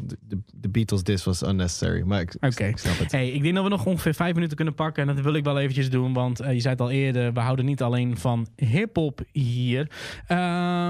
[0.55, 2.03] de, Beatles disc was unnecessary.
[2.03, 2.33] Maar ik,
[2.79, 3.12] snap het.
[3.12, 5.09] Hey, ik denk dat we nog ongeveer vijf minuten kunnen pakken.
[5.09, 6.12] En dat wil ik wel eventjes doen.
[6.12, 7.33] Want eh, je zei het al eerder.
[7.33, 9.91] We houden niet alleen van hip-hop hier.
[10.26, 10.37] Eh,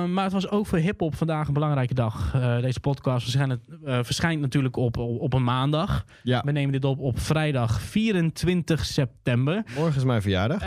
[0.05, 2.35] maar het was ook voor hip-hop vandaag een belangrijke dag.
[2.35, 6.05] Eh, deze podcast verschijnt, verschijnt natuurlijk op, op een maandag.
[6.23, 9.65] Ja, We nemen dit op op vrijdag 24 september.
[9.77, 10.63] morgen is mijn verjaardag.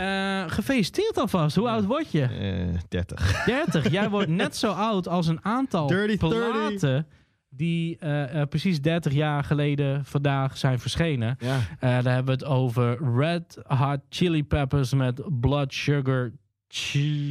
[0.54, 1.56] Gefeliciteerd alvast.
[1.56, 2.22] Hoe oud word je?
[2.22, 3.44] Eh 30.
[3.44, 3.90] 30.
[3.90, 7.04] Jij wordt net zo oud als een aantal Dirty 30.
[7.56, 11.36] Die eh, eh, precies 30 jaar geleden vandaag zijn verschenen.
[11.38, 11.56] Ja.
[11.56, 16.32] Eh, daar hebben we het over Red Hot Chili Peppers met Blood Sugar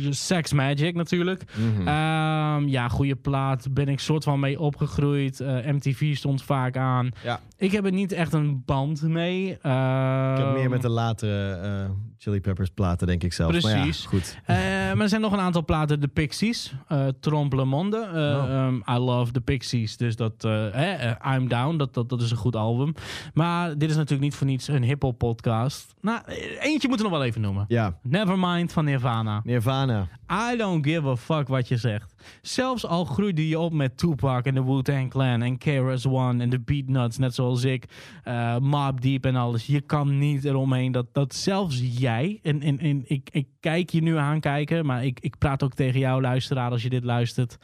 [0.10, 1.44] Sex Magic natuurlijk.
[1.58, 1.88] Mhm.
[1.88, 3.68] Ehm, ja, goede plaat.
[3.74, 5.40] Ben ik soort van mee opgegroeid.
[5.40, 7.10] Eh, MTV stond vaak aan.
[7.24, 7.40] Ja.
[7.58, 9.58] Ik heb er niet echt een band mee.
[9.62, 13.52] Ehm, Ik heb meer met de latere eh, Chili Peppers platen, denk ik zelf.
[13.52, 14.04] Maar Precies.
[14.04, 14.38] ja, goed.
[14.48, 16.00] Maar er zijn nog een aantal platen.
[16.00, 16.74] De Pixies.
[16.88, 17.98] eh Trompe le Monde.
[18.14, 18.50] Oh.
[18.50, 19.98] ehm, I love the Pixies.
[19.98, 20.44] Dus dat...
[20.44, 21.78] eh, I'm Down.
[21.78, 22.94] Dat, dat, dat is een goed album.
[23.34, 25.94] Maar dit is natuurlijk niet voor niets een hip-hop podcast.
[26.02, 26.22] Nou,
[26.60, 27.66] eentje moeten we nog wel even noemen.
[27.68, 29.31] Ja, Nevermind van Nirvana.
[29.44, 30.08] Nirvana.
[30.54, 32.16] I don't give a fuck wat je zegt.
[32.42, 36.60] Zelfs al groeide je op met Tupac en de Wu-Tang Clan en KRS-One en de
[36.60, 37.86] Beatnuts, net zoals ik,
[38.24, 39.66] eh Mob Deep en alles.
[39.66, 44.02] Je kan niet eromheen dat, dat zelfs jij, en, en, en ik, ik kijk je
[44.02, 47.58] nu aankijken, maar ik, ik praat ook tegen jou, luisteraar, als je dit luistert.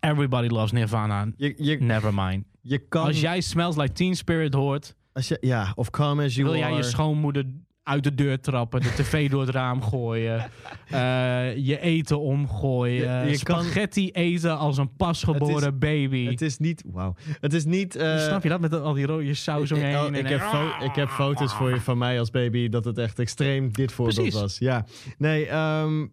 [0.00, 1.26] Everybody loves Nirvana.
[1.36, 2.44] Je, je, Nevermind.
[2.60, 3.06] je kan...
[3.06, 6.58] Als jij Smells Like Teen Spirit hoort, Als je, ja, of Come As You wil
[6.58, 7.44] jij je schoonmoeder
[7.84, 10.38] uit de deur trappen, de tv door het raam gooien,
[10.90, 16.26] eh, je eten omgooien, Je- je spaghetti eten als een pasgeboren Het baby.
[16.26, 16.82] Het is niet...
[16.86, 17.14] Wauw.
[17.40, 17.96] Het is niet...
[17.96, 20.00] eh, Snap je dat met al die rode saus om je ik, heen?
[20.00, 20.40] oh, ik, heb
[20.82, 24.16] ik heb foto's voor je van mij als baby dat het echt extreem dit voorbeeld
[24.16, 24.40] Precies.
[24.40, 24.58] was.
[24.58, 24.86] Ja.
[25.18, 26.06] Nee, ehm,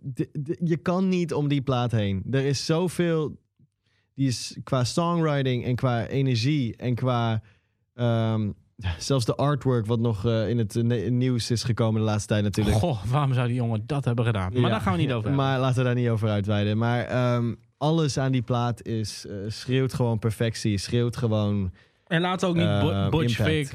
[0.64, 2.24] je kan niet om die plaat heen.
[2.32, 3.40] Er is zoveel...
[4.16, 7.42] Die is qua songwriting en qua energie en qua...
[7.94, 8.50] ehm,
[8.98, 12.44] zelfs de artwork wat nog eh, in het eh, nieuws is gekomen de laatste tijd
[12.44, 12.78] natuurlijk.
[12.78, 14.52] Goh, waarom zou die jongen dat hebben gedaan?
[14.54, 15.46] Maar Ja, daar gaan we niet over hebben.
[15.46, 16.78] Maar laten we daar niet over uitweiden.
[16.78, 20.78] Maar ehm, alles aan die plaat is, eh, schreeuwt gewoon perfectie.
[20.78, 21.72] Schreeuwt gewoon...
[22.08, 23.36] En laten we ook niet Bu- Butch.
[23.36, 23.72] Vig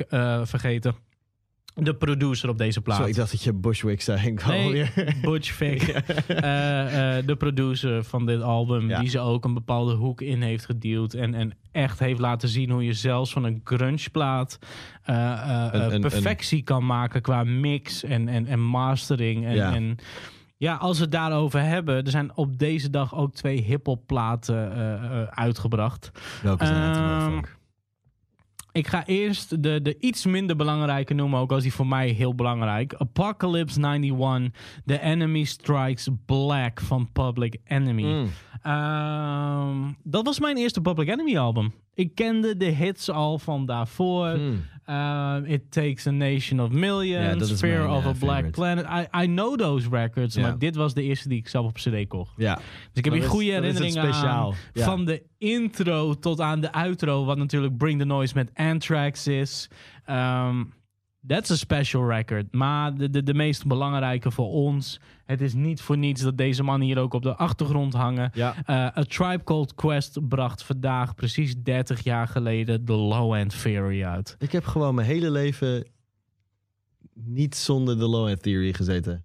[0.48, 0.94] vergeten.
[1.78, 2.96] De producer op deze plaat.
[2.96, 4.26] Zo, ik dacht dat je Bushwick zei.
[4.26, 5.88] Ik Nee, weer- Butch Vig.
[5.90, 8.88] Eh, eh, de producer van dit album.
[8.88, 9.00] Ja.
[9.00, 11.14] Die ze ook een bepaalde hoek in heeft gedeeld.
[11.14, 14.58] En, en echt heeft laten zien hoe je zelfs van een grunge plaat
[15.02, 19.46] eh, Een- een- perfectie kan maken qua mix en, en, en mastering.
[19.46, 19.74] En, Ja.
[19.74, 19.96] en
[20.56, 22.04] ja, als we het daarover hebben.
[22.04, 24.70] Er zijn op deze dag ook twee hip-hop platen
[25.30, 26.10] uitgebracht.
[26.42, 26.80] Welke zijn
[27.36, 27.55] het?
[28.76, 32.34] Ik ga eerst de, de iets minder belangrijke noemen, ook als die voor mij heel
[32.34, 32.94] belangrijk.
[32.94, 38.02] Apocalypse 91, The Enemy Strikes Black van Public Enemy.
[38.02, 38.30] Mm.
[38.62, 41.72] Ehm, dat was mijn eerste Public Enemy album.
[41.94, 44.38] Ik kende de hits al van daarvoor.
[44.38, 44.64] Mm.
[44.86, 48.50] Ehm, It Takes a Nation of Millions, Fear of eh, a Black favorite.
[48.50, 48.86] Planet.
[48.86, 52.08] I, I know those records, maar dit was de eerste die ik zelf op cd
[52.08, 52.32] kocht.
[52.36, 52.54] Ja.
[52.54, 54.54] Dus ik heb hier goede herinneringen aan.
[54.72, 54.84] Ja.
[54.84, 57.24] Van de intro tot aan de outro.
[57.24, 59.68] Wat natuurlijk Bring the Noise met Anthrax is.
[60.04, 60.64] Ehm,
[61.26, 62.52] That's a special record.
[62.52, 65.00] Maar de, de, de meest belangrijke voor ons.
[65.24, 68.30] Het is niet voor niets dat deze mannen hier ook op de achtergrond hangen.
[68.34, 68.54] Ja.
[68.66, 74.04] Eh, A Tribe Called Quest bracht vandaag precies 30 jaar geleden de Low End Theory
[74.04, 74.36] uit.
[74.38, 75.86] Ik heb gewoon mijn hele leven
[77.14, 79.24] niet zonder de Low End Theory gezeten.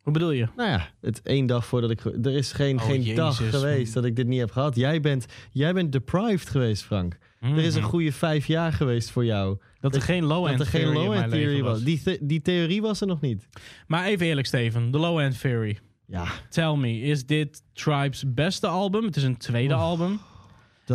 [0.00, 0.48] Hoe bedoel je?
[0.56, 2.04] Nou ja, het één dag voordat ik...
[2.04, 4.76] Er is geen, Oh, geen dag geweest dat ik dit niet heb gehad.
[4.76, 7.18] Jij bent, jij bent deprived geweest, Frank.
[7.40, 7.90] Er is een Mhm.
[7.90, 9.58] goede vijf jaar geweest voor jou.
[9.80, 11.70] Dat er geen Low Dat End geen Theory Low End was.
[11.70, 11.82] was.
[11.82, 13.48] Die, the- die theorie was er nog niet.
[13.86, 14.90] Maar even eerlijk, Steven.
[14.90, 15.78] De Low End Theory.
[16.06, 19.04] Ja, Tell me, is dit Tribe's beste album?
[19.04, 20.18] Het is een tweede album.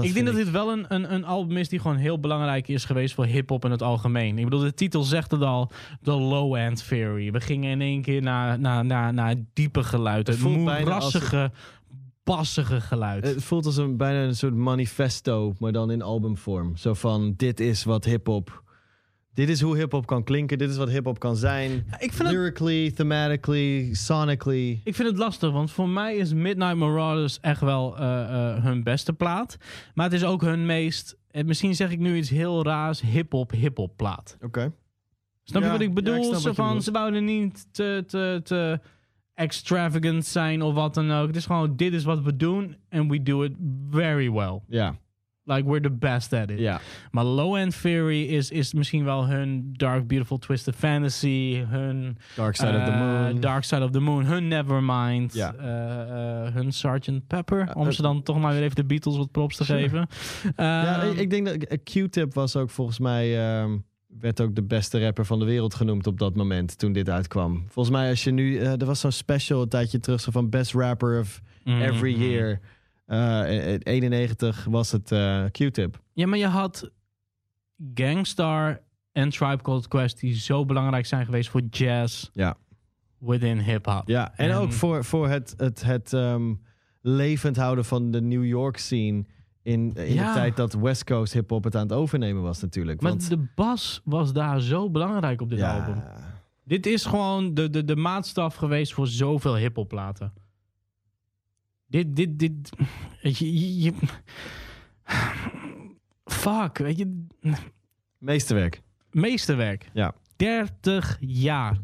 [0.01, 2.85] ik denk dat dit wel een, een, een album is die gewoon heel belangrijk is
[2.85, 4.37] geweest voor hip-hop in het algemeen.
[4.37, 5.71] Ik bedoel, de titel zegt het al:
[6.03, 7.31] The Low End Theory.
[7.31, 10.27] We gingen in één keer naar, naar, naar, diepe geluid.
[10.27, 11.51] Het, moerassige,
[12.25, 13.25] bassige geluid.
[13.25, 16.77] Het voelt als een, bijna een soort manifesto, maar dan in albumvorm.
[16.77, 18.63] Zo van, dit is wat hip-hop...
[19.33, 20.57] Dit is hoe hip-hop kan klinken.
[20.57, 21.71] Dit is wat hip-hop kan zijn.
[21.99, 24.81] ik, vind het, Lyrically, thematically, sonically.
[24.83, 28.83] ik vind het lastig, want voor mij is Midnight Marauders echt wel eh, eh, hun
[28.83, 29.57] beste plaat.
[29.93, 33.51] Maar het is ook hun meest, eh, misschien zeg ik nu iets heel raars, hip-hop,
[33.51, 34.37] hip-hop plaat.
[34.41, 34.73] Oké.
[35.43, 36.15] Snap je Ja, wat ik ja, bedoel?
[36.15, 38.79] ik snap Zo wat je van, ze wouden niet te, te, te
[39.35, 41.27] extravagant zijn of wat dan ook.
[41.27, 43.51] Het is gewoon, dit is wat we doen en we do it
[43.91, 44.59] very well.
[44.67, 44.95] Ja,
[45.47, 46.59] Like, we're the best at it.
[46.59, 46.79] ja.
[47.11, 52.55] Maar Low End Theory is, is misschien wel hun Dark Beautiful Twisted Fantasy, hun Dark
[52.55, 53.39] Side of the eh, Moon.
[53.39, 55.53] Dark Side of the Moon, hun Nevermind, Ja.
[55.53, 57.27] eh, eh, hun Sgt.
[57.27, 57.75] Pepper.
[57.75, 59.79] Om ze dan toch maar weer even de Beatles wat props te Sure.
[59.79, 60.07] geven.
[60.57, 63.47] ja, Ehm, ik, ik denk dat Q-Tip was ook volgens mij...
[63.61, 63.77] ehm,
[64.19, 67.63] werd ook de beste rapper van de wereld genoemd op dat moment, toen dit uitkwam.
[67.67, 68.57] Volgens mij als je nu...
[68.57, 72.23] eh, er was zo'n special een tijdje terug, zo van Best Rapper of Every mhm.
[72.23, 72.59] Year.
[73.05, 76.01] Eh, in 91 was het eh, Q-Tip.
[76.13, 76.89] Ja, maar je had
[77.93, 78.81] Gangstar
[79.11, 82.57] en Tribe Called Quest die zo belangrijk zijn geweest voor jazz Ja.
[83.19, 84.07] within hip-hop.
[84.07, 86.53] Ja, en En- ook voor, voor het, het, het ehm,
[87.01, 89.25] levend houden van de New York scene.
[89.65, 90.27] In, in Ja.
[90.27, 93.01] de tijd dat West Coast hip-hop het aan het overnemen was, natuurlijk.
[93.01, 96.03] Maar Want, de bas was daar zo belangrijk op dit ja, album.
[96.63, 100.33] Dit is gewoon de, de, de maatstaf geweest voor zoveel hip-hop platen.
[101.87, 102.69] Dit, dit, dit.
[103.21, 103.93] je-
[106.25, 107.25] fuck, weet je.
[108.17, 108.81] meesterwerk.
[109.11, 109.89] Meesterwerk.
[109.93, 110.13] Ja.
[110.35, 111.77] 30 jaar.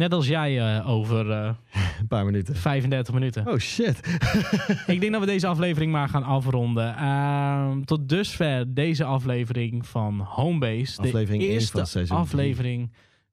[0.00, 1.50] Net als jij eh, over eh,
[2.00, 2.56] Een paar minuten.
[2.56, 3.48] 35 minuten.
[3.48, 4.00] Oh shit.
[4.86, 6.96] Ik denk dat we deze aflevering maar gaan afronden.
[6.96, 11.00] Ehm, tot dusver deze aflevering van Homebase.
[11.00, 12.92] Aflevering de eerste van aflevering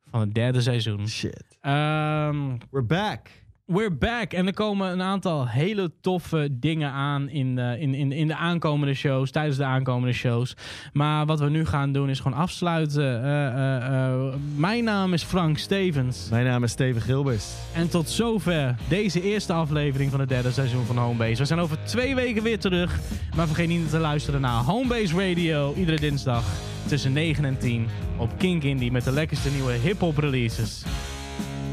[0.09, 1.07] van het derde seizoen.
[1.07, 1.57] Shit.
[1.61, 3.29] Ehm, We're back.
[3.67, 4.33] We're back.
[4.33, 8.35] En er komen een aantal hele toffe dingen aan in de, in, in, in de
[8.35, 9.31] aankomende shows.
[9.31, 10.55] Tijdens de aankomende shows.
[10.93, 13.23] Maar wat we nu gaan doen is gewoon afsluiten.
[13.23, 16.29] Eh, eh, eh, mijn naam is Frank Stevens.
[16.29, 17.45] Mijn naam is Steven Gilbers.
[17.73, 21.41] En tot zover deze eerste aflevering van het derde seizoen van Homebase.
[21.41, 22.99] We zijn over twee weken weer terug.
[23.35, 25.73] Maar vergeet niet te luisteren naar Homebase Radio.
[25.73, 26.43] Iedere dinsdag
[26.85, 27.87] tussen 9 en 10
[28.17, 28.91] op Kink Indie.
[28.91, 30.83] Met de lekkerste nieuwe hip-hop releases.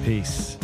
[0.05, 0.64] Peace.